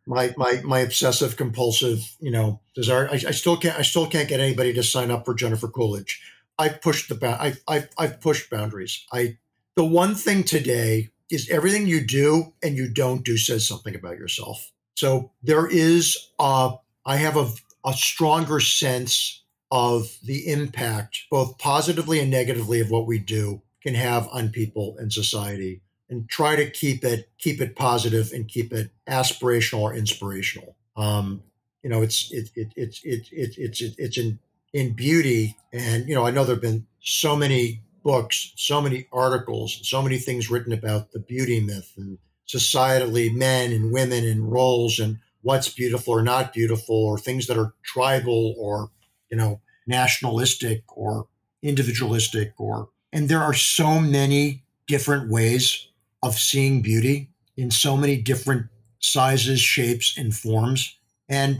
my 0.06 0.34
my 0.38 0.62
my, 0.63 0.80
obsessive 0.80 1.38
compulsive 1.38 2.15
you 2.20 2.32
know 2.32 2.60
desire. 2.76 3.10
I, 3.10 3.15
I, 3.15 3.32
still 3.32 3.58
can't 3.58 3.78
I 3.78 3.82
still 3.82 4.08
can't 4.08 4.30
get 4.30 4.39
anybody 4.39 4.74
to 4.74 4.84
sign 4.84 5.12
up 5.12 5.26
for 5.26 5.34
Jennifer 5.34 5.68
Coolidge. 5.68 6.22
I've 6.58 6.82
pushed 6.82 7.10
the 7.10 7.38
I've, 7.39 7.62
I've 7.68 7.89
I've 7.98 8.22
pushed 8.22 8.50
boundaries. 8.50 9.06
I 9.12 9.38
the 9.76 9.86
one 9.86 10.15
thing 10.15 10.44
today 10.44 11.10
is 11.30 11.50
everything 11.50 11.88
you 11.88 12.06
do 12.06 12.54
and 12.63 12.76
you 12.76 12.88
don't 12.88 13.26
do 13.26 13.38
says 13.38 13.68
something 13.68 13.96
about 13.96 14.18
yourself. 14.18 14.72
So 14.96 15.32
there 15.44 15.68
is 15.68 16.30
a 16.39 16.74
I 17.06 17.18
have 17.18 17.38
a 17.38 17.50
a 17.86 17.94
stronger 17.94 18.60
sense 18.60 19.44
of 19.72 20.18
the 20.24 20.48
impact, 20.52 21.24
both 21.30 21.58
positively 21.58 22.20
and 22.20 22.32
negatively, 22.32 22.80
of 22.80 22.89
what 22.89 23.08
we 23.08 23.20
do 23.20 23.62
can 23.82 23.96
have 23.96 24.28
on 24.32 24.50
people 24.50 24.96
and 25.00 25.12
society 25.12 25.82
and 26.10 26.30
try 26.30 26.56
to 26.56 26.70
keep 26.70 27.04
it 27.04 27.30
keep 27.38 27.62
it 27.62 27.76
positive 27.76 28.32
and 28.32 28.48
keep 28.48 28.72
it 28.72 28.91
aspirational 29.08 29.82
or 29.82 29.94
inspirational. 29.94 30.76
Um, 30.96 31.44
you 31.84 31.89
know, 31.89 32.02
it's 32.02 32.32
it, 32.32 32.50
it, 32.56 32.74
it's 32.76 33.04
it, 33.04 33.28
it, 33.32 33.56
it's 33.58 33.82
it, 33.82 33.96
it's 33.98 34.18
in 34.18 34.39
in 34.74 34.94
beauty, 34.94 35.56
and 35.72 36.08
you 36.08 36.15
know, 36.15 36.26
I 36.26 36.32
know 36.32 36.44
there've 36.44 36.62
been 36.62 36.88
so 37.02 37.36
many 37.36 37.82
books, 38.04 38.54
so 38.56 38.82
many 38.82 39.08
articles, 39.12 39.80
so 39.84 40.02
many 40.02 40.18
things 40.18 40.50
written 40.50 40.74
about 40.74 41.12
the 41.12 41.20
beauty 41.20 41.60
myth 41.60 41.94
and 41.98 42.18
societally 42.48 43.34
men 43.34 43.72
and 43.72 43.91
women 43.91 44.24
and 44.26 44.52
roles 44.52 45.00
and 45.00 45.18
what's 45.41 45.70
beautiful 45.70 46.13
or 46.13 46.22
not 46.22 46.54
beautiful 46.54 46.96
or 46.96 47.18
things 47.18 47.48
that 47.48 47.58
are 47.58 47.74
tribal 47.84 48.56
or 48.58 48.91
you 49.30 49.38
know 49.38 49.62
nationalistic 49.88 50.84
or 50.96 51.28
individualistic 51.62 52.54
or 52.58 52.89
and 53.12 53.30
there 53.30 53.41
are 53.41 53.54
so 53.54 54.00
many 54.00 54.63
different 54.88 55.30
ways 55.30 55.88
of 56.23 56.36
seeing 56.36 56.82
beauty 56.82 57.30
in 57.58 57.71
so 57.71 57.95
many 57.95 58.17
different 58.17 58.67
sizes, 58.99 59.62
shapes, 59.62 60.17
and 60.17 60.36
forms. 60.36 60.97
And 61.30 61.60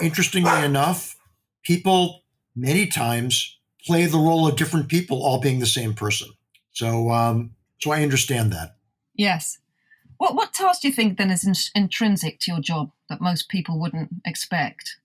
interestingly 0.00 0.64
enough, 0.64 1.16
people 1.62 2.22
many 2.56 2.86
times 2.86 3.58
play 3.86 4.06
the 4.06 4.18
role 4.18 4.46
of 4.46 4.56
different 4.56 4.88
people 4.88 5.22
all 5.22 5.40
being 5.40 5.58
the 5.58 5.66
same 5.66 5.94
person. 5.94 6.28
So, 6.72 7.10
um, 7.10 7.52
so 7.78 7.92
I 7.92 8.02
understand 8.02 8.52
that. 8.52 8.76
Yes. 9.14 9.58
What 10.18 10.34
what 10.34 10.52
task 10.52 10.82
do 10.82 10.88
you 10.88 10.94
think 10.94 11.16
then 11.16 11.30
is 11.30 11.44
in, 11.44 11.54
intrinsic 11.74 12.40
to 12.40 12.52
your 12.52 12.60
job 12.60 12.90
that 13.08 13.22
most 13.22 13.48
people 13.48 13.80
wouldn't 13.80 14.10
expect? 14.26 14.96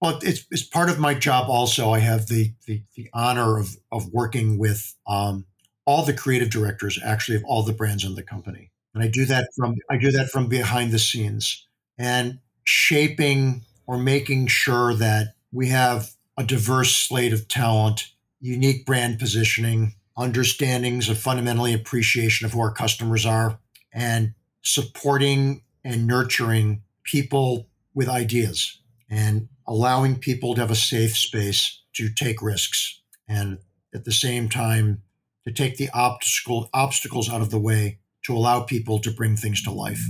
Well, 0.00 0.18
it's, 0.22 0.46
it's 0.50 0.62
part 0.62 0.88
of 0.88 0.98
my 0.98 1.14
job. 1.14 1.48
Also, 1.48 1.90
I 1.90 1.98
have 1.98 2.26
the 2.26 2.52
the, 2.66 2.82
the 2.96 3.10
honor 3.12 3.58
of 3.58 3.76
of 3.90 4.08
working 4.12 4.58
with 4.58 4.94
um, 5.06 5.44
all 5.84 6.04
the 6.04 6.12
creative 6.12 6.50
directors 6.50 6.98
actually 7.04 7.36
of 7.36 7.44
all 7.44 7.62
the 7.62 7.72
brands 7.72 8.04
in 8.04 8.14
the 8.14 8.22
company. 8.22 8.70
And 8.94 9.02
I 9.02 9.08
do 9.08 9.24
that 9.26 9.48
from 9.56 9.76
I 9.90 9.96
do 9.96 10.10
that 10.12 10.30
from 10.30 10.48
behind 10.48 10.92
the 10.92 10.98
scenes 10.98 11.66
and 11.98 12.38
shaping 12.64 13.62
or 13.86 13.98
making 13.98 14.46
sure 14.46 14.94
that 14.94 15.34
we 15.50 15.68
have 15.68 16.10
a 16.38 16.44
diverse 16.44 16.94
slate 16.94 17.32
of 17.32 17.48
talent, 17.48 18.08
unique 18.40 18.86
brand 18.86 19.18
positioning, 19.18 19.94
understandings 20.16 21.08
of 21.08 21.18
fundamentally 21.18 21.74
appreciation 21.74 22.46
of 22.46 22.52
who 22.52 22.60
our 22.60 22.72
customers 22.72 23.26
are, 23.26 23.58
and 23.92 24.34
supporting 24.62 25.62
and 25.84 26.06
nurturing 26.06 26.82
people 27.02 27.68
with 27.94 28.08
ideas 28.08 28.78
and 29.10 29.48
allowing 29.66 30.16
people 30.16 30.54
to 30.54 30.60
have 30.60 30.70
a 30.70 30.76
safe 30.76 31.16
space 31.16 31.82
to 31.94 32.08
take 32.08 32.40
risks 32.40 33.00
and 33.28 33.58
at 33.94 34.04
the 34.04 34.12
same 34.12 34.48
time 34.48 35.02
to 35.46 35.52
take 35.52 35.76
the 35.76 35.90
obstacle 35.92 36.68
obstacles 36.72 37.30
out 37.30 37.40
of 37.40 37.50
the 37.50 37.58
way 37.58 37.98
to 38.24 38.34
allow 38.34 38.60
people 38.60 38.98
to 39.00 39.10
bring 39.10 39.36
things 39.36 39.62
to 39.62 39.70
life. 39.70 40.00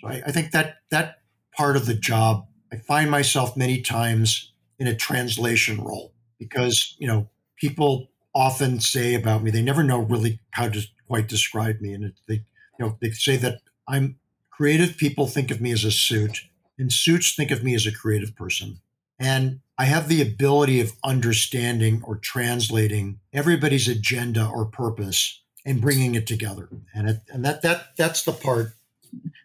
So 0.00 0.08
I, 0.08 0.22
I 0.26 0.32
think 0.32 0.52
that 0.52 0.76
that 0.90 1.18
part 1.56 1.76
of 1.76 1.86
the 1.86 1.94
job, 1.94 2.46
I 2.72 2.76
find 2.76 3.10
myself 3.10 3.56
many 3.56 3.80
times 3.80 4.52
in 4.78 4.86
a 4.86 4.94
translation 4.94 5.80
role 5.82 6.12
because, 6.38 6.96
you 6.98 7.06
know, 7.06 7.28
people 7.56 8.10
often 8.34 8.80
say 8.80 9.14
about 9.14 9.42
me, 9.42 9.50
they 9.50 9.62
never 9.62 9.82
know 9.82 10.00
really 10.00 10.40
how 10.50 10.68
to 10.68 10.82
quite 11.06 11.28
describe 11.28 11.80
me. 11.80 11.92
And 11.92 12.12
they, 12.26 12.34
you 12.34 12.42
know, 12.80 12.98
they 13.00 13.10
say 13.10 13.36
that 13.36 13.60
I'm 13.88 14.16
creative 14.50 14.96
people 14.96 15.26
think 15.26 15.50
of 15.50 15.60
me 15.60 15.72
as 15.72 15.84
a 15.84 15.90
suit 15.90 16.42
and 16.78 16.92
suits 16.92 17.34
think 17.34 17.50
of 17.50 17.62
me 17.62 17.74
as 17.74 17.86
a 17.86 17.92
creative 17.92 18.34
person. 18.34 18.80
And 19.22 19.60
I 19.78 19.84
have 19.84 20.08
the 20.08 20.20
ability 20.20 20.80
of 20.80 20.94
understanding 21.04 22.02
or 22.04 22.16
translating 22.16 23.20
everybody's 23.32 23.86
agenda 23.86 24.46
or 24.46 24.66
purpose 24.66 25.40
and 25.64 25.80
bringing 25.80 26.16
it 26.16 26.26
together. 26.26 26.68
And 26.92 27.08
it, 27.08 27.20
and 27.28 27.44
that 27.44 27.62
that 27.62 27.96
that's 27.96 28.24
the 28.24 28.32
part. 28.32 28.72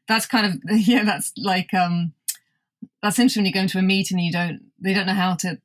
That's 0.07 0.25
kind 0.25 0.47
of 0.47 0.61
yeah. 0.87 1.03
That's 1.03 1.31
like 1.37 1.73
um, 1.73 2.13
that's 3.03 3.19
interesting 3.19 3.41
when 3.41 3.47
you 3.47 3.53
go 3.53 3.61
into 3.61 3.77
a 3.77 3.83
meeting 3.83 4.17
and 4.17 4.25
you 4.25 4.31
don't 4.31 4.61
they 4.79 4.93
don't 4.93 5.05
know 5.05 5.13
how 5.13 5.35
to. 5.35 5.59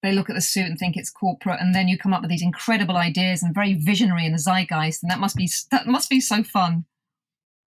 They 0.00 0.12
look 0.12 0.30
at 0.30 0.36
the 0.36 0.40
suit 0.40 0.66
and 0.66 0.78
think 0.78 0.96
it's 0.96 1.10
corporate, 1.10 1.60
and 1.60 1.74
then 1.74 1.88
you 1.88 1.98
come 1.98 2.14
up 2.14 2.22
with 2.22 2.30
these 2.30 2.42
incredible 2.42 2.96
ideas 2.96 3.42
and 3.42 3.52
very 3.52 3.74
visionary 3.74 4.24
in 4.24 4.32
the 4.32 4.38
zeitgeist, 4.38 5.02
and 5.02 5.10
that 5.10 5.18
must 5.18 5.36
be 5.36 5.50
that 5.72 5.88
must 5.88 6.08
be 6.08 6.20
so 6.20 6.44
fun. 6.44 6.84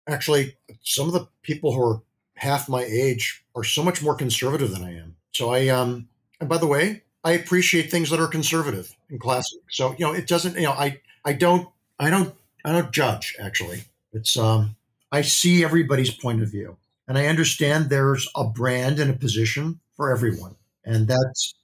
Actually, 0.08 0.56
some 0.84 1.08
of 1.08 1.14
the 1.14 1.28
people 1.42 1.74
who 1.74 1.82
are 1.82 2.04
half 2.36 2.70
my 2.70 2.84
age 2.84 3.44
are 3.56 3.64
so 3.64 3.84
much 3.84 4.04
more 4.04 4.16
conservative 4.16 4.72
than 4.72 4.84
I 4.84 4.96
am. 4.96 5.16
So 5.34 5.52
I 5.52 5.68
um 5.68 6.08
and 6.40 6.50
by 6.50 6.58
the 6.58 6.68
way, 6.68 7.04
I 7.24 7.34
appreciate 7.34 7.92
things 7.92 8.10
that 8.10 8.20
are 8.20 8.28
conservative 8.28 8.96
and 9.10 9.20
classic. 9.20 9.60
So 9.70 9.96
you 9.98 10.06
know, 10.06 10.14
it 10.14 10.28
doesn't 10.28 10.56
you 10.56 10.64
know 10.64 10.72
I 10.72 11.00
I 11.26 11.34
don't 11.34 11.68
I 12.00 12.10
don't 12.10 12.34
I 12.66 12.72
don't 12.72 12.92
judge 12.92 13.36
actually. 13.40 13.84
It's 14.14 14.38
um 14.38 14.76
I 15.12 15.22
see 15.22 15.64
everybody's 15.64 16.12
point 16.12 16.42
of 16.42 16.50
view 16.50 16.78
and 17.10 17.18
I 17.18 17.26
understand 17.26 17.90
there's 17.90 18.30
a 18.36 18.46
brand 18.46 19.00
and 19.00 19.10
a 19.10 19.16
position 19.16 19.80
for 19.98 20.12
everyone. 20.12 20.56
And 20.86 21.08
that's 21.08 21.56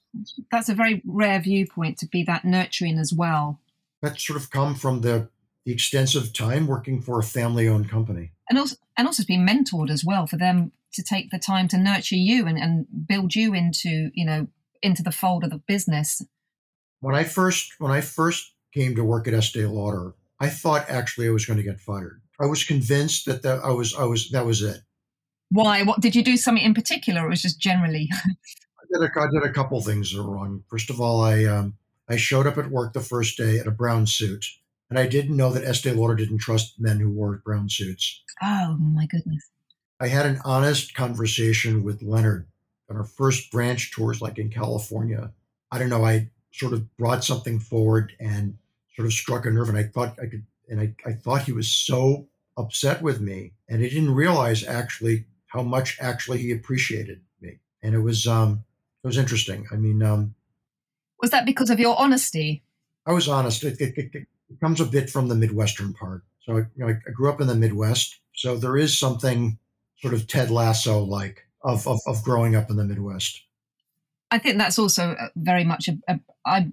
that's 0.52 0.70
a 0.70 0.74
very 0.74 1.02
rare 1.06 1.40
viewpoint 1.40 2.00
to 2.00 2.08
be 2.08 2.24
that 2.24 2.44
nurturing 2.44 2.98
as 2.98 3.14
well. 3.14 3.60
That's 4.02 4.26
sort 4.26 4.42
of 4.42 4.50
come 4.50 4.76
from 4.76 5.02
the 5.02 5.30
the 5.66 5.72
extensive 5.72 6.34
time 6.34 6.68
working 6.68 7.02
for 7.02 7.20
a 7.20 7.24
family 7.24 7.68
owned 7.68 7.90
company. 7.90 8.32
And 8.50 8.60
also 8.60 8.76
and 8.98 9.08
also 9.08 9.24
to 9.24 9.28
be 9.28 9.38
mentored 9.38 9.90
as 9.90 10.04
well 10.04 10.26
for 10.26 10.38
them 10.38 10.72
to 10.96 11.04
take 11.04 11.32
the 11.32 11.40
time 11.40 11.68
to 11.70 11.78
nurture 11.78 12.16
you 12.16 12.48
and, 12.48 12.58
and 12.58 12.86
build 13.08 13.36
you 13.36 13.54
into, 13.54 14.10
you 14.14 14.26
know, 14.26 14.48
into 14.82 15.04
the 15.04 15.12
fold 15.12 15.44
of 15.44 15.50
the 15.50 15.62
business. 15.68 16.22
When 17.00 17.16
I 17.16 17.24
first 17.24 17.74
when 17.80 17.92
I 17.92 18.02
first 18.02 18.54
came 18.74 18.96
to 18.96 19.04
work 19.04 19.28
at 19.28 19.34
Estee 19.34 19.66
Lauder, 19.66 20.14
I 20.40 20.50
thought 20.50 20.90
actually 20.90 21.28
I 21.28 21.32
was 21.32 21.46
going 21.46 21.58
to 21.58 21.64
get 21.64 21.80
fired. 21.80 22.22
I 22.40 22.46
was 22.46 22.64
convinced 22.64 23.26
that, 23.26 23.44
that 23.44 23.64
I 23.64 23.72
was 23.72 23.96
I 23.96 24.04
was 24.04 24.30
that 24.32 24.46
was 24.46 24.62
it. 24.62 24.82
Why? 25.50 25.84
What 25.84 26.02
did 26.02 26.16
you 26.16 26.24
do 26.24 26.38
something 26.38 26.64
in 26.64 26.74
particular, 26.74 27.26
or 27.26 27.30
was 27.30 27.42
just 27.42 27.60
generally? 27.60 28.10
I 28.14 29.00
did 29.00 29.10
a, 29.10 29.20
I 29.20 29.28
did 29.32 29.44
a 29.44 29.54
couple 29.54 29.82
things 29.82 30.12
that 30.12 30.22
were 30.22 30.32
wrong. 30.32 30.64
First 30.70 30.90
of 30.90 31.00
all, 31.00 31.22
I 31.22 31.46
um, 31.46 31.78
I 32.10 32.18
showed 32.18 32.48
up 32.48 32.58
at 32.58 32.72
work 32.72 32.94
the 32.94 33.00
first 33.00 33.38
day 33.38 33.60
in 33.60 33.68
a 33.68 33.72
brown 33.72 34.08
suit, 34.08 34.46
and 34.90 35.00
I 35.00 35.08
didn't 35.08 35.38
know 35.38 35.52
that 35.52 35.64
Estee 35.64 35.92
Lauder 35.92 36.16
didn't 36.16 36.40
trust 36.40 36.80
men 36.80 37.00
who 37.00 37.10
wore 37.10 37.42
brown 37.44 37.70
suits. 37.70 38.24
Oh 38.42 38.78
my 38.80 39.06
goodness! 39.06 39.50
I 40.00 40.08
had 40.08 40.26
an 40.26 40.42
honest 40.44 40.94
conversation 40.94 41.84
with 41.84 42.02
Leonard 42.02 42.48
on 42.90 42.98
our 42.98 43.06
first 43.06 43.52
branch 43.52 43.92
tours, 43.92 44.22
like 44.22 44.38
in 44.38 44.50
California. 44.50 45.32
I 45.72 45.80
don't 45.80 45.90
know. 45.90 46.06
I 46.06 46.30
sort 46.52 46.74
of 46.74 46.96
brought 46.98 47.24
something 47.24 47.60
forward 47.60 48.14
and 48.20 48.58
sort 48.96 49.06
of 49.06 49.14
struck 49.14 49.46
a 49.46 49.52
nerve, 49.52 49.70
and 49.70 49.78
I 49.78 49.84
thought 49.84 50.18
I 50.22 50.28
could, 50.28 50.46
and 50.70 50.80
I, 50.80 50.94
I 51.06 51.14
thought 51.14 51.44
he 51.44 51.52
was 51.52 51.70
so 51.70 52.28
upset 52.58 53.02
with 53.02 53.22
me, 53.22 53.54
and 53.70 53.84
I 53.84 53.90
didn't 53.90 54.14
realize 54.14 54.66
actually 54.66 55.26
how 55.48 55.62
much 55.62 55.98
actually 56.00 56.40
he 56.40 56.52
appreciated 56.52 57.22
me, 57.42 57.60
and 57.82 57.96
it 57.96 58.00
was 58.00 58.28
um, 58.28 58.64
it 59.04 59.08
was 59.08 59.18
interesting. 59.18 59.66
I 59.72 59.76
mean, 59.76 60.04
um, 60.04 60.36
was 61.22 61.32
that 61.32 61.46
because 61.46 61.70
of 61.70 61.80
your 61.80 61.98
honesty? 62.00 62.64
I 63.06 63.14
was 63.14 63.28
honest. 63.28 63.64
It, 63.64 63.80
it, 63.80 63.98
it, 63.98 64.10
it 64.14 64.60
comes 64.62 64.82
a 64.82 64.86
bit 64.86 65.10
from 65.10 65.28
the 65.28 65.36
Midwestern 65.36 65.94
part. 65.94 66.24
So 66.46 66.58
you 66.58 66.68
know, 66.78 66.88
I, 66.90 66.92
I 67.08 67.12
grew 67.12 67.30
up 67.30 67.42
in 67.42 67.48
the 67.48 67.56
Midwest, 67.56 68.20
so 68.34 68.58
there 68.58 68.78
is 68.78 68.98
something 68.98 69.58
sort 69.98 70.14
of 70.14 70.28
Ted 70.28 70.52
Lasso 70.52 71.02
like 71.04 71.46
of, 71.64 71.88
of, 71.88 72.00
of 72.06 72.24
growing 72.24 72.56
up 72.56 72.70
in 72.70 72.78
the 72.78 72.86
Midwest. 72.86 73.42
I 74.32 74.38
think 74.38 74.58
that's 74.58 74.80
also 74.80 75.12
uh, 75.12 75.30
very 75.36 75.64
much 75.64 75.88
a, 75.88 75.98
a 76.08 76.20
I 76.46 76.72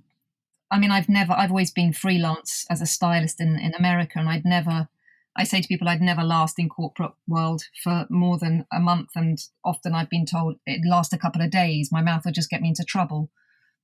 I 0.70 0.78
mean 0.78 0.90
I've 0.90 1.08
never 1.08 1.32
I've 1.32 1.50
always 1.50 1.70
been 1.70 1.92
freelance 1.92 2.66
as 2.70 2.80
a 2.80 2.86
stylist 2.86 3.40
in, 3.40 3.58
in 3.58 3.74
America 3.74 4.18
and 4.18 4.28
I'd 4.28 4.44
never 4.44 4.88
I 5.36 5.44
say 5.44 5.60
to 5.60 5.68
people 5.68 5.88
I'd 5.88 6.02
never 6.02 6.22
last 6.22 6.58
in 6.58 6.68
corporate 6.68 7.12
world 7.26 7.62
for 7.82 8.06
more 8.10 8.38
than 8.38 8.66
a 8.72 8.80
month 8.80 9.10
and 9.14 9.38
often 9.64 9.94
I've 9.94 10.10
been 10.10 10.26
told 10.26 10.56
it'd 10.66 10.86
last 10.86 11.12
a 11.12 11.18
couple 11.18 11.42
of 11.42 11.50
days. 11.50 11.90
My 11.92 12.02
mouth 12.02 12.24
would 12.24 12.34
just 12.34 12.50
get 12.50 12.60
me 12.62 12.68
into 12.68 12.84
trouble 12.84 13.30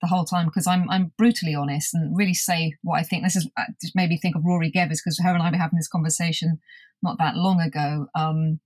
the 0.00 0.08
whole 0.08 0.24
time 0.24 0.46
because 0.46 0.66
I'm 0.66 0.88
I'm 0.90 1.12
brutally 1.16 1.54
honest 1.54 1.94
and 1.94 2.16
really 2.16 2.34
say 2.34 2.74
what 2.82 2.98
I 2.98 3.02
think. 3.02 3.22
This 3.22 3.36
is 3.36 3.48
uh, 3.56 3.64
just 3.80 3.96
made 3.96 4.10
me 4.10 4.18
think 4.18 4.36
of 4.36 4.44
Rory 4.44 4.70
Gevers 4.70 4.98
because 5.04 5.20
her 5.22 5.34
and 5.34 5.42
I 5.42 5.50
were 5.50 5.56
having 5.56 5.78
this 5.78 5.88
conversation 5.88 6.60
not 7.02 7.18
that 7.18 7.36
long 7.36 7.60
ago. 7.60 8.06
Um, 8.14 8.60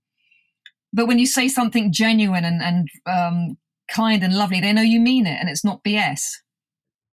but 0.93 1.07
when 1.07 1.19
you 1.19 1.25
say 1.25 1.47
something 1.47 1.91
genuine 1.91 2.45
and, 2.45 2.61
and 2.61 2.87
um, 3.05 3.57
kind 3.89 4.23
and 4.23 4.35
lovely, 4.35 4.61
they 4.61 4.71
know 4.71 4.81
you 4.81 4.99
mean 4.99 5.25
it 5.25 5.37
and 5.39 5.49
it's 5.49 5.65
not 5.65 5.83
BS. 5.83 6.37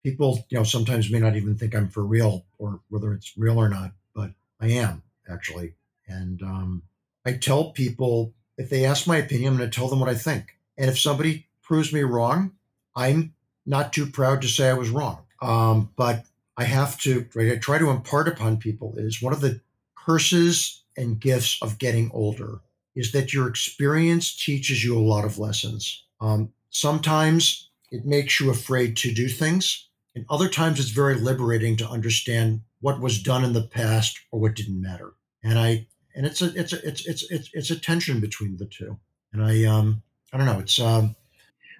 People, 0.04 0.44
you 0.50 0.58
know, 0.58 0.64
sometimes 0.64 1.10
may 1.10 1.18
not 1.18 1.36
even 1.36 1.56
think 1.56 1.74
I'm 1.74 1.88
for 1.88 2.04
real 2.04 2.44
or 2.58 2.80
whether 2.88 3.12
it's 3.12 3.32
real 3.36 3.58
or 3.58 3.68
not, 3.68 3.92
but 4.14 4.32
I 4.60 4.68
am 4.68 5.02
actually. 5.30 5.74
And 6.06 6.42
um, 6.42 6.82
I 7.24 7.32
tell 7.32 7.70
people 7.70 8.34
if 8.58 8.68
they 8.68 8.84
ask 8.84 9.06
my 9.06 9.16
opinion, 9.16 9.52
I'm 9.52 9.58
going 9.58 9.70
to 9.70 9.74
tell 9.74 9.88
them 9.88 10.00
what 10.00 10.08
I 10.08 10.14
think. 10.14 10.56
And 10.76 10.90
if 10.90 10.98
somebody 10.98 11.46
proves 11.62 11.92
me 11.92 12.02
wrong, 12.02 12.52
I'm 12.94 13.34
not 13.64 13.92
too 13.92 14.06
proud 14.06 14.42
to 14.42 14.48
say 14.48 14.68
I 14.68 14.74
was 14.74 14.90
wrong. 14.90 15.20
Um, 15.40 15.90
but 15.96 16.24
I 16.56 16.64
have 16.64 17.00
to, 17.02 17.26
right, 17.34 17.52
I 17.52 17.56
try 17.56 17.78
to 17.78 17.90
impart 17.90 18.28
upon 18.28 18.58
people 18.58 18.94
is 18.96 19.22
one 19.22 19.32
of 19.32 19.40
the 19.40 19.60
curses 19.94 20.82
and 20.96 21.18
gifts 21.18 21.58
of 21.62 21.78
getting 21.78 22.10
older 22.12 22.60
is 22.96 23.12
that 23.12 23.32
your 23.32 23.48
experience 23.48 24.36
teaches 24.36 24.84
you 24.84 24.98
a 24.98 25.00
lot 25.00 25.24
of 25.24 25.38
lessons. 25.38 26.04
Um, 26.20 26.52
sometimes 26.70 27.70
it 27.90 28.04
makes 28.04 28.40
you 28.40 28.50
afraid 28.50 28.96
to 28.98 29.12
do 29.12 29.28
things, 29.28 29.88
and 30.14 30.24
other 30.28 30.48
times 30.48 30.80
it's 30.80 30.90
very 30.90 31.14
liberating 31.14 31.76
to 31.78 31.88
understand 31.88 32.62
what 32.80 33.00
was 33.00 33.22
done 33.22 33.44
in 33.44 33.52
the 33.52 33.62
past 33.62 34.18
or 34.30 34.40
what 34.40 34.54
didn't 34.54 34.80
matter. 34.80 35.12
And 35.42 35.58
I 35.58 35.86
and 36.14 36.26
it's 36.26 36.42
a 36.42 36.52
it's 36.58 36.72
a 36.72 36.86
it's 36.86 37.06
it's 37.06 37.30
it's, 37.30 37.50
it's 37.52 37.70
a 37.70 37.78
tension 37.78 38.20
between 38.20 38.56
the 38.56 38.66
two. 38.66 38.98
And 39.32 39.42
I 39.42 39.64
um 39.64 40.02
I 40.32 40.36
don't 40.36 40.46
know. 40.46 40.58
It's 40.58 40.78
um 40.80 41.14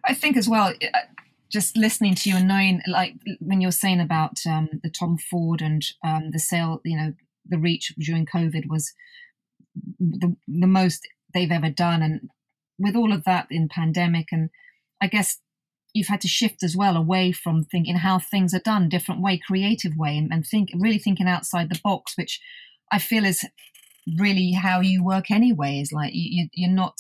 I 0.05 0.14
think 0.14 0.37
as 0.37 0.49
well. 0.49 0.73
Uh, 0.83 0.99
just 1.51 1.77
listening 1.77 2.14
to 2.14 2.31
you 2.31 2.37
and 2.37 2.46
knowing, 2.46 2.81
like 2.87 3.14
when 3.40 3.61
you're 3.61 3.73
saying 3.73 4.01
about 4.01 4.38
um, 4.46 4.68
the 4.85 4.88
Tom 4.88 5.18
Ford 5.18 5.61
and 5.61 5.85
um, 6.05 6.31
the 6.31 6.38
sale, 6.38 6.81
you 6.85 6.96
know, 6.96 7.12
the 7.44 7.59
reach 7.59 7.92
during 7.99 8.25
COVID 8.25 8.68
was 8.68 8.92
the, 9.98 10.37
the 10.46 10.66
most 10.66 11.06
they've 11.33 11.50
ever 11.50 11.70
done. 11.70 12.02
And 12.02 12.30
with 12.78 12.96
all 12.96 13.12
of 13.12 13.24
that 13.24 13.46
in 13.50 13.68
pandemic, 13.68 14.28
and 14.33 14.50
I 15.00 15.06
guess 15.06 15.38
you've 15.92 16.09
had 16.09 16.20
to 16.22 16.28
shift 16.28 16.62
as 16.62 16.76
well 16.76 16.96
away 16.96 17.33
from 17.33 17.64
thinking 17.64 17.96
how 17.96 18.18
things 18.18 18.54
are 18.54 18.61
done, 18.61 18.88
different 18.88 19.22
way, 19.22 19.40
creative 19.44 19.96
way, 19.96 20.16
and, 20.16 20.33
and 20.33 20.46
think 20.46 20.70
really 20.78 20.98
thinking 20.98 21.26
outside 21.26 21.68
the 21.68 21.80
box, 21.83 22.14
which 22.16 22.40
I 22.92 22.98
feel 22.98 23.24
is 23.24 23.44
really 24.18 24.52
how 24.52 24.80
you 24.80 25.04
work 25.04 25.30
anyway. 25.30 25.80
Is 25.80 25.92
like 25.92 26.12
you, 26.14 26.48
you 26.52 26.68
are 26.68 26.72
not. 26.72 26.98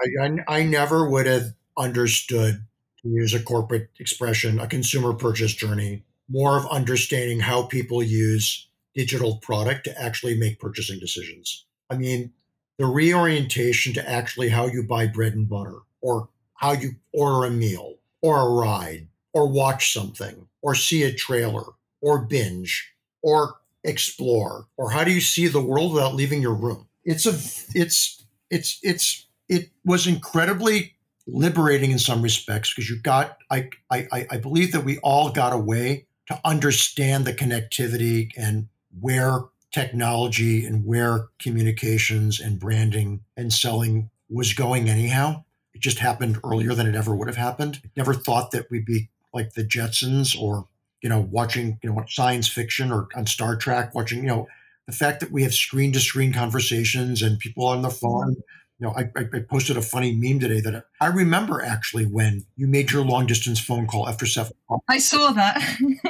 I, 0.00 0.26
I, 0.26 0.58
I 0.58 0.62
never 0.64 1.08
would 1.08 1.26
have 1.26 1.54
understood 1.76 2.64
to 3.02 3.08
use 3.08 3.34
a 3.34 3.42
corporate 3.42 3.88
expression, 3.98 4.58
a 4.58 4.66
consumer 4.66 5.12
purchase 5.12 5.54
journey, 5.54 6.04
more 6.28 6.56
of 6.56 6.66
understanding 6.66 7.40
how 7.40 7.64
people 7.64 8.02
use 8.02 8.68
digital 8.94 9.36
product 9.36 9.84
to 9.84 10.00
actually 10.00 10.36
make 10.36 10.58
purchasing 10.58 10.98
decisions. 10.98 11.66
I 11.90 11.96
mean, 11.96 12.32
the 12.78 12.86
reorientation 12.86 13.92
to 13.94 14.08
actually 14.08 14.48
how 14.48 14.66
you 14.66 14.82
buy 14.82 15.06
bread 15.06 15.34
and 15.34 15.48
butter, 15.48 15.80
or 16.00 16.28
how 16.54 16.72
you 16.72 16.92
order 17.12 17.46
a 17.46 17.50
meal, 17.50 17.96
or 18.22 18.40
a 18.40 18.54
ride, 18.54 19.08
or 19.32 19.48
watch 19.48 19.92
something, 19.92 20.46
or 20.62 20.74
see 20.74 21.02
a 21.02 21.12
trailer, 21.12 21.64
or 22.00 22.20
binge, 22.20 22.92
or 23.22 23.56
explore, 23.84 24.66
or 24.76 24.90
how 24.90 25.04
do 25.04 25.10
you 25.10 25.20
see 25.20 25.46
the 25.46 25.60
world 25.60 25.92
without 25.92 26.14
leaving 26.14 26.40
your 26.40 26.54
room? 26.54 26.86
It's 27.04 27.26
a, 27.26 27.32
it's, 27.78 28.24
it's, 28.50 28.78
it's, 28.82 29.26
it 29.48 29.70
was 29.84 30.06
incredibly 30.06 30.94
liberating 31.26 31.90
in 31.90 31.98
some 31.98 32.22
respects 32.22 32.72
because 32.72 32.88
you 32.88 32.98
got, 32.98 33.38
I, 33.50 33.68
I, 33.90 34.26
I 34.30 34.36
believe 34.38 34.72
that 34.72 34.84
we 34.84 34.98
all 34.98 35.30
got 35.30 35.52
a 35.52 35.58
way 35.58 36.06
to 36.28 36.40
understand 36.44 37.24
the 37.24 37.32
connectivity 37.32 38.30
and 38.36 38.68
where 39.00 39.44
technology 39.72 40.64
and 40.64 40.84
where 40.84 41.28
communications 41.38 42.40
and 42.40 42.58
branding 42.58 43.20
and 43.36 43.52
selling 43.52 44.10
was 44.28 44.52
going 44.52 44.88
anyhow. 44.88 45.44
It 45.74 45.80
just 45.80 45.98
happened 45.98 46.38
earlier 46.44 46.74
than 46.74 46.86
it 46.86 46.94
ever 46.94 47.14
would 47.14 47.28
have 47.28 47.36
happened. 47.36 47.80
never 47.96 48.14
thought 48.14 48.50
that 48.50 48.70
we'd 48.70 48.84
be 48.84 49.08
like 49.32 49.54
the 49.54 49.64
Jetsons 49.64 50.40
or, 50.40 50.66
you 51.02 51.08
know, 51.08 51.20
watching, 51.20 51.78
you 51.82 51.92
know, 51.92 52.04
science 52.08 52.48
fiction 52.48 52.90
or 52.90 53.08
on 53.14 53.26
Star 53.26 53.56
Trek, 53.56 53.94
watching, 53.94 54.22
you 54.22 54.28
know, 54.28 54.48
the 54.86 54.92
fact 54.92 55.20
that 55.20 55.30
we 55.30 55.44
have 55.44 55.54
screen 55.54 55.92
to 55.92 56.00
screen 56.00 56.32
conversations 56.32 57.22
and 57.22 57.38
people 57.38 57.64
on 57.64 57.82
the 57.82 57.90
phone 57.90 58.36
you 58.80 58.86
know, 58.86 58.94
I, 58.96 59.10
I 59.14 59.40
posted 59.40 59.76
a 59.76 59.82
funny 59.82 60.14
meme 60.14 60.40
today 60.40 60.60
that 60.60 60.86
I 61.02 61.06
remember 61.08 61.62
actually 61.62 62.06
when 62.06 62.46
you 62.56 62.66
made 62.66 62.90
your 62.90 63.04
long 63.04 63.26
distance 63.26 63.60
phone 63.60 63.86
call 63.86 64.08
after 64.08 64.24
seven. 64.24 64.52
I 64.88 64.98
saw 64.98 65.32
that 65.32 65.62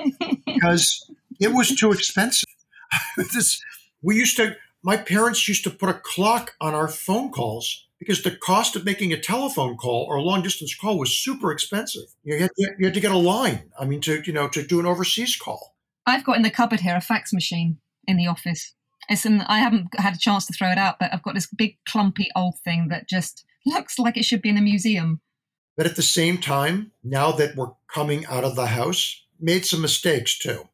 because 0.46 1.10
it 1.40 1.52
was 1.52 1.74
too 1.74 1.90
expensive. 1.90 2.48
this 3.16 3.62
we 4.02 4.16
used 4.16 4.36
to. 4.36 4.56
My 4.82 4.96
parents 4.96 5.46
used 5.46 5.64
to 5.64 5.70
put 5.70 5.90
a 5.90 5.94
clock 5.94 6.54
on 6.60 6.74
our 6.74 6.88
phone 6.88 7.30
calls 7.30 7.86
because 7.98 8.22
the 8.22 8.34
cost 8.34 8.76
of 8.76 8.84
making 8.84 9.12
a 9.12 9.20
telephone 9.20 9.76
call 9.76 10.06
or 10.08 10.16
a 10.16 10.22
long 10.22 10.42
distance 10.42 10.74
call 10.74 10.98
was 10.98 11.16
super 11.16 11.52
expensive. 11.52 12.04
You 12.24 12.38
had, 12.38 12.50
you 12.56 12.86
had 12.86 12.94
to 12.94 13.00
get 13.00 13.12
a 13.12 13.18
line. 13.18 13.70
I 13.78 13.84
mean, 13.84 14.00
to 14.02 14.22
you 14.24 14.32
know, 14.32 14.48
to 14.48 14.66
do 14.66 14.80
an 14.80 14.86
overseas 14.86 15.36
call. 15.36 15.76
I've 16.06 16.24
got 16.24 16.36
in 16.36 16.42
the 16.42 16.50
cupboard 16.50 16.80
here 16.80 16.96
a 16.96 17.00
fax 17.00 17.32
machine 17.32 17.78
in 18.06 18.16
the 18.16 18.26
office. 18.26 18.74
It's 19.08 19.26
an, 19.26 19.42
I 19.42 19.58
haven't 19.58 19.88
had 19.98 20.14
a 20.14 20.18
chance 20.18 20.46
to 20.46 20.52
throw 20.52 20.70
it 20.70 20.78
out, 20.78 20.98
but 20.98 21.12
I've 21.12 21.22
got 21.22 21.34
this 21.34 21.46
big 21.46 21.76
clumpy 21.88 22.28
old 22.34 22.58
thing 22.64 22.88
that 22.88 23.08
just 23.08 23.44
looks 23.66 23.98
like 23.98 24.16
it 24.16 24.24
should 24.24 24.42
be 24.42 24.48
in 24.48 24.56
a 24.56 24.62
museum. 24.62 25.20
But 25.76 25.86
at 25.86 25.96
the 25.96 26.02
same 26.02 26.38
time, 26.38 26.92
now 27.02 27.32
that 27.32 27.56
we're 27.56 27.72
coming 27.92 28.24
out 28.26 28.44
of 28.44 28.56
the 28.56 28.66
house, 28.66 29.24
made 29.38 29.66
some 29.66 29.80
mistakes 29.80 30.38
too. 30.38 30.68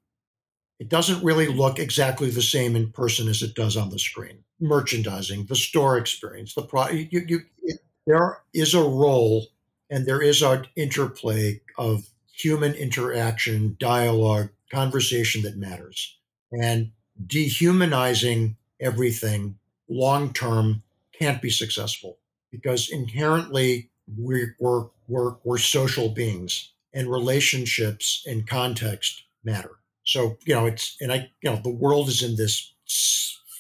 It 0.79 0.89
doesn't 0.89 1.24
really 1.24 1.49
look 1.49 1.79
exactly 1.79 2.31
the 2.31 2.43
same 2.43 2.77
in 2.77 2.93
person 2.93 3.29
as 3.29 3.43
it 3.43 3.55
does 3.55 3.77
on 3.77 3.91
the 3.91 3.99
screen. 3.99 4.45
Merchandising, 4.61 5.47
the 5.47 5.57
store 5.57 5.97
experience, 5.97 6.55
the 6.55 6.62
pro, 6.62 6.89
you, 6.89 7.09
you, 7.27 7.41
it, 7.62 7.81
there 8.07 8.39
is 8.53 8.74
a 8.74 8.83
role 8.83 9.47
and 9.91 10.07
there 10.07 10.22
is 10.22 10.43
an 10.43 10.66
interplay 10.77 11.61
of 11.79 12.09
human 12.33 12.74
interaction, 12.74 13.77
dialogue, 13.81 14.51
conversation 14.70 15.43
that 15.43 15.57
matters. 15.57 16.18
And 16.53 16.93
dehumanizing 17.27 18.57
everything 18.81 19.59
long 19.89 20.33
term 20.33 20.83
can't 21.18 21.41
be 21.41 21.51
successful 21.51 22.18
because 22.51 22.91
inherently 22.91 23.91
we're, 24.16 24.57
we're, 24.61 24.87
we're, 25.09 25.35
we're 25.45 25.59
social 25.59 26.11
beings 26.11 26.72
and 26.93 27.11
relationships 27.11 28.22
and 28.27 28.47
context 28.47 29.24
matter. 29.45 29.77
So, 30.07 30.38
you 30.44 30.54
know, 30.54 30.66
it's, 30.66 30.96
and 31.00 31.12
I, 31.12 31.30
you 31.42 31.50
know, 31.50 31.57
the 31.57 31.70
world 31.70 32.09
is 32.09 32.22
in 32.22 32.36
this 32.36 32.72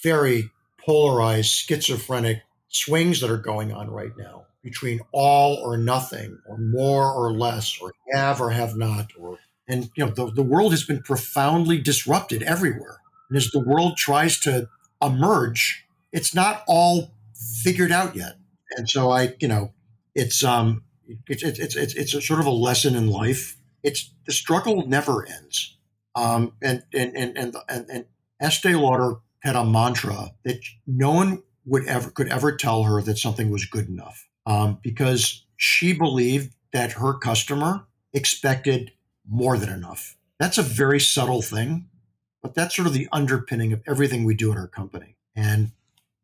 very 0.02 0.50
polarized, 0.78 1.50
schizophrenic 1.50 2.42
swings 2.68 3.20
that 3.20 3.30
are 3.30 3.36
going 3.36 3.72
on 3.72 3.90
right 3.90 4.16
now 4.16 4.46
between 4.62 5.00
all 5.12 5.56
or 5.56 5.76
nothing, 5.76 6.38
or 6.48 6.58
more 6.58 7.12
or 7.12 7.32
less, 7.32 7.78
or 7.80 7.92
have 8.12 8.40
or 8.40 8.50
have 8.50 8.76
not, 8.76 9.10
or, 9.18 9.38
and, 9.68 9.90
you 9.96 10.04
know, 10.04 10.10
the, 10.10 10.30
the 10.32 10.42
world 10.42 10.72
has 10.72 10.84
been 10.84 11.02
profoundly 11.02 11.78
disrupted 11.78 12.42
everywhere. 12.42 12.98
And 13.28 13.36
as 13.36 13.50
the 13.50 13.60
world 13.60 13.96
tries 13.96 14.38
to 14.40 14.68
emerge, 15.02 15.84
it's 16.12 16.34
not 16.34 16.62
all 16.66 17.12
figured 17.62 17.92
out 17.92 18.14
yet. 18.16 18.34
And 18.76 18.88
so 18.88 19.10
I, 19.10 19.34
you 19.40 19.48
know, 19.48 19.72
it's, 20.14 20.44
um, 20.44 20.84
it's, 21.26 21.42
it's, 21.42 21.76
it's, 21.76 21.94
it's 21.94 22.14
a 22.14 22.20
sort 22.20 22.40
of 22.40 22.46
a 22.46 22.50
lesson 22.50 22.94
in 22.94 23.08
life. 23.08 23.56
It's 23.82 24.10
the 24.26 24.32
struggle 24.32 24.86
never 24.88 25.26
ends 25.26 25.75
um, 26.16 26.52
and, 26.62 26.82
and, 26.92 27.16
and, 27.16 27.36
and, 27.38 27.56
and, 27.68 27.90
and 27.90 28.04
Estee 28.40 28.74
Lauder 28.74 29.16
had 29.40 29.54
a 29.54 29.64
mantra 29.64 30.32
that 30.44 30.60
no 30.86 31.12
one 31.12 31.42
would 31.64 31.86
ever 31.86 32.10
could 32.10 32.28
ever 32.28 32.56
tell 32.56 32.84
her 32.84 33.02
that 33.02 33.18
something 33.18 33.50
was 33.50 33.64
good 33.64 33.88
enough 33.88 34.26
um, 34.46 34.78
because 34.82 35.44
she 35.56 35.92
believed 35.92 36.54
that 36.72 36.92
her 36.92 37.14
customer 37.14 37.86
expected 38.12 38.92
more 39.28 39.58
than 39.58 39.68
enough. 39.68 40.16
That's 40.38 40.58
a 40.58 40.62
very 40.62 41.00
subtle 41.00 41.42
thing, 41.42 41.88
but 42.42 42.54
that's 42.54 42.74
sort 42.76 42.88
of 42.88 42.94
the 42.94 43.08
underpinning 43.12 43.72
of 43.72 43.82
everything 43.86 44.24
we 44.24 44.34
do 44.34 44.52
in 44.52 44.58
our 44.58 44.68
company. 44.68 45.16
And 45.34 45.72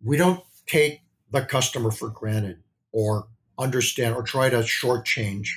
we 0.03 0.16
don't 0.16 0.43
take 0.66 1.03
the 1.30 1.43
customer 1.43 1.90
for 1.90 2.09
granted 2.09 2.62
or 2.93 3.26
understand 3.59 4.14
or 4.14 4.22
try 4.22 4.49
to 4.49 4.59
shortchange 4.59 5.49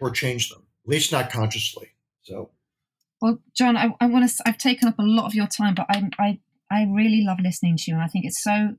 shortchange 0.00 0.50
them, 0.50 0.62
at 0.84 0.90
least 0.90 1.12
not 1.12 1.30
consciously. 1.30 1.88
So 2.22 2.50
well, 3.22 3.38
John, 3.54 3.76
I, 3.76 3.94
I 4.00 4.06
want 4.06 4.28
to. 4.28 4.42
I've 4.44 4.58
taken 4.58 4.88
up 4.88 4.98
a 4.98 5.02
lot 5.02 5.26
of 5.26 5.34
your 5.34 5.46
time, 5.46 5.76
but 5.76 5.86
I, 5.88 6.10
I, 6.18 6.40
I 6.72 6.86
really 6.92 7.22
love 7.24 7.38
listening 7.40 7.76
to 7.76 7.84
you, 7.86 7.94
and 7.94 8.02
I 8.02 8.08
think 8.08 8.24
it's 8.24 8.42
so. 8.42 8.74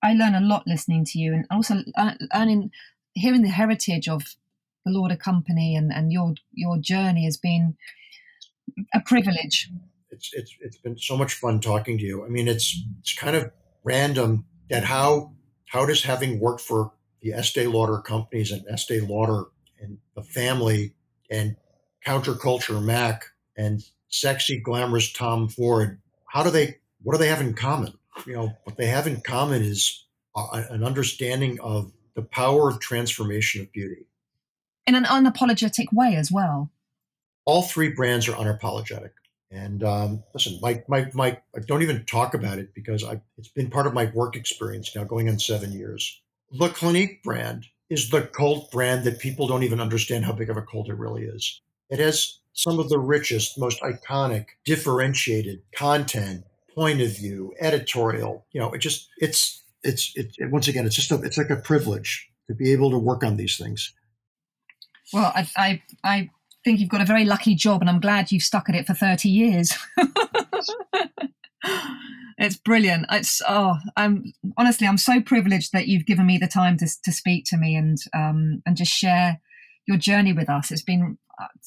I 0.00 0.14
learn 0.14 0.36
a 0.36 0.40
lot 0.40 0.62
listening 0.64 1.04
to 1.06 1.18
you, 1.18 1.34
and 1.34 1.44
also 1.50 1.82
uh, 1.96 2.14
learning, 2.32 2.70
hearing 3.14 3.42
the 3.42 3.48
heritage 3.48 4.08
of 4.08 4.36
the 4.86 4.92
Lauder 4.92 5.16
Company 5.16 5.74
and, 5.74 5.92
and 5.92 6.12
your 6.12 6.34
your 6.52 6.78
journey 6.78 7.24
has 7.24 7.36
been 7.36 7.76
a 8.94 9.00
privilege. 9.00 9.68
It's 10.12 10.30
it's 10.32 10.54
it's 10.60 10.78
been 10.78 10.96
so 10.96 11.16
much 11.16 11.34
fun 11.34 11.58
talking 11.58 11.98
to 11.98 12.04
you. 12.04 12.24
I 12.24 12.28
mean, 12.28 12.46
it's 12.46 12.80
it's 13.00 13.14
kind 13.14 13.34
of 13.34 13.50
random 13.82 14.44
that 14.70 14.84
how 14.84 15.32
how 15.66 15.84
does 15.84 16.04
having 16.04 16.38
worked 16.38 16.60
for 16.60 16.92
the 17.22 17.32
Estee 17.32 17.66
Lauder 17.66 17.98
companies 17.98 18.52
and 18.52 18.64
Estee 18.68 19.00
Lauder 19.00 19.46
and 19.80 19.98
the 20.14 20.22
family 20.22 20.94
and 21.28 21.56
counterculture 22.06 22.80
Mac 22.80 23.24
and 23.58 23.82
sexy, 24.08 24.58
glamorous 24.60 25.12
Tom 25.12 25.48
Ford, 25.48 26.00
how 26.26 26.42
do 26.42 26.50
they, 26.50 26.76
what 27.02 27.14
do 27.14 27.18
they 27.18 27.28
have 27.28 27.40
in 27.40 27.52
common? 27.52 27.92
You 28.26 28.34
know, 28.34 28.52
what 28.64 28.76
they 28.76 28.86
have 28.86 29.06
in 29.06 29.20
common 29.20 29.62
is 29.62 30.06
uh, 30.34 30.62
an 30.70 30.84
understanding 30.84 31.58
of 31.60 31.92
the 32.14 32.22
power 32.22 32.70
of 32.70 32.80
transformation 32.80 33.60
of 33.60 33.72
beauty. 33.72 34.06
In 34.86 34.94
an 34.94 35.04
unapologetic 35.04 35.92
way 35.92 36.14
as 36.16 36.32
well. 36.32 36.70
All 37.44 37.62
three 37.62 37.90
brands 37.90 38.28
are 38.28 38.32
unapologetic. 38.32 39.10
And 39.50 39.82
um, 39.82 40.22
listen, 40.34 40.58
my, 40.60 40.82
my, 40.88 41.10
my, 41.14 41.38
I 41.56 41.60
don't 41.66 41.82
even 41.82 42.04
talk 42.04 42.34
about 42.34 42.58
it 42.58 42.74
because 42.74 43.02
I, 43.04 43.20
it's 43.38 43.48
been 43.48 43.70
part 43.70 43.86
of 43.86 43.94
my 43.94 44.06
work 44.14 44.36
experience 44.36 44.94
now 44.94 45.04
going 45.04 45.28
on 45.28 45.38
seven 45.38 45.72
years. 45.72 46.20
The 46.52 46.68
Clinique 46.68 47.22
brand 47.22 47.66
is 47.88 48.10
the 48.10 48.22
cult 48.22 48.70
brand 48.70 49.04
that 49.04 49.18
people 49.18 49.46
don't 49.46 49.62
even 49.62 49.80
understand 49.80 50.24
how 50.24 50.32
big 50.32 50.50
of 50.50 50.56
a 50.56 50.62
cult 50.62 50.88
it 50.88 50.98
really 50.98 51.24
is. 51.24 51.60
It 51.88 51.98
has 51.98 52.38
some 52.58 52.80
of 52.80 52.88
the 52.88 52.98
richest, 52.98 53.56
most 53.56 53.80
iconic, 53.82 54.46
differentiated 54.64 55.62
content, 55.76 56.44
point 56.74 57.00
of 57.00 57.16
view, 57.16 57.54
editorial. 57.60 58.44
You 58.50 58.60
know, 58.60 58.72
it 58.72 58.78
just 58.78 59.08
it's 59.18 59.62
it's 59.84 60.10
it, 60.16 60.34
it 60.38 60.50
once 60.50 60.66
again 60.66 60.84
it's 60.84 60.96
just 60.96 61.12
a, 61.12 61.22
it's 61.22 61.38
like 61.38 61.50
a 61.50 61.56
privilege 61.56 62.28
to 62.48 62.54
be 62.56 62.72
able 62.72 62.90
to 62.90 62.98
work 62.98 63.22
on 63.22 63.36
these 63.36 63.56
things. 63.56 63.92
Well, 65.12 65.32
I, 65.36 65.48
I 65.56 65.82
I 66.02 66.30
think 66.64 66.80
you've 66.80 66.88
got 66.88 67.00
a 67.00 67.04
very 67.04 67.24
lucky 67.24 67.54
job, 67.54 67.80
and 67.80 67.88
I'm 67.88 68.00
glad 68.00 68.32
you've 68.32 68.42
stuck 68.42 68.68
at 68.68 68.74
it 68.74 68.88
for 68.88 68.94
thirty 68.94 69.28
years. 69.28 69.72
it's 72.38 72.56
brilliant. 72.56 73.06
It's 73.12 73.40
oh, 73.48 73.76
I'm 73.96 74.32
honestly 74.56 74.88
I'm 74.88 74.98
so 74.98 75.20
privileged 75.20 75.72
that 75.74 75.86
you've 75.86 76.06
given 76.06 76.26
me 76.26 76.38
the 76.38 76.48
time 76.48 76.76
to 76.78 76.88
to 77.04 77.12
speak 77.12 77.44
to 77.50 77.56
me 77.56 77.76
and 77.76 77.98
um 78.12 78.62
and 78.66 78.76
just 78.76 78.92
share 78.92 79.40
your 79.88 79.96
journey 79.96 80.32
with 80.32 80.48
us. 80.48 80.70
It's 80.70 80.82
been 80.82 81.18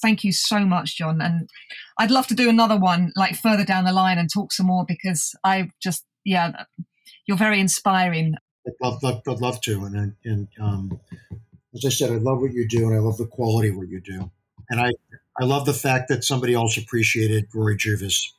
thank 0.02 0.24
you 0.24 0.32
so 0.32 0.60
much, 0.60 0.98
John. 0.98 1.22
And 1.22 1.50
I'd 1.98 2.12
love 2.12 2.28
to 2.28 2.36
do 2.36 2.50
another 2.50 2.78
one 2.78 3.12
like 3.16 3.36
further 3.36 3.66
down 3.66 3.86
the 3.86 3.94
line 3.94 4.18
and 4.18 4.30
talk 4.32 4.54
some 4.54 4.68
more 4.68 4.86
because 4.88 5.34
I 5.44 5.70
just, 5.82 6.06
yeah, 6.26 6.64
you're 7.26 7.38
very 7.38 7.60
inspiring. 7.60 8.36
I'd 8.68 8.74
love, 8.82 9.02
love, 9.04 9.22
I'd 9.28 9.42
love 9.42 9.62
to. 9.62 9.86
And, 9.86 10.14
and 10.24 10.48
um, 10.62 11.00
as 11.74 11.86
I 11.86 11.90
said, 11.90 12.12
I 12.12 12.16
love 12.16 12.42
what 12.42 12.54
you 12.54 12.68
do 12.68 12.88
and 12.88 12.96
I 12.96 13.00
love 13.00 13.18
the 13.18 13.26
quality 13.26 13.70
of 13.70 13.78
what 13.78 13.88
you 13.88 14.02
do. 14.02 14.32
And 14.70 14.80
I, 14.80 14.92
I 15.40 15.46
love 15.46 15.66
the 15.66 15.74
fact 15.74 16.10
that 16.10 16.24
somebody 16.24 16.54
else 16.54 16.78
appreciated 16.78 17.48
Rory 17.54 17.78
Jervis. 17.78 18.34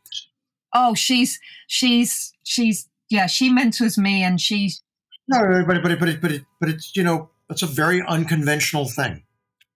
Oh, 0.74 0.95
she's, 0.95 1.39
she's, 1.66 2.33
she's, 2.45 2.89
yeah, 3.11 3.26
she 3.26 3.51
mentors 3.51 3.99
me 3.99 4.22
and 4.22 4.41
she's. 4.41 4.83
No, 5.28 5.64
but, 5.66 5.83
but, 5.83 5.99
but, 5.99 6.20
but, 6.20 6.33
it, 6.33 6.45
but 6.61 6.68
it's, 6.68 6.97
you 6.97 7.03
know, 7.03 7.30
it's 7.51 7.62
a 7.62 7.66
very 7.66 8.03
unconventional 8.07 8.89
thing. 8.89 9.24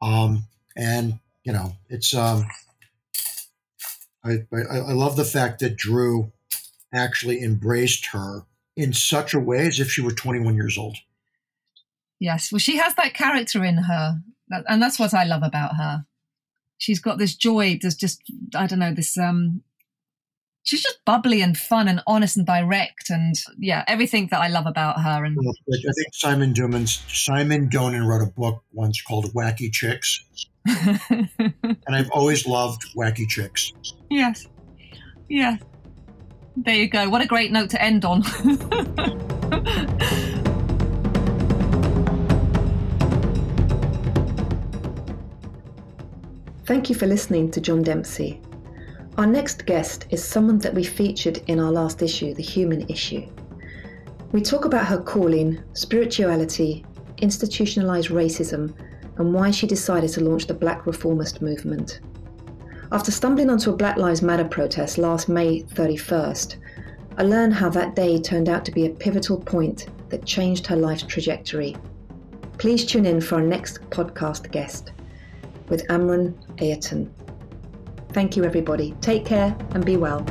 Um, 0.03 0.45
and 0.77 1.19
you 1.45 1.53
know, 1.53 1.73
it's 1.89 2.15
um, 2.15 2.47
I, 4.25 4.45
I, 4.53 4.79
I 4.79 4.93
love 4.93 5.17
the 5.17 5.25
fact 5.25 5.61
that 5.61 5.77
Drew 5.77 6.33
actually 6.93 7.43
embraced 7.43 8.07
her 8.07 8.43
in 8.77 8.93
such 8.93 9.33
a 9.33 9.41
way 9.41 9.67
as 9.67 9.81
if 9.81 9.91
she 9.91 10.01
were 10.01 10.11
21 10.11 10.55
years 10.55 10.77
old. 10.77 10.97
Yes, 12.19 12.51
well, 12.51 12.59
she 12.59 12.77
has 12.77 12.95
that 12.97 13.15
character 13.15 13.65
in 13.65 13.77
her, 13.77 14.21
and 14.51 14.83
that's 14.83 14.99
what 14.99 15.15
I 15.15 15.25
love 15.25 15.43
about 15.43 15.77
her. 15.77 16.07
She's 16.79 17.01
got 17.01 17.19
this 17.19 17.35
joy. 17.35 17.79
There's 17.81 17.97
just 17.97 18.23
I 18.55 18.67
don't 18.67 18.79
know 18.79 18.93
this. 18.93 19.17
um 19.17 19.63
She's 20.67 20.83
just 20.83 20.99
bubbly 21.05 21.43
and 21.43 21.57
fun 21.57 21.87
and 21.87 22.03
honest 22.09 22.37
and 22.37 22.45
direct, 22.45 23.09
and 23.09 23.37
yeah, 23.57 23.85
everything 23.87 24.27
that 24.33 24.41
I 24.41 24.49
love 24.49 24.67
about 24.67 25.01
her. 25.01 25.25
And 25.25 25.39
I 25.39 25.93
think 25.93 26.13
Simon 26.13 26.53
Dumans, 26.53 27.09
Simon 27.09 27.71
Doonan 27.71 28.05
wrote 28.05 28.23
a 28.23 28.33
book 28.33 28.65
once 28.73 29.01
called 29.01 29.27
"Wacky 29.27 29.73
Chicks," 29.73 30.25
and 30.67 31.79
I've 31.89 32.11
always 32.11 32.49
loved 32.49 32.83
wacky 32.97 33.29
chicks. 33.29 33.73
Yes. 34.11 34.49
Yes. 35.29 35.63
There 36.57 36.75
you 36.75 36.89
go. 36.89 37.09
What 37.09 37.23
a 37.23 37.27
great 37.27 37.53
note 37.53 37.71
to 37.71 37.81
end 37.81 38.05
on. 38.05 38.25
Thank 46.65 46.89
you 46.89 46.97
for 46.97 47.07
listening 47.07 47.53
to 47.53 47.61
John 47.61 47.85
Demsey. 47.85 48.43
Our 49.19 49.27
next 49.27 49.65
guest 49.65 50.05
is 50.11 50.23
someone 50.23 50.59
that 50.59 50.75
we 50.75 50.85
featured 50.85 51.39
in 51.47 51.59
our 51.59 51.73
last 51.73 52.03
issue, 52.03 52.35
The 52.35 52.43
Human 52.43 52.87
Issue. 52.91 53.27
We 54.33 54.43
talk 54.43 54.67
about 54.67 54.85
her 54.85 54.99
calling, 54.99 55.59
spirituality, 55.73 56.85
institutionalized 57.17 58.11
racism, 58.11 58.75
and 59.17 59.33
why 59.33 59.53
she 59.53 59.67
decided 59.67 60.11
to 60.11 60.21
launch 60.21 60.47
the 60.47 60.53
Black 60.53 60.85
Reformist 60.85 61.41
movement. 61.41 62.01
After 62.93 63.11
stumbling 63.11 63.49
onto 63.49 63.71
a 63.71 63.77
Black 63.77 63.97
Lives 63.97 64.21
Matter 64.21 64.45
protest 64.45 64.99
last 64.99 65.31
May 65.31 65.63
31st, 65.63 66.57
I 67.17 67.23
learned 67.23 67.55
how 67.55 67.71
that 67.71 67.97
day 67.97 68.21
turned 68.21 68.51
out 68.51 68.67
to 68.67 68.71
be 68.71 68.85
a 68.85 68.91
pivotal 68.91 69.41
point 69.41 69.87
that 70.11 70.27
changed 70.27 70.67
her 70.67 70.77
life's 70.77 71.05
trajectory. 71.05 71.75
Please 72.59 72.85
tune 72.85 73.07
in 73.07 73.23
for 73.23 73.37
our 73.37 73.43
next 73.43 73.81
podcast 73.89 74.51
guest 74.51 74.93
with 75.71 75.89
Amron 75.89 76.35
Ayrton. 76.61 77.11
Thank 78.17 78.35
you, 78.35 78.45
everybody. 78.45 78.95
Take 79.03 79.27
care 79.27 79.55
and 79.73 79.85
be 79.85 79.99
well. 79.99 80.25